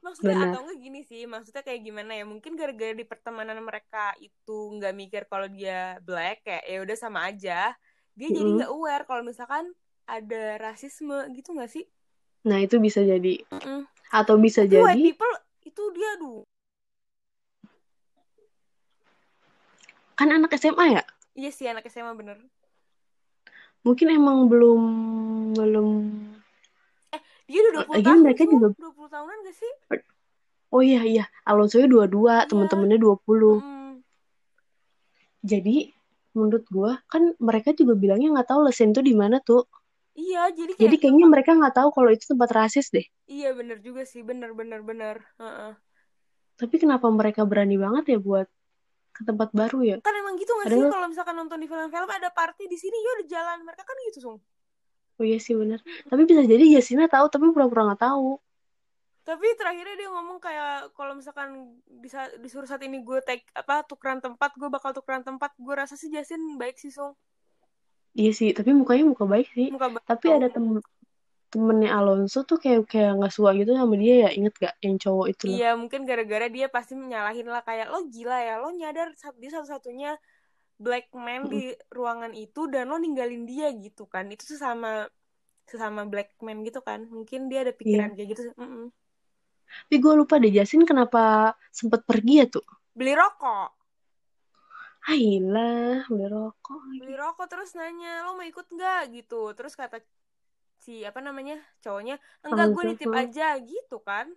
[0.00, 0.48] Maksudnya Bener.
[0.56, 2.24] atau enggak gini sih, maksudnya kayak gimana ya?
[2.24, 7.28] Mungkin gara-gara di pertemanan mereka itu nggak mikir kalau dia black kayak ya udah sama
[7.28, 7.76] aja.
[8.16, 8.38] Dia mm -hmm.
[8.40, 9.64] jadi nggak aware kalau misalkan
[10.10, 11.86] ada rasisme gitu gak sih?
[12.48, 13.44] Nah itu bisa jadi.
[13.52, 13.86] Mm.
[14.10, 14.84] Atau bisa Tapi jadi.
[14.84, 16.42] White people itu dia aduh.
[20.18, 21.02] Kan anak SMA ya?
[21.38, 22.40] Iya sih anak SMA bener.
[23.86, 24.82] Mungkin emang belum
[25.56, 25.88] belum.
[27.50, 28.18] Eh dia udah 20 tahun.
[28.22, 29.72] mereka juga 20 tahunan gak sih?
[30.70, 32.46] Oh iya iya, Alonso nya dua-dua, iya.
[32.46, 33.58] temen-temennya 20.
[33.58, 33.92] Mm.
[35.42, 35.76] Jadi
[36.30, 39.66] menurut gue kan mereka juga bilangnya nggak tahu lesen tuh di mana tuh.
[40.14, 41.34] Iya, jadi kayak Jadi kayaknya tempat...
[41.34, 43.06] mereka nggak tahu kalau itu tempat rasis deh.
[43.26, 45.18] Iya, bener juga sih, bener bener bener.
[45.42, 45.72] Uh -uh.
[46.54, 48.46] Tapi kenapa mereka berani banget ya buat
[49.10, 49.96] ke tempat baru ya?
[50.06, 50.86] Kan emang gitu gak Padahal...
[50.86, 53.96] sih kalau misalkan nonton di film-film ada party di sini ya udah jalan mereka kan
[54.06, 54.38] gitu sung.
[55.20, 55.84] Oh iya sih bener.
[56.08, 58.40] Tapi bisa jadi Yasina tahu tapi pura-pura nggak tahu.
[59.20, 64.24] Tapi terakhirnya dia ngomong kayak kalau misalkan bisa disuruh saat ini gue take apa tukeran
[64.24, 67.12] tempat gue bakal tukeran tempat gue rasa sih Jasin baik sih sung
[68.10, 69.70] Iya sih, tapi mukanya muka baik sih.
[69.70, 70.02] Muka baik.
[70.02, 70.82] Tapi ada temen
[71.50, 75.26] temennya Alonso tuh kayak kayak nggak suka gitu sama dia ya inget gak yang cowok
[75.34, 75.54] itu loh.
[75.58, 80.14] iya mungkin gara-gara dia pasti menyalahin lah kayak lo gila ya lo nyadar dia satu-satunya
[80.80, 85.04] black man di ruangan itu dan lo ninggalin dia gitu kan itu sesama
[85.68, 88.16] sesama black man gitu kan mungkin dia ada pikiran yeah.
[88.16, 88.84] kayak gitu mm -mm.
[89.86, 92.64] tapi gue lupa deh Jasin kenapa sempet pergi ya tuh
[92.96, 93.76] beli rokok
[95.08, 96.82] Ayolah, beli rokok.
[96.92, 99.56] Beli rokok terus nanya, lo mau ikut nggak gitu.
[99.56, 99.96] Terus kata
[100.76, 104.28] si apa namanya cowoknya, enggak gue nitip aja gitu kan.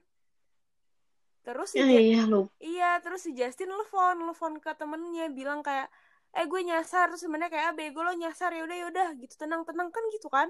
[1.44, 2.48] Terus si ya, iya, lu.
[2.64, 5.92] iya, terus si Justin nelfon, nelfon ke temennya bilang kayak,
[6.34, 9.34] eh gue nyasar, terus sebenarnya kayak ah, bego lo nyasar ya udah ya udah gitu
[9.38, 10.48] tenang tenang kan gitu kan.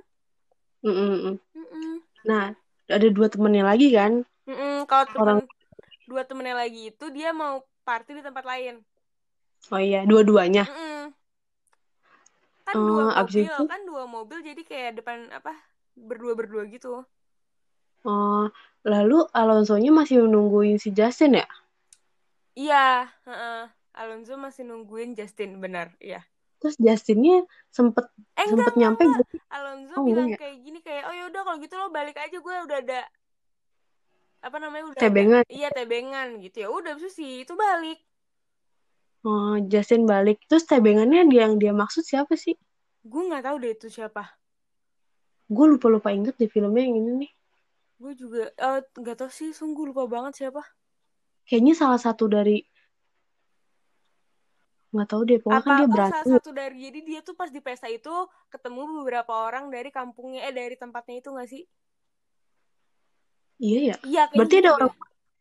[0.84, 1.36] Mm -mm.
[1.56, 1.92] Mm -mm.
[2.28, 2.56] Nah,
[2.88, 4.24] ada dua temennya lagi kan?
[4.48, 4.76] Mm -mm.
[4.88, 5.38] Kalau temen,
[6.08, 8.84] dua temennya lagi itu dia mau party di tempat lain
[9.72, 10.68] Oh iya, dua-duanya.
[10.68, 11.16] Mm-mm.
[12.68, 13.64] kan Eh, dua mobil itu?
[13.68, 15.56] kan dua mobil jadi kayak depan apa
[15.96, 17.04] berdua berdua gitu
[18.04, 18.52] Oh,
[18.84, 21.48] lalu Alonso-nya masih nungguin si Justin ya?
[22.60, 23.83] iya heeh.
[24.02, 26.22] Alonso masih nungguin Justin benar iya
[26.60, 27.36] Terus Justinnya
[27.78, 28.06] sempet
[28.40, 29.40] eh sempet enggak nyampe enggak gak sih?
[29.56, 30.40] Alonso Oh, bilang enggak ya?
[30.42, 33.00] kayak gini kayak oh yaudah kalau gitu lo balik aja gue udah ada
[34.44, 35.44] apa namanya udah Tebengan.
[35.44, 38.00] ada iya tebengan gitu ya udah abis itu balik
[39.30, 40.38] Oh, Justin balik.
[40.52, 42.56] Terus tebengannya dia yang dia maksud siapa sih?
[43.12, 44.24] gue nggak tahu deh itu siapa
[45.56, 47.32] Gue lupa-lupa inget di filmnya yang ini nih.
[48.02, 50.62] gue juga eh, nggak tahu sih sungguh lupa banget siapa
[51.48, 52.58] Kayaknya salah satu dari
[54.94, 57.50] nggak tahu deh pokoknya apa kan dia apa salah satu dari jadi dia tuh pas
[57.50, 58.14] di pesta itu
[58.54, 61.64] ketemu beberapa orang dari kampungnya eh dari tempatnya itu nggak sih?
[63.58, 63.96] Iya ya?
[64.06, 64.92] Iya kayaknya berarti ada orang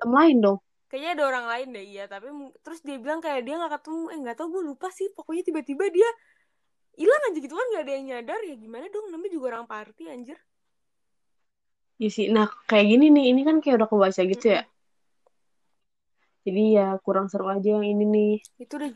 [0.08, 0.58] lain dong?
[0.88, 2.26] Kayaknya ada orang lain deh iya tapi
[2.64, 4.02] terus dia bilang kayak dia nggak ketemu.
[4.08, 5.08] Eh nggak tahu gue lupa sih.
[5.12, 6.08] Pokoknya tiba-tiba dia
[6.96, 8.40] hilang aja gitu kan nggak ada yang nyadar.
[8.48, 10.40] Ya gimana dong namanya juga orang party anjir.
[12.00, 12.26] Iya sih.
[12.32, 14.64] Nah kayak gini nih ini kan kayak udah kebaca gitu ya
[16.46, 18.30] jadi ya kurang seru aja yang ini nih.
[18.62, 18.90] Itu udah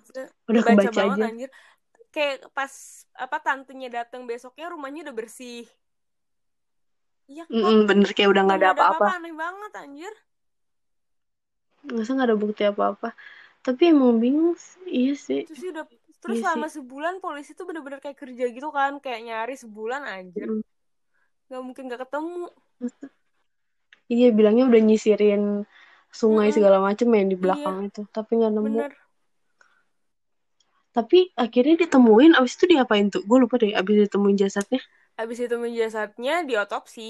[0.50, 1.24] udah kebaca kebaca banget aja.
[1.26, 1.48] anjir.
[2.14, 2.74] Kayak pas
[3.24, 5.64] apa tantenya datang besoknya rumahnya udah bersih.
[7.32, 9.06] Iya Mm-mm, bener kayak udah nggak ada apa-apa.
[9.16, 10.14] aneh banget anjir.
[11.94, 13.08] Masa nggak ada bukti apa-apa?
[13.66, 14.80] Tapi emang bingung sih.
[14.98, 15.42] iya sih.
[15.42, 15.84] Itu sih udah
[16.22, 20.48] terus Iya selama sebulan polisi tuh bener-bener kayak kerja gitu kan kayak nyari sebulan anjir.
[20.48, 20.62] Mm.
[21.48, 22.44] nggak mungkin nggak ketemu.
[24.12, 25.42] Iya bilangnya udah nyisirin
[26.20, 26.56] sungai Mm-mm.
[26.56, 28.80] segala macem ya di iya belakang itu tapi nggak nemu.
[28.80, 28.92] bener.
[30.96, 33.22] Tapi akhirnya ditemuin abis itu diapain tuh?
[33.28, 34.80] Gue lupa deh abis ditemuin jasadnya.
[35.18, 37.02] Habis itu jasadnya diotopsi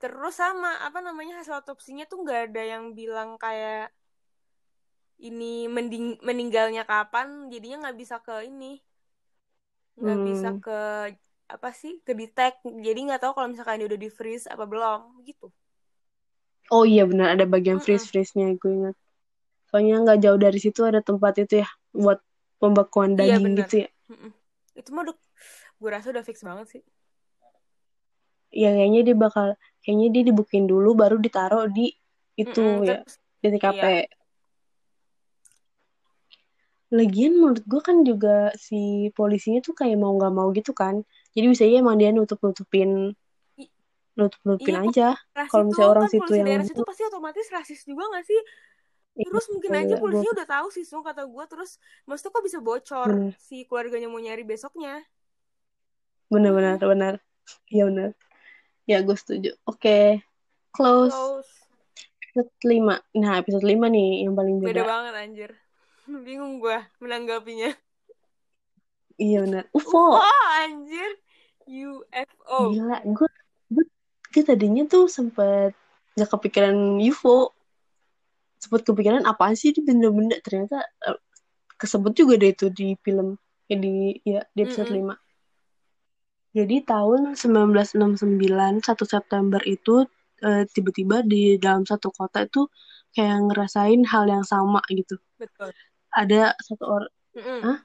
[0.00, 3.92] terus sama apa namanya hasil otopsinya tuh nggak ada yang bilang kayak
[5.28, 8.72] ini mending meninggalnya kapan jadinya nggak bisa ke ini.
[10.00, 10.62] Nggak bisa Hmm.
[10.64, 10.70] ke
[11.54, 12.56] apa sih ke detect.
[12.86, 15.46] Jadi nggak tahu kalau misalkan dia udah di freeze apa belum gitu
[16.76, 18.96] Oh iya benar ada bagian freeze freeze nya gue ingat.
[19.68, 21.68] Soalnya nggak jauh dari situ ada tempat itu ya
[22.02, 22.18] buat
[22.60, 23.88] pembekuan iya daging bener gitu ya.
[24.10, 24.30] Mm-mm.
[24.80, 25.16] itu mah udah
[25.80, 26.82] gue rasa udah fix banget sih
[28.62, 29.46] Ya kayaknya dia bakal
[29.82, 31.86] kayaknya dia dibukin dulu baru ditaruh di
[32.42, 33.82] itu Mm-mm, ya terus di TKP.
[33.82, 34.06] iya
[36.98, 38.80] Lagian menurut gue kan juga si
[39.18, 40.94] polisinya tuh kayak mau nggak mau gitu kan.
[41.34, 43.29] Jadi bisa aja emang dia nutup nutupin I-
[44.20, 45.08] nutup nutupin iya aja.
[45.48, 48.40] Kalau misalnya orang kan situ polisi yang daerah situ pasti otomatis rasis juga gak sih
[49.10, 51.70] Iya, terus mungkin aja gila, gue polisinya udah tahu sih Sung kata gue terus
[52.04, 55.02] maksudnya kok bisa bocor bener si keluarganya mau nyari besoknya
[56.30, 56.86] bener Mm-mm.
[56.86, 57.14] bener.
[57.66, 58.10] Iya bener.
[58.86, 59.50] Ya gue setuju.
[59.64, 60.22] Oke,
[60.70, 61.10] close.
[61.10, 61.50] close
[62.22, 63.18] Episode 5.
[63.18, 64.82] Nah, episode 5 nih yang paling beda beda.
[64.86, 65.50] banget anjir
[66.26, 67.74] bingung gue menanggapinya
[69.18, 69.64] Iya benar.
[69.74, 70.22] UFO UFO.
[70.56, 71.10] anjir
[71.66, 73.28] UFO Gila, gue
[74.32, 75.72] gue tadinya tuh sempet
[76.18, 77.54] gak kepikiran UFO.
[78.62, 80.36] Sempet kepikiran apaan sih ini benda-benda.
[80.44, 80.78] Ternyata
[81.08, 81.18] eh,
[81.80, 83.28] kesebut juga deh itu di film.
[83.70, 84.98] Ya di, ya, di episode Mm-mm.
[84.98, 85.14] 5.
[86.56, 90.02] Jadi tahun 1969, 1 September itu
[90.42, 92.66] eh, tiba-tiba di dalam satu kota itu
[93.14, 95.14] kayak ngerasain hal yang sama gitu.
[95.38, 95.72] betul
[96.14, 97.12] Ada satu orang.
[97.64, 97.78] Hah?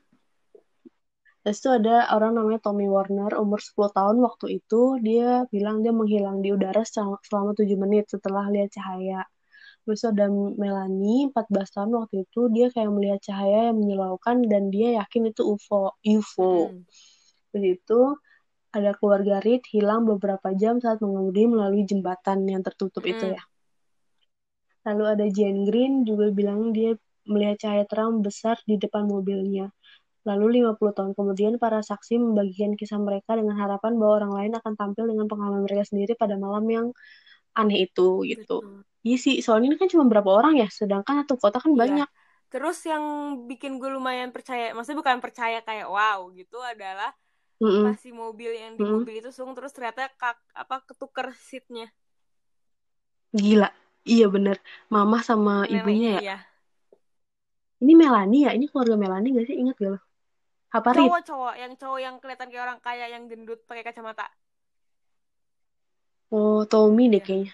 [1.45, 5.93] Terus itu ada orang namanya Tommy Warner, umur 10 tahun waktu itu, dia bilang dia
[5.93, 9.21] menghilang di udara selama, selama 7 menit setelah lihat cahaya.
[9.85, 14.97] Terus ada Melanie, 14 tahun waktu itu, dia kayak melihat cahaya yang menyilaukan dan dia
[15.05, 15.93] yakin itu UFO.
[16.01, 16.73] UFO.
[16.73, 16.81] Mm-mm.
[17.53, 18.01] Terus itu
[18.73, 23.37] ada keluarga Reed hilang beberapa jam saat mengemudi melalui jembatan yang tertutup itu Mm-mm.
[23.37, 23.43] ya.
[24.89, 26.97] Lalu ada Jane Green juga bilang dia
[27.29, 29.69] melihat cahaya terang besar di depan mobilnya.
[30.29, 34.73] Lalu 50 tahun kemudian para saksi membagikan kisah mereka dengan harapan bahwa orang lain akan
[34.79, 36.87] tampil dengan pengalaman mereka sendiri pada malam yang
[37.59, 38.53] aneh itu gitu.
[38.55, 41.93] betul Iya sih, soalnya ini kan cuma berapa orang ya, sedangkan satu kota kan iya
[41.93, 42.07] banyak.
[42.51, 43.03] terus yang
[43.49, 47.09] bikin gue lumayan percaya maksudnya bukan percaya kayak wow gitu adalah
[47.61, 48.95] Mm-mm, pas si mobil yang di mm-mm.
[48.95, 51.85] mobil itu sung terus ternyata kak apa ketuker seatnya
[53.41, 53.67] Gila,
[54.13, 54.57] iya bener.
[54.93, 56.21] Mama sama ibunya ya.
[56.21, 56.35] iya
[57.83, 59.55] Ini Melanie ya, ini keluarga Melanie gak sih?
[59.61, 59.99] Ingat gak lo?
[60.75, 64.25] Apa cowok cowok yang cowok yang kelihatan kayak orang kaya yang gendut pakai kacamata
[66.35, 67.53] Oh, Tommy deh iya kayaknya.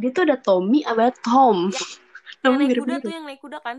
[0.00, 1.56] Dia tuh ada Tommy, ada Tom.
[2.44, 3.76] ya yang naik kuda tuh yang naik kuda kan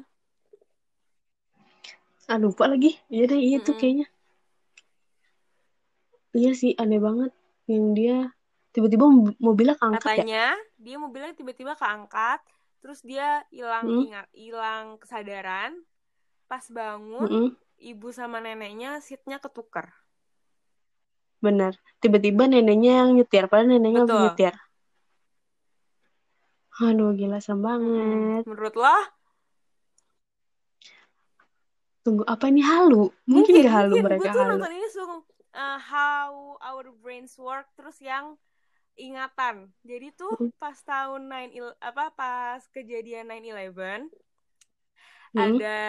[2.29, 2.91] Ah, lupa lagi.
[3.09, 3.79] Iya deh, iya tuh Mm-mm.
[3.81, 4.05] kayaknya.
[6.37, 7.31] Iya sih, aneh banget.
[7.71, 8.15] Yang dia
[8.73, 10.13] tiba-tiba mob- mobilnya keangkat ya.
[10.13, 10.45] katanya
[10.77, 12.39] dia mobilnya tiba-tiba keangkat
[12.79, 14.05] terus dia hilang Mm-mm.
[14.05, 15.71] ingat hilang kesadaran
[16.45, 17.47] pas bangun Mm-mm.
[17.79, 19.91] Ibu sama neneknya seatnya ketukar
[21.39, 21.71] Benar.
[22.03, 24.19] Tiba-tiba neneknya yang nyetir, padahal neneknya Betul.
[24.27, 24.55] nyetir.
[26.83, 28.43] Aduh, gila serem banget.
[28.43, 28.91] menurut lo
[31.99, 33.11] Tunggu, apa ini halu?
[33.23, 34.51] Mungkin gak halu mungkin gue mereka tuh halu.
[34.55, 35.13] nonton ini sung
[35.51, 38.39] uh, how our brains work terus yang
[38.95, 40.51] ingatan jadi tuh Mm.
[40.55, 44.11] pas tahun 9 il- apa pas kejadian 9/11
[45.31, 45.39] Mm.
[45.55, 45.79] ada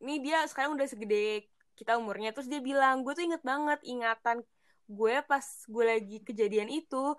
[0.00, 1.46] ini dia sekarang udah segede
[1.76, 2.32] kita umurnya.
[2.36, 4.44] Terus dia bilang gue tuh inget banget ingatan
[4.90, 7.14] gue pas gue lagi kejadian itu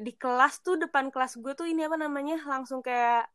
[0.00, 3.28] di kelas tuh depan kelas gue tuh ini apa namanya langsung kayak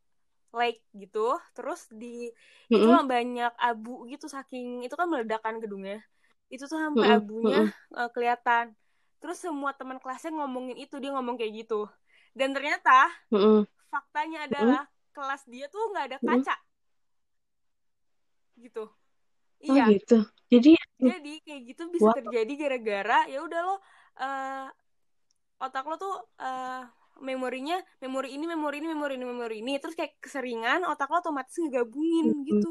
[0.55, 1.37] lake gitu.
[1.53, 2.31] Terus di
[2.67, 3.05] itu Mm-mm.
[3.05, 6.01] banyak abu gitu saking itu kan meledakan gedungnya.
[6.49, 7.19] Itu tuh sampai Mm-mm.
[7.21, 7.61] abunya
[7.93, 8.73] uh, kelihatan.
[9.19, 11.85] Terus semua teman kelasnya ngomongin itu dia ngomong kayak gitu.
[12.33, 13.67] Dan ternyata Mm-mm.
[13.91, 16.55] faktanya adalah kelas dia tuh nggak ada kaca
[18.65, 18.81] gitu
[19.69, 20.13] Oh iya gitu.
[20.51, 20.69] Jadi,
[21.07, 22.13] jadi kayak gitu bisa Wow.
[22.17, 23.73] terjadi gara-gara ya udah lo
[24.23, 24.65] eh,
[25.65, 26.81] otak lo tuh eh,
[27.27, 31.55] memorinya memori ini memori ini memori ini memori ini terus kayak keseringan otak lo otomatis
[31.61, 32.39] ngegabungin Mm-mm.
[32.49, 32.69] gitu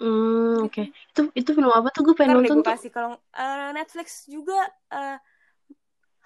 [0.00, 0.66] hmm, Gitu.
[0.66, 0.82] oke.
[1.10, 2.02] Itu itu film apa tuh?
[2.06, 2.66] Gue Ntar pengen deh nonton tuh.
[2.68, 4.54] kasih kalau eh, Netflix juga
[4.94, 5.16] eh,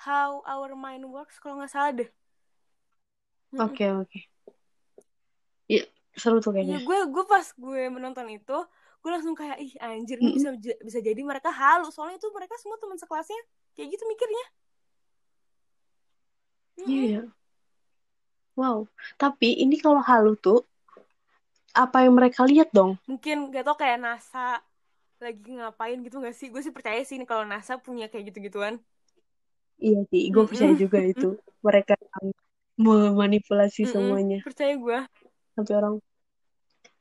[0.07, 2.09] How Our Mind Works kalau nggak salah deh.
[3.59, 4.19] Oke, oke.
[4.19, 4.36] Iya,
[6.17, 6.79] seru tuh kayaknya.
[6.89, 8.57] gue gue pas gue menonton itu
[9.03, 10.51] gue langsung kayak ih anjir ini bisa
[10.83, 13.41] bisa jadi mereka halu soalnya itu mereka semua teman sekelasnya
[13.79, 14.45] kayak gitu mikirnya.
[16.77, 17.21] Iya, ya.
[18.59, 18.79] Wow.
[19.21, 20.59] Tapi ini kalau halu tuh
[21.77, 22.99] apa yang mereka lihat dong?
[23.11, 24.39] Mungkin gak tau kayak NASA
[25.25, 26.49] lagi ngapain gitu gak sih?
[26.53, 28.75] Gue sih percaya sih nih kalau NASA punya kayak gitu-gituan.
[29.87, 31.27] Iya sih, gue percaya juga itu.
[31.67, 31.93] Mereka
[32.85, 33.93] memanipulasi Mm-mm.
[33.93, 34.99] semuanya Percaya gue.
[35.57, 35.95] Sampai orang.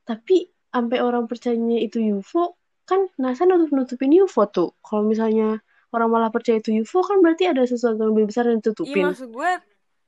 [0.08, 0.36] Tapi
[0.72, 2.56] sampai orang percayanya itu UFO,
[2.88, 4.68] kan NASA nutup-nutupin UFO tuh.
[4.80, 5.60] Kalau misalnya
[5.94, 9.04] orang malah percaya itu UFO, kan berarti ada sesuatu yang lebih besar yang Iya ditutupin.
[9.08, 9.50] maksud gue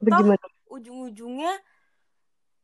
[0.08, 1.52] Apa toh ujung-ujungnya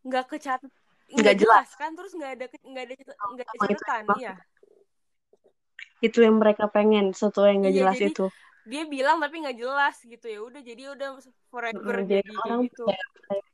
[0.05, 0.71] nggak kecatat
[1.15, 1.69] Nggak jelas.
[1.69, 2.95] jelas kan terus nggak ada nggak ada
[3.35, 4.33] nggak ada catatan iya
[6.05, 8.25] itu yang mereka pengen, sesuatu yang nggak iya jelas jadi itu.
[8.65, 11.09] dia bilang tapi nggak jelas gitu ya udah jadi udah
[11.53, 13.05] forever Mm-mm, jadi jadi orang gitu percaya.
[13.17, 13.45] percaya.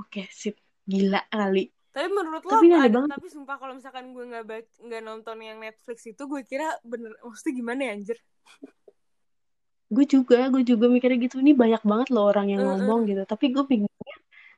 [0.00, 0.63] Oke, sip.
[0.90, 1.62] Gila kali.
[1.94, 4.44] tapi menurut lo Tapi aneh ada tapi sumpah kalau misalkan gue nggak
[4.86, 8.18] nggak nonton yang Netflix itu gue kira bener maksudnya gimana ya anjir
[9.94, 11.36] Gue juga, gue juga mikirnya gitu.
[11.44, 12.68] Ini banyak banget loh orang yang Heeh.
[12.68, 13.22] ngomong gitu.
[13.32, 14.14] Tapi gue pikirnya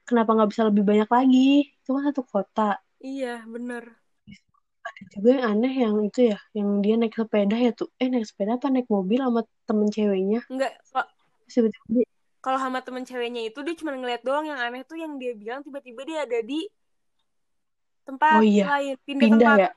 [0.09, 1.39] kenapa nggak bisa lebih banyak lagi?
[1.83, 2.63] Itu kan satu kota.
[3.11, 3.85] iya bener
[4.89, 7.89] Ada juga yang aneh yang itu ya, yang dia naik sepeda ya tuh.
[8.01, 10.39] Eh naik sepeda apa naik mobil sama temen ceweknya.
[10.53, 11.07] nggak kok
[11.53, 12.03] tiba-tiba
[12.47, 15.67] kalau sama temen ceweknya itu dia cuma ngeliat doang yang aneh tuh yang dia bilang
[15.67, 16.71] tiba-tiba dia ada di
[18.07, 19.71] tempat oh iya, lain pindah pindah tempat ya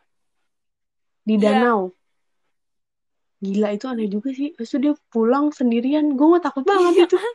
[1.30, 1.94] di iya danau.
[3.40, 4.52] Gila itu aneh juga sih.
[4.58, 6.18] Terus dia pulang sendirian.
[6.18, 7.18] Gue mah takut banget iya itu.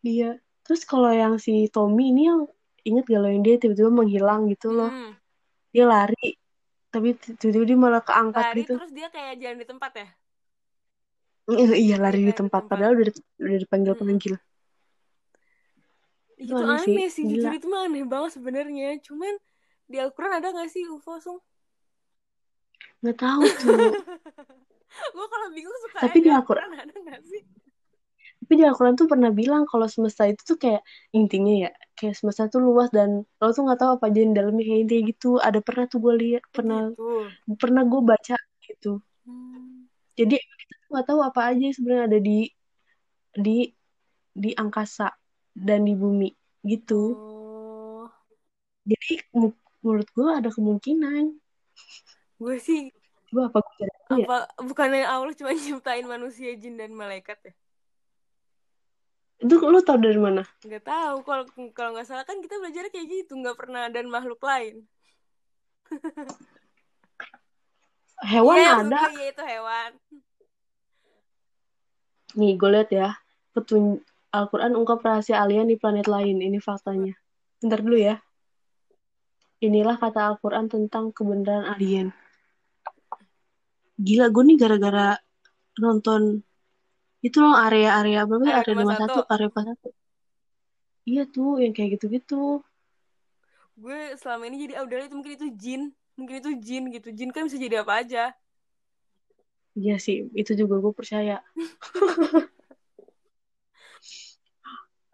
[0.00, 0.30] Iya.
[0.64, 2.48] Terus kalau yang si Tommy ini yang
[2.88, 4.88] inget gak lo yang dia tiba-tiba menghilang gitu loh.
[4.88, 5.12] Mm.
[5.76, 6.40] Dia lari,
[6.88, 8.74] tapi tiba-tiba dia malah keangkat lari gitu.
[8.80, 10.08] terus dia kayak jalan di tempat ya
[11.48, 13.12] Iya iya lari di di tempat, padahal udah,
[13.42, 13.62] udah Mm-mm.
[13.64, 14.34] dipanggil-panggil.
[16.40, 19.34] Ih, Itu itu aneh sih, aneh sih jujur itu mah aneh banget sebenarnya cuman
[19.90, 21.40] di Al-Quran ada gak sih UFO sung
[23.00, 23.76] Nggak tahu tuh.
[25.16, 27.42] gue kalau bingung suka Tapi di Al-Quran, ada gak sih
[28.40, 30.82] tapi di Al-Quran tuh pernah bilang kalau semesta itu tuh kayak
[31.14, 34.64] intinya ya, kayak semesta tuh luas dan lo tuh nggak tahu apa aja di dalamnya
[34.66, 35.28] kayak intinya gitu.
[35.38, 37.30] Ada pernah tuh gue lihat, pernah gitu
[37.60, 38.36] pernah gue baca
[38.66, 38.88] gitu.
[39.24, 39.86] hmm.
[40.18, 42.38] Jadi kita nggak tahu apa aja sebenarnya ada di
[43.34, 43.70] di
[44.34, 45.10] di angkasa
[45.54, 46.30] dan di bumi
[46.66, 47.14] gitu.
[47.14, 48.06] oh
[48.84, 49.22] Jadi
[49.82, 51.24] menurut gue ada kemungkinan.
[52.40, 52.80] gue sih
[53.30, 54.26] Gue apa gue ya?
[54.26, 57.52] apa bukannya Allah cuma nyiptain manusia jin dan malaikat ya
[59.40, 60.42] Itu lo tau dari mana?
[60.66, 61.44] nggak tahu kalau
[61.76, 64.84] kalau nggak salah kan kita belajar kayak gitu nggak pernah ada makhluk lain
[68.20, 69.00] Hewan iya ada.
[69.16, 69.90] iya itu hewan
[72.38, 73.08] Nih, gue lihat ya.
[73.50, 73.98] Petun
[74.30, 76.38] Al-Quran ungkap rahasia alien di planet lain.
[76.38, 77.14] Ini faktanya.
[77.58, 78.22] Bentar dulu ya.
[79.60, 82.14] Inilah kata Al-Quran tentang kebenaran alien.
[84.00, 85.18] Gila, gue nih gara-gara
[85.76, 86.40] nonton
[87.20, 88.24] itu loh area-area ya?
[88.24, 89.92] area Area 51 51, area 41.
[91.04, 92.64] Iya tuh, yang kayak gitu-gitu.
[93.80, 97.48] gue selama ini jadi udah itu mungkin itu jin mungkin itu jin gitu jin kan
[97.48, 98.36] bisa jadi apa aja
[99.78, 101.42] Iya sih, itu juga gue percaya.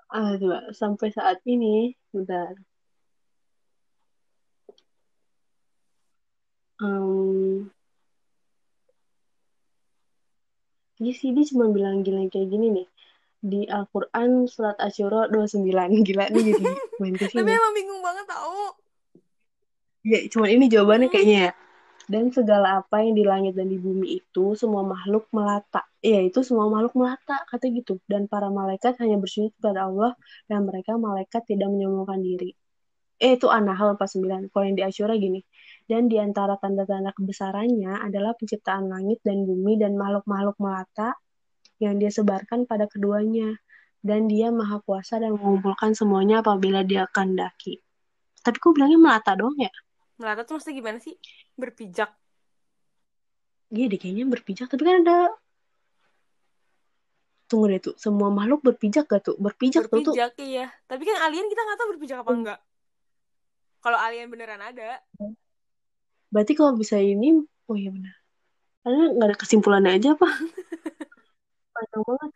[0.06, 2.54] Ah, coba sampai saat ini, bentar.
[6.80, 7.68] Um,
[10.96, 12.86] Iya sih, dia cuma bilang gila kayak gini nih.
[13.44, 15.92] Di Al-Quran surat Asyura 29.
[16.08, 16.64] Gila nih jadi
[16.96, 18.72] main ke Tapi emang bingung banget tau.
[20.06, 21.52] Ya, cuma ini jawabannya kayaknya ya.
[22.06, 25.82] Dan segala apa yang di langit dan di bumi itu, semua makhluk melata.
[25.98, 27.98] Iya, itu semua makhluk melata, kata gitu.
[28.06, 30.14] Dan para malaikat hanya bersujud kepada Allah,
[30.46, 32.54] dan mereka malaikat tidak menyombongkan diri.
[33.16, 34.52] Eh, itu An-Nahl 49.
[34.52, 35.40] Kalau yang di Asyura gini.
[35.88, 41.16] Dan di antara tanda-tanda kebesarannya adalah penciptaan langit dan bumi dan makhluk-makhluk melata
[41.80, 43.56] yang dia sebarkan pada keduanya.
[44.04, 47.82] Dan dia maha kuasa dan mengumpulkan semuanya apabila dia kehendaki.
[48.44, 49.72] Tapi kok bilangnya melata dong ya?
[50.16, 51.14] Melata tuh maksudnya gimana sih?
[51.56, 52.10] Berpijak.
[53.72, 54.66] Iya deh kayaknya berpijak.
[54.72, 55.34] Tapi kan ada...
[57.46, 57.94] Tunggu deh tuh.
[58.00, 59.36] Semua makhluk berpijak gak tuh?
[59.38, 60.14] Berpijak, tuh tuh.
[60.14, 60.72] Berpijak iya.
[60.88, 62.38] Tapi kan alien kita nggak tahu berpijak apa Hmm.
[62.42, 62.60] enggak.
[63.84, 64.98] Kalau alien beneran ada,
[66.26, 67.38] Berarti kalau bisa ini...
[67.70, 68.14] Oh iya benar.
[68.82, 70.26] Karena nggak ada kesimpulannya aja apa?
[71.74, 72.30] Panjang banget.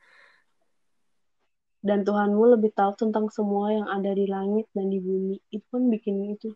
[1.81, 5.41] Dan Tuhanmu lebih tahu tentang semua yang ada di langit dan di bumi.
[5.49, 6.53] Itu kan bikin itu.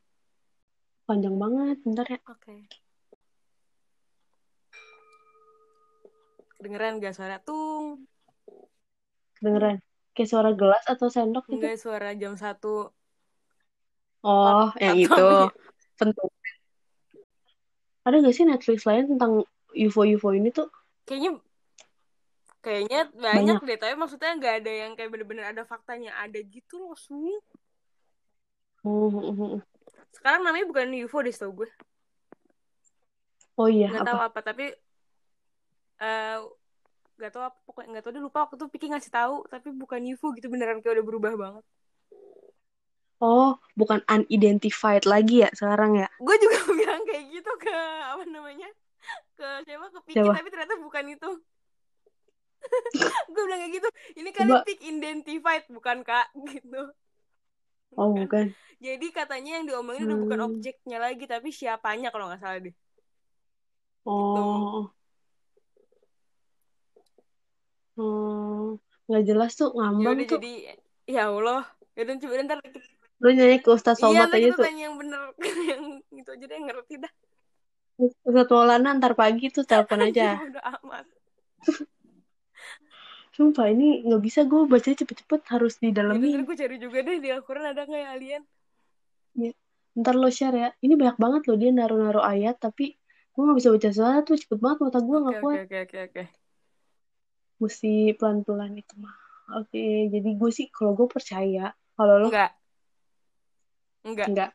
[1.04, 1.76] Panjang banget.
[1.84, 2.16] Bentar ya.
[2.24, 2.64] oke.
[6.56, 8.08] Kedengeran gak suara tung?
[9.36, 9.84] Kedengeran.
[10.16, 11.60] Kayak suara gelas atau sendok gitu.
[11.60, 12.88] Enggak suara jam satu.
[14.24, 15.28] Oh, yang itu.
[16.00, 16.32] Pentung.
[18.08, 19.44] Ada gak sih Netflix lain tentang
[19.76, 20.72] UFO-UFO ini tuh?
[21.04, 21.36] Kayaknya
[22.64, 26.96] kayaknya banyak, deh, tapi maksudnya nggak ada yang kayak bener-bener ada faktanya ada gitu loh,
[27.12, 27.36] hmm.
[30.14, 31.68] Sekarang namanya bukan UFO deh, tau gue.
[33.58, 34.40] Oh iya, Nggak tahu apa?
[34.42, 34.64] tapi
[37.14, 40.00] nggak tahu apa pokoknya nggak tahu deh lupa waktu itu Piki ngasih tahu tapi bukan
[40.12, 41.64] UFO gitu beneran kayak udah berubah banget
[43.24, 46.08] Oh, bukan unidentified lagi ya sekarang ya?
[46.20, 47.72] gue juga bilang kayak gitu ke
[48.12, 48.68] apa namanya
[49.38, 50.32] ke siapa ke Piki Siapa?
[50.36, 51.30] tapi ternyata bukan itu
[53.32, 53.88] gue bilang kayak gitu
[54.20, 54.66] ini kali Coba.
[54.66, 56.82] Pik identified bukan kak gitu
[57.94, 58.26] Oh, Bukan.
[58.26, 58.46] bukan.
[58.78, 60.48] jadi katanya yang diomongin udah bukan Hmm.
[60.50, 62.74] objeknya lagi tapi siapanya kalau nggak salah deh
[64.04, 64.92] Oh.
[67.94, 68.76] Hmm,
[69.06, 70.36] nggak jelas tuh ngambang udah tuh.
[70.36, 70.52] jadi
[71.06, 71.62] ya Allah
[71.94, 72.58] ya udah coba ntar
[73.22, 74.64] Lu nyanyi ke Ustaz iya Somad ntar aja tuh.
[74.66, 75.22] tanya yang bener
[75.70, 77.12] yang itu aja deh yang ngerti dah
[77.96, 80.42] Ustaz Maulana ntar pagi tuh telepon aja.
[80.42, 81.06] udah amat
[83.34, 86.46] Sumpah ini nggak bisa gue baca cepet-cepet harus ya udah, ntar didalemin.
[86.46, 88.42] gue cari juga deh di Al-Quran ada nggak ya alien
[89.94, 90.68] Ntar lo share ya.
[90.82, 92.98] Ini banyak banget loh dia naruh-naruh ayat tapi
[93.34, 95.56] gue nggak bisa baca satu cepet banget mata gue nggak oke kuat.
[95.66, 96.22] oke oke oke
[97.62, 99.14] Mesti pelan-pelan itu mah.
[99.62, 102.52] Oke, jadi gue sih kalau gue percaya kalau lo enggak
[104.06, 104.50] enggak enggak.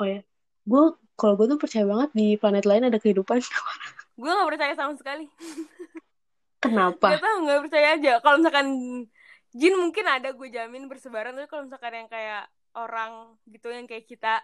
[0.00, 0.20] Oh ya,
[0.68, 0.82] gue
[1.16, 3.40] kalau gue tuh percaya banget di planet lain ada kehidupan.
[4.20, 5.28] gue nggak percaya sama sekali
[6.58, 7.06] Kenapa?
[7.14, 8.68] Gak tau nggak percaya aja kalau misalkan
[9.54, 12.44] jin mungkin ada gue jamin bersebaran tapi kalau misalkan yang kayak
[12.76, 14.42] orang gitu yang kayak kita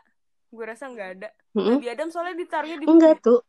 [0.55, 1.77] gue rasa nggak ada Mm-mm.
[1.77, 3.41] Nabi Adam soalnya ditaruhnya di Enggak tuh.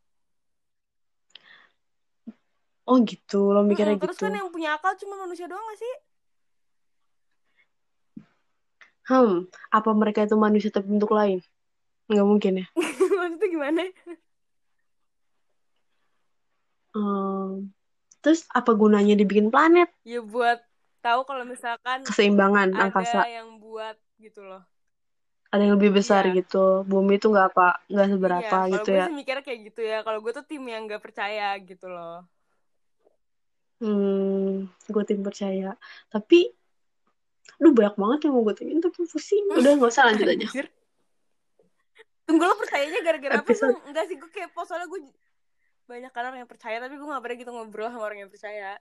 [2.86, 4.30] Oh gitu, lo mikirnya terus gitu.
[4.30, 5.94] kan yang punya akal cuma manusia doang gak sih
[9.06, 11.38] Hmm, apa mereka itu manusia tapi bentuk lain?
[12.10, 12.66] Nggak mungkin ya.
[13.18, 13.80] maksudnya gimana
[16.94, 17.75] Hmm,
[18.26, 19.86] terus apa gunanya dibikin planet?
[20.02, 20.58] ya buat
[20.98, 23.22] tahu kalau misalkan Keseimbangan ada angkasa.
[23.24, 24.66] yang buat gitu loh
[25.46, 26.42] Ada yang lebih besar Iya.
[26.42, 26.82] gitu.
[26.82, 29.06] Bumi itu nggak apa, nggak iya seberapa kalau gitu gue ya.
[29.06, 32.26] sih mikirnya kayak gitu ya kalau gue tuh tim yang nggak percaya gitu loh
[33.76, 35.76] Hmm, gue tim percaya.
[36.08, 36.48] Tapi,
[37.54, 39.44] aduh banyak banget yang mau gue tanyain tapi pusing.
[39.52, 40.48] Udah nggak usah lanjut aja.
[42.26, 43.84] Tunggu lo percayanya gara-gara apa Episode- emang?
[43.86, 45.00] Enggak sih, gue kepo soalnya gue
[45.86, 48.78] banyak kan orang yang percaya tapi gue gak pernah gitu ngobrol sama orang yang percaya.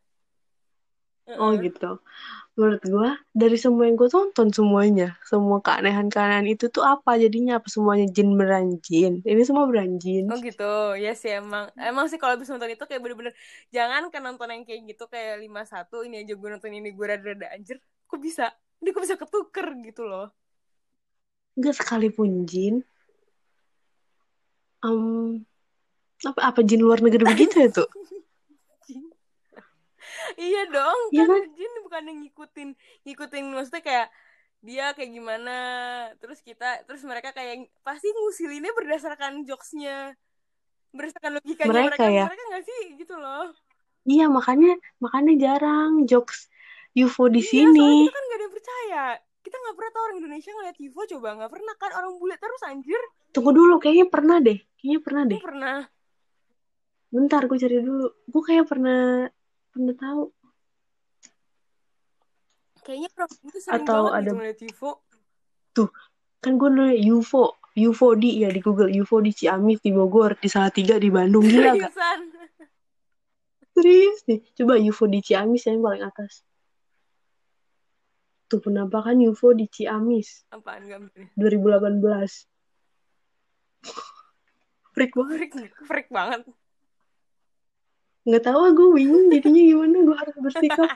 [1.26, 1.98] Oh gitu.
[2.54, 7.58] Menurut gue, dari semua yang gue tonton semuanya, semua keanehan-keanehan itu tuh apa jadinya?
[7.58, 9.26] Apa semuanya jin beneran jin?
[9.26, 10.30] Ini semua beneran jin.
[10.30, 13.34] Oh gitu, ya sih emang Emang sih kalau bisa nonton itu kayak bener-bener
[13.70, 17.48] Jangan kan nonton yang kayak gitu Kayak 51 Ini aja gue nonton ini gue rada-rada
[17.54, 17.78] anjir
[18.10, 18.50] Kok bisa?
[18.82, 20.34] Ini kok bisa ketuker gitu loh
[21.56, 22.84] Enggak sekalipun jin.
[24.84, 25.46] Em,
[26.24, 27.90] apa, apa jin luar negeri begitu ya tuh?
[30.38, 31.42] Iya dong Iya kan kan?
[31.54, 32.70] Jin bukan yang ngikutin
[33.06, 34.08] Ngikutin maksudnya kayak
[34.60, 35.56] Dia kayak gimana
[36.18, 40.16] Terus kita Terus mereka kayak Pasti ngusilinnya berdasarkan jokesnya
[40.92, 42.26] Berdasarkan logikanya Mereka mereka ya?
[42.26, 43.54] Mereka gak sih gitu loh
[44.06, 46.48] Iya, makanya makanya jarang jokes
[46.94, 48.06] UFO di iya sini.
[48.06, 49.04] kita kan gak ada yang percaya
[49.42, 52.62] kita nggak pernah tahu orang Indonesia ngeliat UFO coba nggak pernah kan orang bule terus
[52.64, 53.02] anjir
[53.34, 54.58] Tunggu dulu, kayaknya pernah deh.
[54.80, 55.40] Kayaknya pernah deh.
[55.44, 55.78] pernah
[57.14, 58.08] Bentar, gue cari dulu.
[58.28, 59.30] Gue kayak pernah
[59.72, 60.24] pernah tahu.
[62.86, 64.92] kayaknya orang bule sering Atau banget ada- gitu UFO
[66.38, 70.46] Kan gue nanya UFO, UFO di ya di Google, UFO di Ciamis, di Bogor, di
[70.46, 71.42] Salatiga, di Bandung.
[71.50, 71.90] Gila gak?
[73.74, 74.46] Serius nih.
[74.54, 76.46] Coba UFO di Ciamis yang paling atas.
[78.46, 82.46] Tuh penampakan UFO di Ciamis apaan gambarnya 2018.
[84.94, 85.50] Freak banget.
[85.50, 86.46] freak freak banget
[88.26, 90.90] Nggak tahu ah, gue bingung jadinya gimana gue harus bersikap.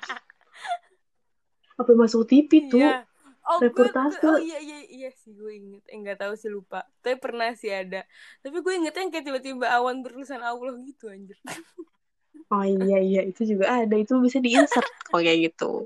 [1.79, 2.81] Apa masuk TV tuh?
[2.81, 3.07] iya
[3.49, 4.21] oh gue reportase.
[4.29, 7.73] oh iya iya iya sih gue inget eh nggak tahu sih lupa tapi pernah sih
[7.73, 8.05] ada
[8.45, 11.39] tapi gue ingetnya yang kayak tiba-tiba awan bertulisan Allah gitu anjir
[12.49, 15.85] Oh iya iya itu juga ada itu bisa diinsert kalau kayak gitu.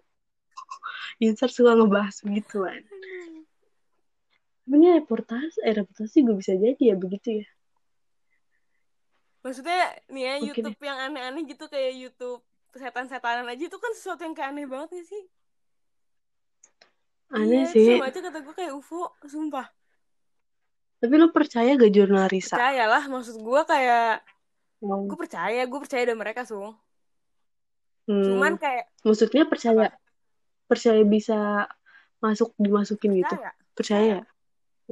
[1.19, 2.79] Insert suka ngebahas begituan.
[4.71, 7.47] Ini reportase, eh reportase juga bisa jadi ya begitu ya.
[9.43, 12.41] Maksudnya nih ya Oke YouTube yang aneh-aneh gitu kayak YouTube
[12.73, 15.23] setan-setanan aja itu kan sesuatu yang kayak aneh banget gak sih
[17.33, 17.87] Aneh iya, sih.
[17.97, 19.67] sama aja kata gue kayak UFO sumpah
[21.03, 22.55] Tapi lo percaya gak jurnal Risa?
[22.55, 24.23] percayalah maksud gue kayak
[24.83, 25.07] Oh.
[25.07, 26.75] gue percaya gue percaya ada mereka sung
[28.03, 29.95] Hmm, cuman kayak maksudnya percaya
[30.67, 31.71] percaya bisa
[32.19, 33.31] masuk dimasukin gitu.
[33.31, 34.15] percaya Percaya?
[34.19, 34.32] Heeh.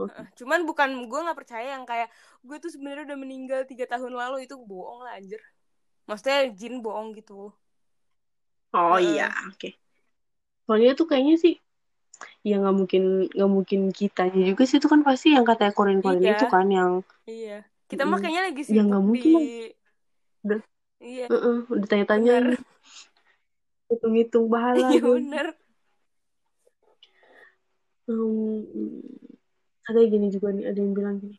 [0.39, 2.09] cuman bukan gue nggak percaya yang kayak
[2.47, 5.41] gue tuh sebenarnya udah meninggal tiga tahun lalu itu bohong lah anjir
[6.09, 7.53] maksudnya jin bohong gitu
[8.73, 8.99] Oh Heeh.
[8.99, 9.67] iya, oke.
[10.65, 11.53] Soalnya tuh kayaknya sih
[12.49, 13.03] ya nggak mungkin
[13.35, 16.31] nggak mungkin kitanya juga sih itu kan pasti yang katanya korin-korin Iya.
[16.33, 16.91] itu kan yang
[17.29, 17.53] iya
[17.89, 18.21] kita mah Mm.
[18.21, 19.73] kayaknya lagi Ya, sibuk nggak mungkin di.
[20.45, 20.59] Udah.
[21.01, 22.33] iya Heeh, udah tanya-tanya
[23.89, 25.45] hitung-hitung pahala iya bener
[28.07, 28.63] Hmm,
[29.89, 31.37] ada gini juga nih ada yang bilang gini.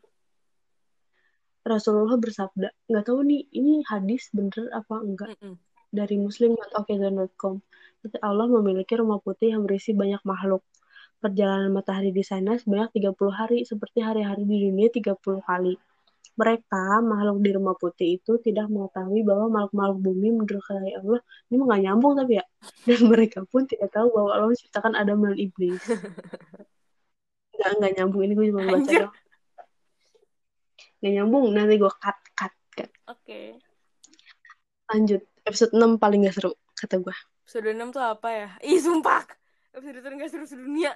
[1.63, 5.31] Rasulullah bersabda nggak tahu nih ini hadis bener apa enggak?
[5.39, 5.55] Mm-mm.
[5.93, 7.63] dari muslim.okezon.com
[8.03, 10.59] Kata Allah memiliki rumah putih yang berisi banyak makhluk.
[11.23, 15.79] Perjalanan matahari di sana sebanyak 30 hari seperti hari-hari di dunia 30 kali.
[16.35, 21.23] Mereka makhluk di rumah putih itu tidak mengetahui bahwa makhluk-makhluk bumi mendurhakai Allah.
[21.47, 22.45] Ini nggak nyambung tapi ya.
[22.91, 25.79] Dan mereka pun tidak tahu bahwa Allah menciptakan Adam dan iblis
[27.63, 28.21] nggak nggak nyambung.
[28.27, 29.01] Ini gue cuma baca Anjir.
[29.07, 29.15] doang.
[30.99, 31.45] Nggak nyambung.
[31.55, 32.91] Nanti gue cut cut cut.
[33.07, 33.39] Oke.
[34.91, 35.23] Lanjut.
[35.43, 37.15] Episode 6 paling gak seru kata gue.
[37.43, 38.49] Episode 6 tuh apa ya?
[38.63, 39.23] Ih sumpah.
[39.71, 40.95] Episode terengah seru sedunia.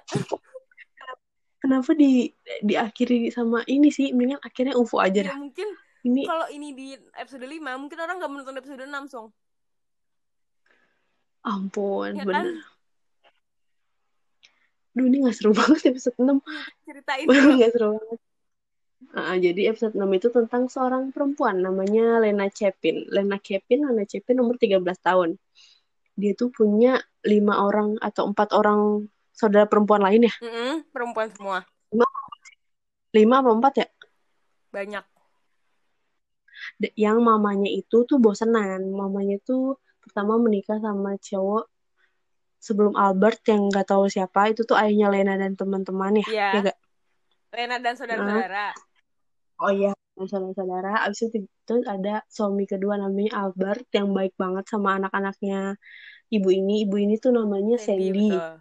[1.58, 2.30] Kenapa di
[2.62, 4.12] diakhiri sama ini sih?
[4.14, 5.36] Mendingan akhirnya UFO aja ya dah.
[5.40, 5.68] mungkin
[6.06, 6.86] ini kalau ini di
[7.18, 9.26] episode 5 mungkin orang nggak menonton episode 6 song.
[11.42, 12.44] Ampun ya kan?
[12.44, 12.77] bener
[14.98, 16.42] Duh ini gak seru banget episode 6
[16.82, 18.20] ceritain gak seru banget
[19.14, 23.06] Ah, jadi episode 6 itu tentang seorang perempuan namanya Lena Chepin.
[23.08, 25.38] Lena Chepin, Lena Chepin umur 13 tahun.
[26.18, 30.34] Dia tuh punya lima orang atau empat orang saudara perempuan lain ya.
[30.42, 31.62] Mm-mm, perempuan semua
[33.14, 33.88] Lima apa empat ya?
[34.68, 35.04] banyak
[36.98, 38.92] Yang mamanya itu tuh bosenan.
[38.92, 41.64] Mamanya tuh pertama menikah sama cowok
[42.58, 44.52] sebelum Albert yang gak tahu siapa.
[44.52, 46.26] Itu tuh ayahnya Lena dan teman-teman ya.
[46.28, 46.48] Iya.
[46.52, 46.78] Ya gak?
[47.54, 48.76] Lena dan saudara-saudara
[49.58, 51.02] Oh iya, saudara-saudara.
[51.02, 55.74] Abis itu, itu ada suami kedua namanya Albert yang baik banget sama anak-anaknya
[56.30, 56.86] ibu ini.
[56.86, 58.30] Ibu ini tuh namanya Sandy.
[58.30, 58.54] betul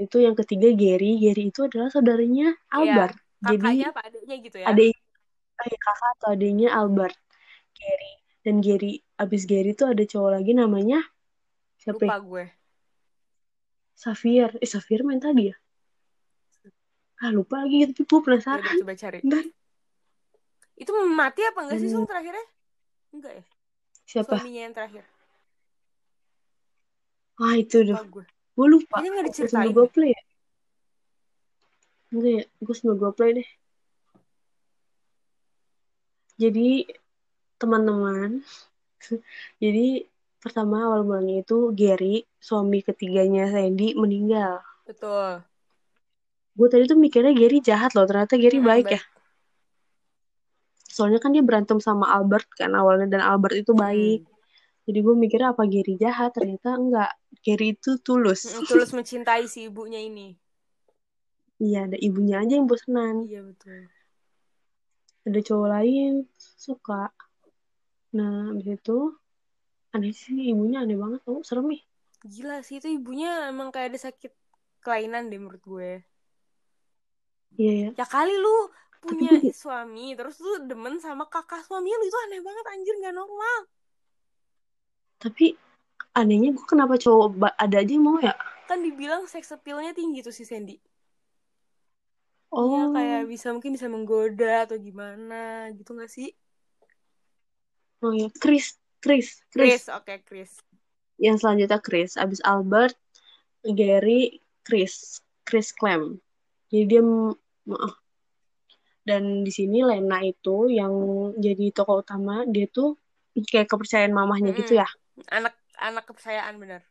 [0.00, 1.20] Itu yang ketiga Gary.
[1.20, 3.20] Gary itu adalah saudaranya Albert.
[3.44, 4.94] Jadi kakaknya apa adiknya gitu ya adik
[5.66, 7.16] eh, kakak atau adiknya Albert.
[7.76, 8.12] Gary.
[8.42, 10.98] Dan Gary, abis Gary tuh ada cowok lagi namanya
[11.82, 12.18] siapa lupa ya?
[12.22, 12.44] gue
[13.98, 14.50] Xavier.
[14.62, 15.56] Eh, Xavier main tadi ya?
[17.22, 17.86] Ah, lupa lagi.
[17.90, 18.74] Tapi gue udah penasaran.
[18.82, 19.44] coba cari Bentar.
[20.72, 22.02] itu mati apa enggak sih Hmm.
[22.02, 22.46] Sung terakhirnya
[23.14, 23.44] enggak ya
[24.08, 24.34] Siapa?
[24.40, 25.04] suaminya yang terakhir
[27.38, 27.98] Ah, itu tuh.
[28.10, 28.24] gue
[28.54, 28.98] Gue lupa.
[28.98, 30.22] Kayaknya nggak diceritain gue play ya?
[32.12, 32.44] Enggak ya?
[32.60, 33.48] Gue sambil gue play deh.
[36.38, 36.68] Jadi,
[37.62, 38.42] teman-teman.
[39.62, 39.86] Jadi,
[40.42, 44.58] pertama awal mulanya itu Gary, suami ketiganya Sandy, meninggal.
[44.82, 45.46] betul
[46.52, 48.04] Gue tadi tuh mikirnya Gary jahat loh.
[48.04, 48.98] Ternyata Gary Mm-mm, baik baik.
[48.98, 49.02] ya.
[50.92, 53.08] Soalnya kan dia berantem sama Albert kan awalnya.
[53.08, 54.20] Dan Albert itu baik.
[54.20, 54.28] Mm.
[54.84, 56.36] Jadi gue mikirnya apa Gary jahat.
[56.36, 57.10] Ternyata enggak.
[57.40, 58.44] Gary itu tulus.
[58.68, 60.36] Tulus mencintai si ibunya ini
[61.56, 63.22] Iya, ada ibunya aja yang bosenan.
[63.30, 63.86] iya betul
[65.22, 67.14] ada cowok lain suka
[68.10, 68.98] nah abis itu
[69.94, 71.20] aneh sih ibunya aneh banget.
[71.26, 71.80] Tau serem nih.
[72.32, 74.32] Gila sih itu ibunya emang kayak ada sakit
[74.84, 75.90] kelainan deh menurut gue.
[77.58, 77.94] Iya ya.
[77.98, 78.56] ya kali lu
[79.06, 82.94] Tapi punya gue suami terus lu demen sama kakak suami lu itu aneh banget anjir
[83.00, 83.58] nggak normal.
[85.22, 85.46] Tapi
[86.20, 87.28] anehnya gue kenapa cowok
[87.64, 88.34] ada aja yang mau ya?
[88.68, 90.76] kan dibilang seks appeal-nya tinggi tuh si Sandy.
[92.52, 95.34] Oh, Iya kayak bisa mungkin bisa menggoda atau gimana
[95.78, 96.28] gitu gak sih?
[98.02, 98.66] oh ya, Chris,
[99.02, 99.82] Chris, Chris.
[99.82, 100.50] Chris, oke Chris.
[101.18, 102.94] Yang selanjutnya Chris, abis Albert,
[103.66, 106.22] Gary, Chris, Chris Clem.
[106.70, 107.02] Jadi dia
[107.66, 107.98] maaf.
[109.02, 110.94] Dan di sini Lena itu yang
[111.34, 112.94] jadi tokoh utama, dia tuh
[113.34, 114.86] kayak kepercayaan mamahnya gitu Mm-mm.
[114.86, 114.88] ya.
[115.34, 116.86] Anak anak kepercayaan bener.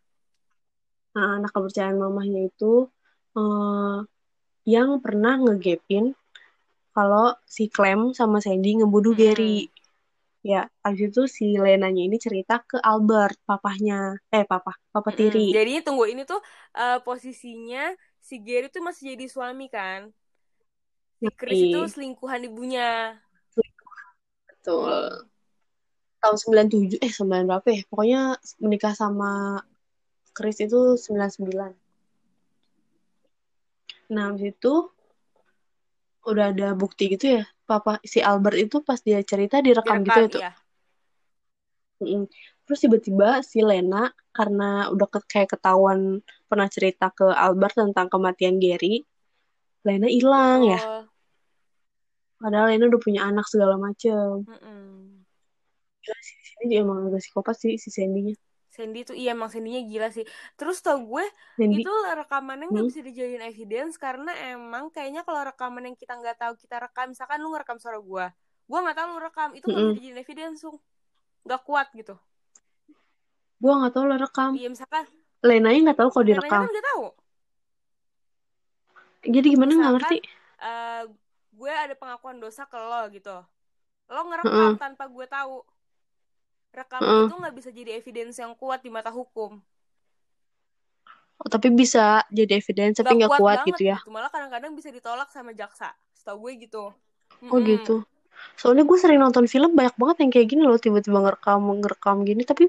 [1.16, 2.92] Nah, anak kepercayaan mamahnya itu
[3.40, 3.98] eh,
[4.68, 6.12] yang pernah ngegepin
[6.92, 9.24] kalau si Clem sama Sandy ngebunuh Mm-mm.
[9.24, 9.58] Gary.
[10.42, 14.18] Ya, abis itu si Lenanya ini cerita ke Albert, papahnya.
[14.34, 15.54] Eh, papa, papa tiri.
[15.54, 16.42] Jadi tunggu ini tuh
[16.74, 20.10] eh, posisinya si Gary tuh masih jadi suami kan?
[21.22, 23.22] Si Chris itu selingkuhan ibunya.
[24.50, 24.90] betul.
[24.90, 25.30] Hmm.
[26.22, 27.82] Tahun 97, eh 9 berapa ya?
[27.90, 28.22] Pokoknya
[28.62, 29.62] menikah sama
[30.34, 31.74] Chris itu 99.
[34.10, 34.74] Nah, abis itu
[36.26, 37.44] udah ada bukti gitu ya.
[37.72, 40.42] Papa si Albert itu pas dia cerita direkam gitu Direkam ya tuh.
[40.44, 40.52] iya.
[42.02, 42.24] Mm-mm.
[42.68, 46.20] Terus tiba-tiba si Lena karena udah ke- kayak ketahuan
[46.52, 49.06] pernah cerita ke Albert tentang kematian Gary,
[49.88, 50.82] Lena hilang ya.
[50.82, 51.02] Betul.
[52.42, 54.44] Padahal Lena udah punya anak segala macem.
[54.50, 55.22] Mm-mm.
[56.02, 58.34] Gila sih, di sini dia emang agak psikopat sih si Sandy-nya.
[58.82, 60.26] Sandy tuh iya emang Sandy-nya gila sih.
[60.58, 61.26] Terus tau gue
[61.58, 66.14] Sandy, itu rekamannya nggak hmm, bisa dijadiin evidence karena emang kayaknya kalau rekaman yang kita
[66.20, 68.26] nggak tahu kita rekam misalkan lu ngerekam suara gue
[68.70, 69.98] gue nggak tahu lu rekam itu nggak bisa mm-mm.
[69.98, 70.78] dijadiin evidence sung
[71.48, 72.16] nggak kuat gitu
[73.64, 74.54] Gua nggak tahu lo rekam.
[74.58, 75.06] iya misalkan
[75.48, 76.62] Lenanya nggak tahu kalau Lenanya direkam.
[76.62, 77.04] kan nggak tahu
[79.34, 80.18] Jadi gimana nggak ngerti?
[80.62, 81.04] eh,
[81.52, 83.36] gue ada pengakuan dosa ke lo gitu
[84.12, 85.64] lo ngerekam tanpa gue tahu
[86.80, 87.26] rekaman heeh.
[87.26, 89.52] itu nggak bisa jadi evidence yang kuat di mata hukum
[91.42, 93.98] Oh, tapi bisa jadi evidence tapi nggak kuat kuat banget gitu ya.
[93.98, 96.84] gitu malah kadang-kadang bisa ditolak sama jaksa setahu gue gitu
[97.54, 97.70] Oh Mm-mm.
[97.70, 97.96] gitu.
[98.60, 102.44] Soalnya gue sering nonton film banyak banget yang kayak gini loh tiba-tiba ngerekam ngerekam gini
[102.52, 102.64] tapi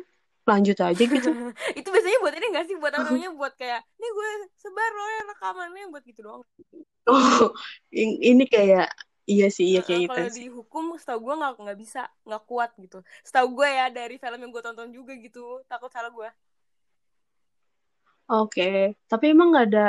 [0.50, 1.30] lanjut aja gitu.
[1.78, 4.28] itu biasanya buat ini gak sih buat namanya buat kayak nih gue
[4.62, 6.42] sebar loh ya rekamannya buat gitu doang
[7.06, 7.50] Oh,
[7.90, 8.86] in- ini kayak
[9.26, 10.14] iya sih iya kayak gitu.
[10.18, 12.98] kalau dihukum setahu gue nggak nggak bisa nggak kuat gitu.
[13.22, 15.62] Setahu gue ya dari film yang gue tonton juga gitu.
[15.70, 16.30] Takut salah gue
[18.32, 19.86] Oke, tapi emang nggak ada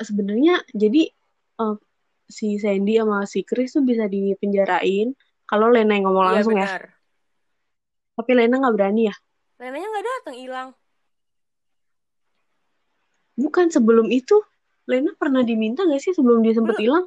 [0.00, 1.12] sebenarnya jadi
[1.60, 1.76] eh,
[2.30, 5.12] si Sandy sama si Chris tuh bisa dipenjarain
[5.44, 6.64] kalau Lena yang ngomong iya langsung ya.
[6.64, 6.84] benar.
[8.16, 9.14] Tapi Lena nggak berani ya.
[9.58, 10.68] Lenanya nggak datang hilang.
[13.36, 14.40] Bukan sebelum itu
[14.88, 17.06] Lena pernah diminta gak sih sebelum dia sempet hilang?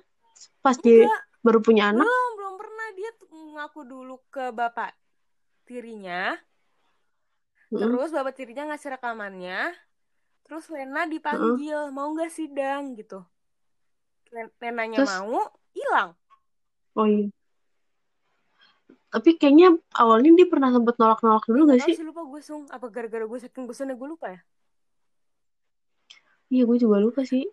[0.63, 1.09] Pas dia
[1.43, 2.07] baru punya anak?
[2.07, 2.87] belum belum pernah.
[2.97, 3.11] Dia
[3.53, 4.91] ngaku dulu ke bapak
[5.67, 6.39] tirinya.
[7.73, 9.59] Mm-mm, terus bapak tirinya ngasih rekamannya.
[10.45, 12.95] Terus Lena dipanggil mau nggak sidang?
[12.99, 13.19] gitu.
[14.33, 15.11] Len- Lenanya Terus?
[15.13, 15.39] mau
[15.73, 16.09] hilang.
[16.95, 17.27] Oh iya.
[19.13, 21.95] Tapi kayaknya awalnya dia pernah sempet nolak-nolak dulu nggak gak sih?
[21.97, 24.39] sih lupa gue sung apa gara-gara gue saking bosannya gue lupa ya?
[26.53, 27.43] Iya gue juga lupa sih.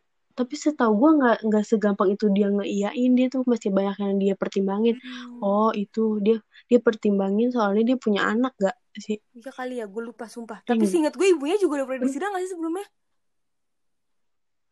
[0.40, 4.34] Tapi setahu gue nggak nggak segampang itu dia ngeiyain dia tuh masih banyak yang dia
[4.40, 4.96] pertimbangin.
[4.96, 5.44] hmm.
[5.44, 9.20] Oh itu dia dia pertimbangin soalnya dia punya anak gak sih?
[9.36, 10.64] Iya kali ya, gue lupa sumpah.
[10.64, 10.90] Iya Tapi nggak?
[10.90, 12.86] seingat gue ibunya juga udah pernah Hmm, disidang gak sih sebelumnya?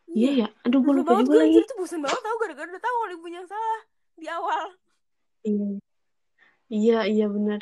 [0.08, 0.46] Iya Iya.
[0.48, 0.48] ya.
[0.64, 1.60] Aduh gue Lupa juga lagi.
[1.68, 3.80] tuh bosan banget tau gara-gara udah tahu kalau ibunya yang salah
[4.16, 4.64] di awal.
[5.44, 5.68] Iya
[6.68, 7.60] iya iya benar.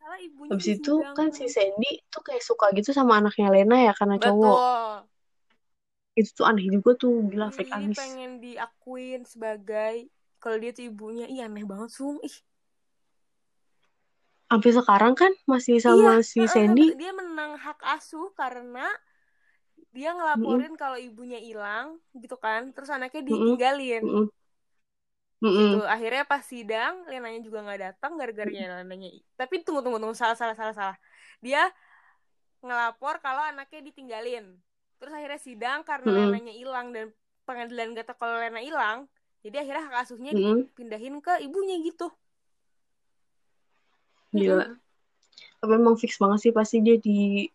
[0.00, 3.92] Salah ibunya Habis itu kan si Sandy tuh kayak suka gitu sama anaknya Lena ya
[3.92, 4.56] karena cowok.
[6.20, 7.98] Itu tuh aneh juga tuh gila Iya, jadi abis.
[7.98, 9.94] pengen diakuin sebagai
[10.42, 11.24] kalau dia tuh ibunya.
[11.32, 12.16] Iya aneh banget sung.
[12.28, 12.36] Ih.
[14.50, 16.86] Sampai sekarang kan masih Iya, sama si heeh, Sandy.
[17.00, 18.80] dia menang hak asuh karena
[19.96, 21.86] dia ngelaporin kalau ibunya hilang
[22.22, 22.60] gitu kan.
[22.74, 24.02] Terus anaknya ditinggalin.
[24.02, 24.30] mm-mm,
[25.42, 29.08] mm-mm, gitu akhirnya pas sidang Lenanya juga nggak datang gara-gara Lenanya
[29.40, 30.96] tapi tunggu tunggu tunggu salah salah salah salah
[31.44, 31.60] dia
[32.64, 34.44] ngelapor kalau anaknya ditinggalin
[34.98, 37.06] terus akhirnya sidang karena mm-mm, Lenanya hilang dan
[37.46, 38.98] pengadilan gak tahu kalau Lena hilang
[39.44, 40.58] jadi akhirnya hak asuhnya mm-mm.
[40.60, 42.10] dipindahin ke ibunya gitu
[44.36, 44.66] Gila.
[45.60, 47.48] Tapi emang fix banget sih pasti dia di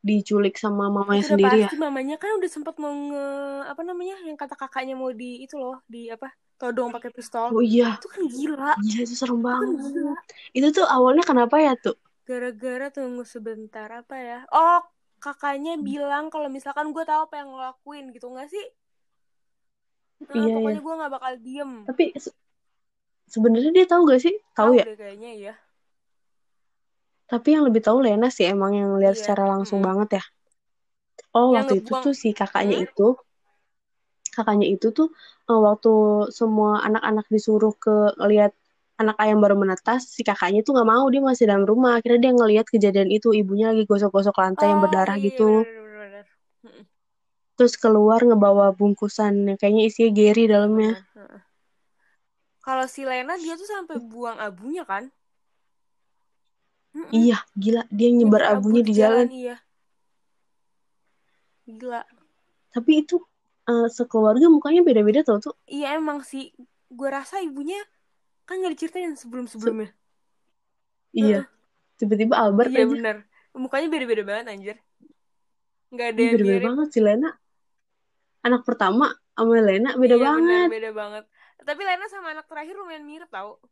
[0.00, 1.68] diculik sama mamanya itu udah sendiri ya.
[1.68, 3.24] pasti mamanya kan udah sempat mau nge
[3.68, 7.60] apa namanya yang kata kakaknya mau di itu loh di apa todong pakai pistol Oh
[7.60, 9.80] iya, itu kan gila gila itu serem itu kan banget.
[9.84, 10.12] gila
[10.56, 11.96] Itu tuh awalnya kenapa ya tuh?
[12.28, 14.80] gara-gara tunggu sebentar apa ya oh
[15.24, 18.64] kakaknya bilang kalau misalkan gue tahu apa yang ngelakuin gitu nggak sih?
[20.28, 20.80] Nah, iya pokoknya iya.
[20.84, 21.72] gue nggak bakal diem.
[21.86, 22.36] Tapi se-
[23.34, 24.34] sebenarnya dia tahu gak sih?
[24.56, 24.86] Tahu ya?
[24.98, 25.52] kayaknya ya
[27.32, 29.86] tapi yang lebih tahu Lena sih emang yang lihat Iya, secara langsung mm.
[29.86, 30.22] banget ya.
[31.38, 32.84] Oh Yang waktu itu tuh si kakaknya Hmm?
[32.84, 33.06] itu
[34.36, 35.08] kakaknya itu tuh
[35.50, 35.90] eh, waktu
[36.38, 37.94] semua anak-anak disuruh ke
[38.30, 38.52] lihat
[39.00, 42.32] anak ayam baru menetas si kakaknya tuh nggak mau dia masih dalam rumah akhirnya dia
[42.36, 46.26] ngelihat kejadian itu ibunya lagi gosok-gosok lantai yang Oh, berdarah iya, gitu bener, bener,
[47.56, 50.92] terus keluar ngebawa bungkusan yang kayaknya isinya Gary dalamnya.
[52.64, 55.08] Kalau si Lena dia tuh sampai buang abunya kan?
[56.90, 57.12] Mm-mm.
[57.14, 59.56] iya gila dia nyebar Nyebar abu abunya di jalan Iya.
[61.68, 62.02] Gila.
[62.74, 63.16] tapi itu
[63.70, 66.50] eh, sekeluarga mukanya beda-beda tau tuh Iya emang sih.
[66.90, 67.78] Gue rasa ibunya
[68.50, 69.94] kan nggak diceritain sebelum-sebelumnya.
[71.14, 71.46] iya
[72.02, 73.16] tiba-tiba Albert Iya aja bener.
[73.54, 74.76] Mukanya beda-beda banget anjir.
[75.94, 76.66] Nggak ada yang beda-beda mirip.
[76.66, 77.28] banget si Lena
[78.42, 79.06] anak pertama
[79.38, 81.24] sama Lena beda iya, banget Bener, beda banget.
[81.62, 83.62] Tapi Lena sama anak terakhir lumayan mirip tau.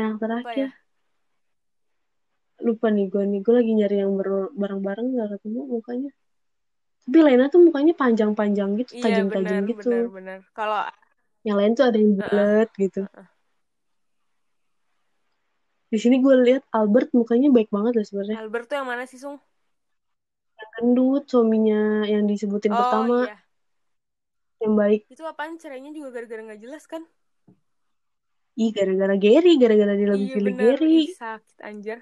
[0.00, 0.68] anak Apa terakhir ya?
[2.58, 6.10] lupa nih gue nih gue lagi nyari yang ber- bareng-bareng nggak ketemu mukanya
[7.06, 10.38] tapi Lena tuh mukanya panjang-panjang gitu Iya tajam-tajam bener, gitu bener.
[10.52, 10.80] Kalau
[11.46, 13.02] yang lain tuh ada yang bulat gitu
[15.88, 19.16] di sini gue lihat Albert mukanya baik banget loh sebenarnya Albert tuh yang mana sih,
[19.16, 19.40] Sung?
[20.58, 23.36] yang gendut suaminya yang disebutin Oh pertama iya.
[24.58, 27.06] yang baik Itu apaan cerainya juga gara-gara nggak jelas kan?
[28.58, 30.76] ih gara-gara Gary gara-gara dia lebih iya pilih bener.
[30.76, 31.98] Gary Ih, sakit anjir.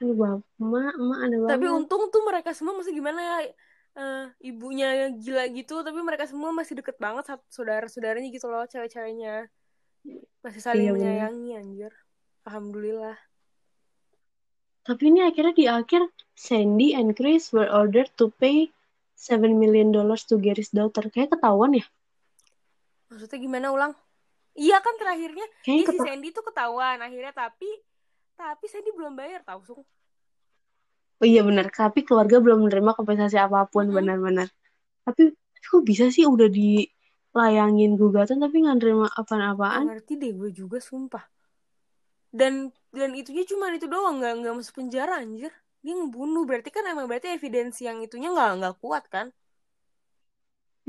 [0.00, 3.36] aduh bapak emak emak ada Tapi banget untung tuh mereka semua masih gimana ya?
[3.96, 9.50] Eh, ibunya gila gitu, tapi mereka semua masih deket banget saudara-saudaranya gitu loh, cewek-ceweknya.
[10.40, 11.04] Masih saling Iya, bener.
[11.04, 11.92] menyayangi anjir.
[12.48, 13.18] Alhamdulillah.
[14.80, 18.72] Tapi ini akhirnya di akhir Sandy and Chris were ordered to pay
[19.20, 21.04] 7 million dollars to Gary's daughter.
[21.12, 21.84] Kayak ketahuan ya?
[23.12, 23.92] Maksudnya gimana ulang?
[24.56, 27.68] Iya kan terakhirnya Iya si Sandy tuh ketahuan akhirnya tapi
[28.34, 29.84] tapi Sandy belum bayar tau Sung.
[31.22, 33.96] Oh iya benar, tapi keluarga belum menerima kompensasi apa pun Mm-mm.
[33.96, 34.48] benar-benar.
[35.06, 35.22] Tapi,
[35.54, 39.06] tapi kok bisa sih udah dilayangin gugatan tapi nggak nerima
[39.70, 39.86] Gak apaan-apaan?
[39.86, 41.24] ngerti deh gue juga sumpah.
[42.40, 42.54] Dan
[42.98, 45.52] dan itunya cuma itu doang nggak nggak masuk penjara anjir.
[45.84, 49.26] Dia ngebunuh berarti kan emang berarti evidensi yang itunya nggak nggak kuat kan?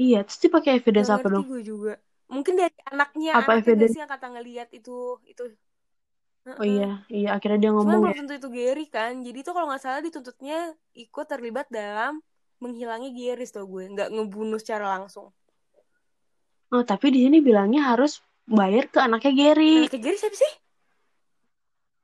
[0.03, 1.45] Iya, terus dia pakai evidence apa dong?
[1.49, 1.89] gue juga.
[2.33, 3.97] Mungkin dari anaknya Apa gak evidence?
[3.99, 4.91] yang kata ngelihat itu
[5.31, 5.41] itu.
[6.41, 8.17] Oh iya, iya akhirnya dia Cuman ngomong belum ya.
[8.25, 9.13] tentu itu Gary kan.
[9.21, 12.17] Jadi itu kalau nggak salah dituntutnya ikut terlibat dalam
[12.57, 15.29] menghilangi Gary tau gue, nggak ngebunuh secara langsung.
[16.73, 19.85] Oh, tapi di sini bilangnya harus bayar ke anaknya Gary.
[19.85, 20.53] Anaknya Gary siapa sih?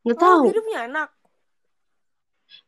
[0.05, 0.41] Nggak Oh, tahu.
[0.45, 1.09] Gary punya anak.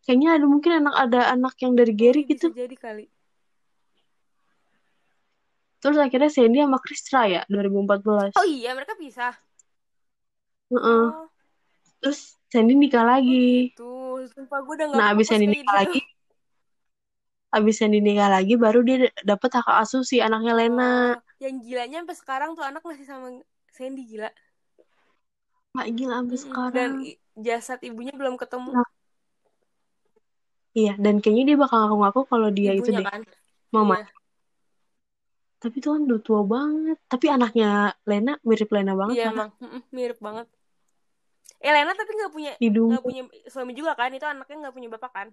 [0.03, 2.47] Kayaknya ada mungkin anak ada anak yang dari Gary Oh, gitu.
[2.49, 3.05] Bisa jadi kali.
[5.79, 8.35] Terus akhirnya Sandy sama Chris ya 2014.
[8.35, 9.31] Oh iya, mereka pisah.
[10.69, 11.05] Heeh.
[11.15, 11.28] Oh,
[12.01, 12.19] Terus
[12.51, 13.71] Sandy nikah lagi.
[13.77, 14.27] tuh.
[14.33, 15.79] Sumpah gue udah nggak Nah, abis Sandy nikah gitu.
[15.79, 15.99] lagi,
[17.57, 18.97] abis Sandy nikah lagi, baru dia
[19.29, 20.83] dapet hak asuh si anaknya Lena.
[20.85, 23.27] Oh, yang gilanya sampai sekarang tuh anak masih sama
[23.75, 24.29] Sandy gila.
[25.75, 26.43] Mak gila sampai Mm-mm.
[26.45, 26.75] sekarang.
[26.75, 26.91] Dan
[27.45, 28.73] jasad ibunya belum ketemu.
[28.73, 28.83] Nah,
[30.77, 33.21] iya, dan kayaknya dia bakal ngaku-ngaku kalau dia itu ibunya deh, kan.
[33.75, 33.95] mama.
[33.95, 34.09] Iya.
[35.61, 36.97] Tapi tuh kan udah tua banget.
[37.11, 37.67] Tapi anaknya
[38.09, 39.33] Lena mirip Lena banget Iya kan?
[39.33, 39.49] emang
[39.95, 40.47] mirip banget.
[41.59, 42.89] Eh Lena tapi nggak punya Hidung.
[42.95, 43.21] nggak punya
[43.51, 44.09] suami juga kan?
[44.15, 45.27] Itu anaknya nggak punya bapak kan?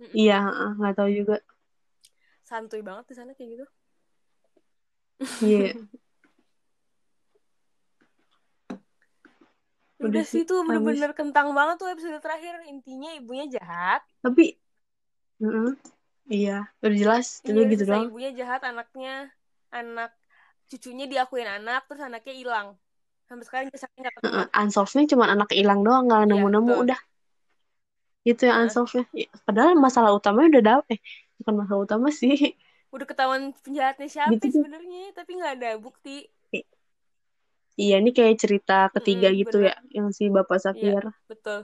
[0.00, 0.14] Mm-mm.
[0.16, 0.38] Iya,
[0.78, 1.36] nggak tahu juga.
[2.46, 3.66] Santuy banget di sana kayak gitu.
[5.44, 5.74] Iya,
[10.00, 12.64] Udah udah sih tuh bener-bener kentang banget tuh episode terakhir.
[12.72, 14.00] Intinya ibunya jahat.
[14.24, 14.56] Tapi,
[15.44, 15.70] heeh,
[16.32, 17.44] iya, udah jelas.
[17.44, 18.04] Iya udah gitu doang.
[18.08, 19.28] ibunya jahat, anaknya
[19.68, 20.10] anak
[20.72, 22.68] cucunya diakuin anak, terus anaknya hilang.
[23.30, 24.44] Sampai sekarang jasadnya nggak ketemu.
[24.60, 26.72] Unsolved-nya cuma anak hilang doang, nggak Iya nemu-nemu.
[26.72, 26.80] betul.
[26.82, 26.98] Udah,
[28.28, 29.02] itu yang unsolved-nya.
[29.20, 30.96] Ya, Padahal masalah utamanya udah dapet.
[30.96, 31.00] Eh,
[31.40, 32.32] bukan masalah utama sih.
[32.94, 36.16] Udah ketahuan penjahatnya siapa Gitu sebenarnya, tapi nggak ada bukti.
[37.82, 39.68] Iya, ini kayak cerita ketiga Mm-mm, gitu bener.
[39.68, 41.02] ya, yang si Bapak Iya Safir.
[41.28, 41.58] betul.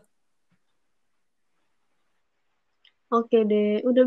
[3.16, 4.04] Oke deh, udah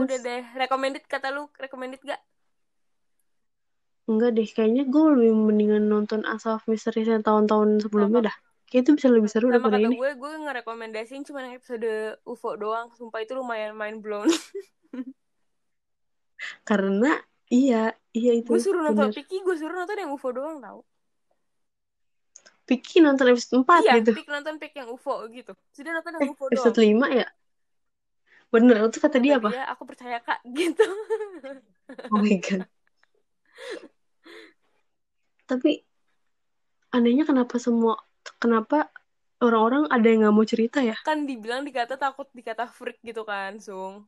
[0.00, 0.16] Udah beres.
[0.26, 0.42] deh.
[0.60, 2.20] Recommended kata lu, recommended gak?
[4.04, 8.36] Enggak deh, kayaknya gue lebih mendingan nonton Unsolved Mysteries yang tahun-tahun Sama sebelumnya dah.
[8.68, 9.96] Kayak itu bisa lebih seru sama daripada kata ini.
[9.96, 12.92] gue, gue ngerekomendasiin cuma episode UFO doang.
[12.92, 14.28] Sumpah itu lumayan mind blown.
[16.68, 17.16] Karena,
[17.48, 19.16] iya, iya gue itu, suruh nonton bener.
[19.16, 20.84] Piki, gue suruh nonton yang UFO doang tau.
[22.64, 24.12] Piki nonton episode 4 iya gitu.
[24.16, 27.28] Pik nonton Pik yang UFO gitu sudah nonton yang Eh, UFO episode doang 5 ya?
[28.48, 29.50] Bener, itu kata, kata dia dia apa?
[29.76, 30.86] aku percaya kak gitu
[32.08, 32.64] Oh my god.
[35.44, 35.70] Tapi
[36.94, 37.98] anehnya kenapa semua
[38.38, 38.86] kenapa
[39.42, 40.96] orang-orang ada yang nggak mau cerita ya?
[41.02, 44.06] kan dibilang dikata takut dikata freak gitu kan Sung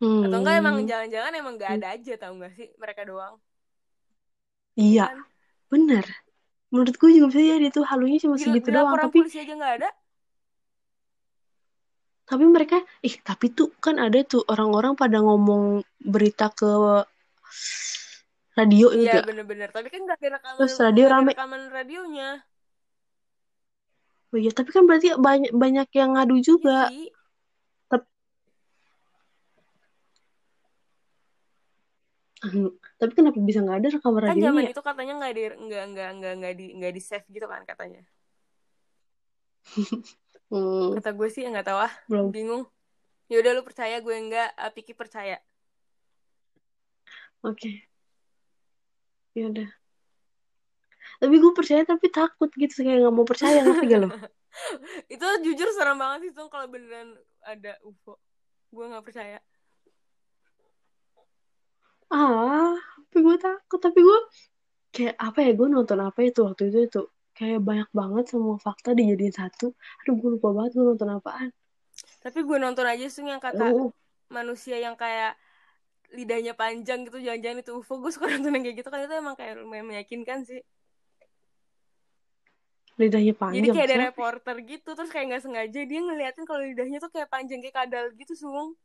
[0.00, 0.24] Hmm.
[0.24, 3.36] atau enggak emang jangan-jangan emang nggak ada aja tau gak sih mereka doang
[4.80, 5.20] Iya, kan
[5.68, 6.04] bener.
[6.72, 8.96] Menurut gue juga bisa jadi tuh halunya cuma di, segitu doang.
[8.96, 9.90] Tapi polisi aja nggak ada
[12.30, 17.02] tapi mereka, ih tapi tuh kan ada tuh orang-orang pada ngomong berita ke
[18.58, 19.20] radio iya juga.
[19.28, 21.32] bener-bener tapi kan nggak ada rekaman Terus radio nggak rame.
[21.32, 22.28] rekaman radionya
[24.30, 26.76] Oh iya, tapi kan berarti banyak banyak yang ngadu iya juga.
[26.86, 27.00] sih
[27.90, 28.06] Tapi,
[33.00, 34.70] tapi kenapa bisa nggak ada rekaman kan radionya zaman ya?
[34.72, 38.00] itu katanya nggak di nggak nggak nggak nggak di nggak di save gitu kan katanya
[40.50, 42.28] Hmm, kata gue sih nggak tahu ah belum.
[42.34, 42.62] bingung
[43.30, 45.36] ya udah lu percaya gue enggak uh, Piki percaya
[47.42, 47.89] Oke,
[49.40, 49.68] ya udah.
[51.20, 54.08] Tapi gue percaya tapi takut gitu kayak nggak mau percaya ngerti gak lo?
[55.14, 57.14] itu jujur serem banget sih tuh kalau beneran
[57.44, 58.18] ada UFO
[58.70, 59.38] gue nggak percaya
[62.10, 62.74] Ah,
[63.06, 63.78] tapi gue takut.
[63.78, 64.18] Tapi gue
[64.90, 65.50] kayak apa ya?
[65.54, 67.00] Gue nonton apa itu waktu itu itu
[67.38, 69.72] kayak banyak banget semua fakta dijadiin satu.
[70.02, 71.50] Aduh, gue lupa banget gue nonton apaan.
[72.24, 73.92] tapi gue nonton aja sih yang kata Oh,
[74.32, 75.36] manusia yang kayak
[76.10, 79.36] lidahnya panjang gitu jangan-jangan itu UFO gue suka nonton yang kayak gitu kan itu emang
[79.38, 80.60] kayak lumayan meyakinkan sih
[83.00, 83.72] lidahnya jadi panjang.
[83.72, 87.62] kayak ada reporter gitu terus kayak nggak sengaja dia ngeliatin kalau lidahnya tuh kayak panjang
[87.64, 88.76] kayak kadal gitu sung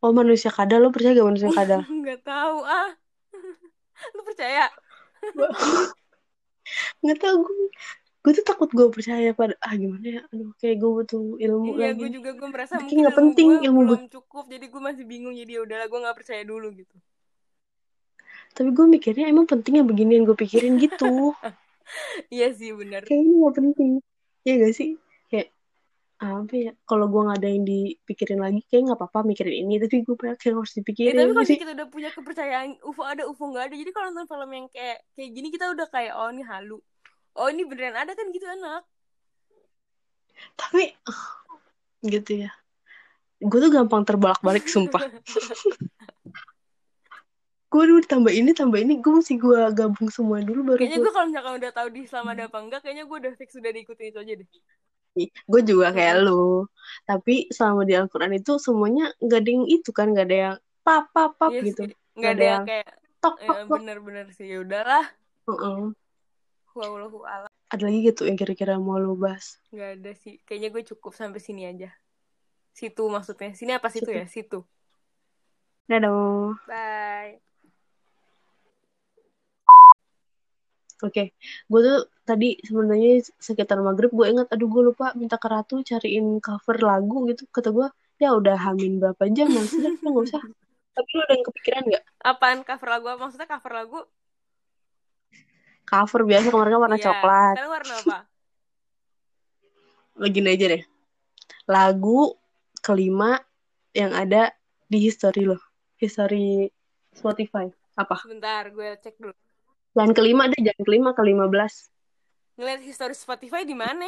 [0.00, 0.80] Oh, manusia kadal.
[0.80, 1.84] Lo percaya gak manusia kadal?
[2.00, 2.88] nggak tahu ah
[4.16, 4.72] lu percaya
[7.04, 7.68] Nggak tahu gue.
[8.20, 10.22] Gue tuh takut gue percaya pada ah gimana ya?
[10.28, 12.04] Aduh, kayak gue butuh ilmu iya lagi.
[12.04, 15.04] gue juga gue merasa Tapi mungkin nggak penting gue ilmu belum cukup jadi gue masih
[15.08, 16.96] bingung jadi ya udahlah gue nggak percaya dulu gitu
[18.50, 21.32] Tapi gue mikirnya emang penting yang begini yang gue pikirin gitu.
[22.34, 23.92] iya sih bener kayak ini gak penting.
[24.44, 24.90] Iya gak sih?
[25.30, 25.48] Kayak
[26.20, 26.72] apa ya?
[26.84, 29.80] Kalau gue nggak ada yang dipikirin lagi, kayak nggak apa-apa mikirin ini.
[29.80, 33.48] Tapi gue kayak harus Ya dipikirin tapi kalau kita udah punya kepercayaan UFO ada UFO
[33.48, 36.44] nggak ada jadi kalau nonton film yang kayak kayak gini kita udah kayak oh ini
[36.44, 36.82] halu
[37.38, 38.82] oh ini beneran ada kan gitu enak
[40.56, 40.96] Tapi
[42.04, 42.50] gitu ya.
[43.40, 45.00] Gue tuh gampang terbolak-balik sumpah.
[47.70, 51.12] gue dulu tambah ini tambah ini gue mesti gue gabung semua dulu baru kayaknya gue
[51.14, 54.06] kalau misalkan udah tahu di Islam ada apa enggak kayaknya gue udah fix udah diikutin
[54.10, 54.48] itu aja deh
[55.22, 56.26] gue juga kayak Mm-mm.
[56.34, 56.66] lu
[57.06, 61.04] tapi selama di Al-Quran itu semuanya nggak ada yang itu kan nggak ada yang pap
[61.14, 62.90] pap pap iya gitu sih nggak ada yang kayak
[63.22, 65.04] tok ya, tok tok bener-bener sih ya udahlah
[65.46, 65.80] Heeh.
[66.74, 69.54] Wallahu a'lam ada lagi gitu yang kira-kira mau lu bahas?
[69.70, 70.42] Nggak ada sih.
[70.42, 71.94] Kayaknya gue cukup sampai sini aja.
[72.74, 73.54] Situ maksudnya.
[73.54, 74.18] Sini apa situ Situ.
[74.18, 74.26] ya?
[74.26, 74.58] Situ.
[75.86, 76.58] Dadah.
[76.66, 77.38] Bye.
[81.00, 81.32] Oke,
[81.70, 86.42] gue tuh tadi sebenarnya sekitar maghrib gue ingat, aduh gue lupa minta ke Ratu cariin
[86.44, 87.48] cover lagu gitu.
[87.48, 87.88] Kata gue,
[88.20, 90.42] ya udah hamin berapa jam, males udah kita nggak usah.
[90.92, 92.04] Tapi lu ada yang kepikiran nggak?
[92.20, 93.06] apaan cover lagu?
[93.16, 93.98] Maksudnya cover lagu
[95.90, 97.04] Cover biasa kemarin warna Iya.
[97.10, 97.54] coklat.
[97.58, 98.18] sekarang warna apa
[100.20, 100.82] Lagi aja deh.
[101.66, 102.36] Lagu
[102.84, 103.40] kelima
[103.96, 104.52] yang ada
[104.86, 105.58] di history lo,
[105.98, 106.70] history
[107.10, 107.66] Spotify.
[107.98, 108.22] Apa?
[108.22, 109.34] sebentar gue cek dulu
[109.98, 111.90] Jangan kelima deh, jangan kelima, ke lima belas.
[112.54, 114.06] ngeliat history Spotify di mana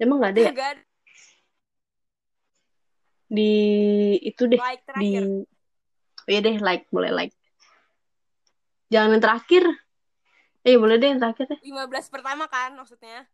[0.00, 0.52] Emang nggak ada ya?
[0.54, 0.82] Nggak ada
[3.30, 3.52] Di
[4.24, 5.24] itu deh, like di terakhir
[6.20, 7.34] Oh iya deh like boleh like
[8.88, 9.64] jangan yang terakhir
[10.66, 11.60] eh boleh deh yang terakhir deh.
[11.64, 13.24] 15 pertama kan maksudnya?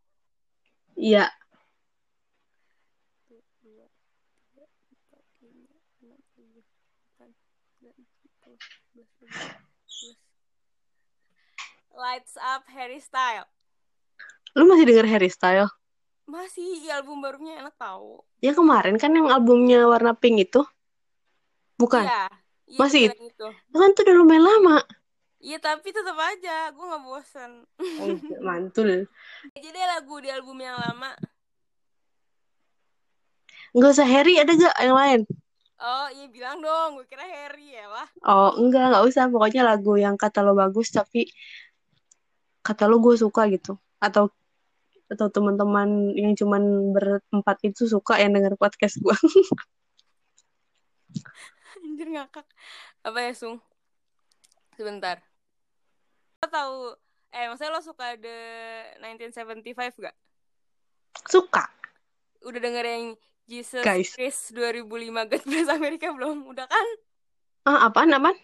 [0.97, 1.29] Iya.
[11.97, 13.49] Lights Up Harry Style
[14.57, 15.69] lu masih denger Harry Style
[16.27, 18.27] masih iya, album barunya enak tau.
[18.43, 20.59] Ya kemarin kan yang albumnya warna pink itu?
[21.79, 22.03] Bukan?
[22.03, 22.27] Iya.
[22.67, 23.03] Iya Masih?
[23.15, 23.47] itu.
[23.71, 24.83] Kan tuh udah lumayan lama
[25.47, 27.63] iya tapi tetap aja gue nggak bosan
[28.03, 29.07] oh, mantul.
[29.55, 31.15] Jadi lagu di album yang lama?
[33.71, 35.21] Nggak usah Harry ada gak yang lain?
[35.79, 39.95] Oh iya bilang dong gue kira Harry ya lah oh enggak nggak usah pokoknya lagu
[39.95, 41.31] yang kata lo bagus tapi
[42.67, 43.79] kata lo gue suka gitu.
[44.03, 44.35] Atau
[45.07, 49.15] atau teman-teman yang cuman berempat itu suka yang denger podcast gue
[51.87, 52.43] anjir ngakak.
[53.07, 53.63] Apa ya sung?
[54.75, 55.23] Sebentar
[56.49, 56.95] tahu
[57.31, 58.39] eh maksudnya lo suka The
[59.03, 60.17] 1975 gak?
[61.27, 61.65] Suka.
[62.43, 63.05] Udah denger yang
[63.47, 64.15] Jesus Guys.
[64.15, 64.87] Christ 2005
[65.31, 66.47] God Bless America belum?
[66.47, 66.87] Udah kan?
[67.63, 68.37] Ah, apaan, apaan?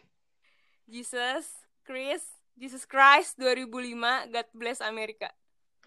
[0.87, 1.47] Jesus
[1.83, 3.97] Christ Jesus Christ 2005
[4.29, 5.31] God Bless America.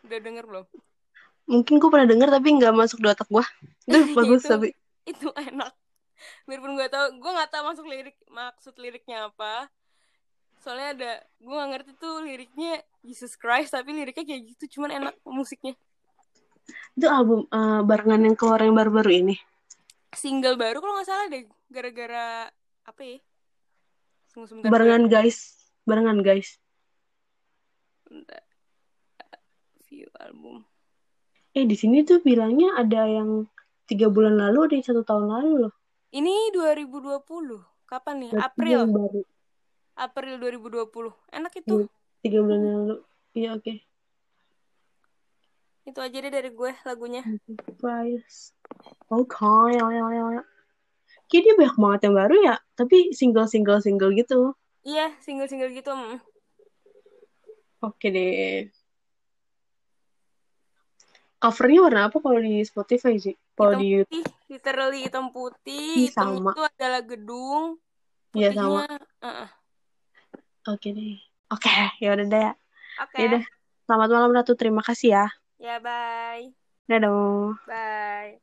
[0.01, 0.65] Udah denger belum?
[1.45, 3.45] Mungkin gue pernah denger tapi nggak masuk di otak gue.
[3.87, 4.69] Itu bagus Itu- tapi.
[5.05, 5.71] Itu enak.
[6.49, 9.69] Biarpun gue tau, gue nggak tahu masuk lirik maksud liriknya apa.
[10.65, 15.13] Soalnya ada, gue nggak ngerti tuh liriknya Jesus Christ, tapi liriknya kayak gitu, cuman enak
[15.29, 15.77] musiknya.
[16.97, 19.35] Itu album eh, barengan yang keluar yang baru-baru ini.
[20.17, 22.49] Single baru kalau nggak salah deh, gara-gara
[22.81, 23.21] apa ya?
[24.33, 24.73] Tunggu sebentar.
[24.73, 25.53] Barengan guys.
[25.85, 26.57] Barengan guys.
[28.09, 28.41] Bentar.
[29.85, 30.65] View album.
[31.53, 33.45] Eh di sini tuh bilangnya ada yang
[33.85, 35.73] tiga bulan lalu, ada yang satu tahun lalu loh.
[36.09, 37.21] Ini 2020.
[37.85, 38.29] Kapan nih?
[38.33, 38.79] Berarti April.
[38.89, 39.21] Baru.
[39.95, 41.11] April 2020.
[41.31, 41.87] Enak itu.
[42.19, 42.95] Tiga bulan yang lalu.
[43.35, 43.73] Iya oke.
[45.85, 47.23] Itu aja deh dari gue lagunya.
[47.79, 48.51] Price.
[49.07, 49.71] Oke.
[49.71, 50.43] ya, ya, ya, ya.
[51.25, 52.55] Kayaknya dia banyak banget yang baru ya.
[52.75, 54.39] Tapi single-single-single gitu.
[54.83, 55.91] Iya, single-single gitu.
[55.93, 56.19] mm.
[57.85, 58.69] Oke deh.
[61.37, 63.37] Covernya warna apa kalau di Spotify sih?
[63.53, 64.09] Kalau di YouTube?
[64.09, 66.09] putih, literally hitam putih.
[66.09, 66.51] Ih, Hitam sama.
[66.51, 67.63] itu adalah gedung.
[68.33, 68.83] Iya sama.
[69.21, 69.49] uh-uh.
[70.65, 71.13] Oke deh.
[71.53, 71.69] Oke,
[72.01, 72.47] ya udah deh.
[73.01, 73.17] Oke.
[73.19, 73.43] Ya udah.
[73.85, 74.53] Selamat malam Ratu.
[74.57, 75.25] Terima kasih ya.
[75.59, 76.53] Ya, bye.
[76.89, 77.57] Dadah.
[77.67, 78.39] Bye.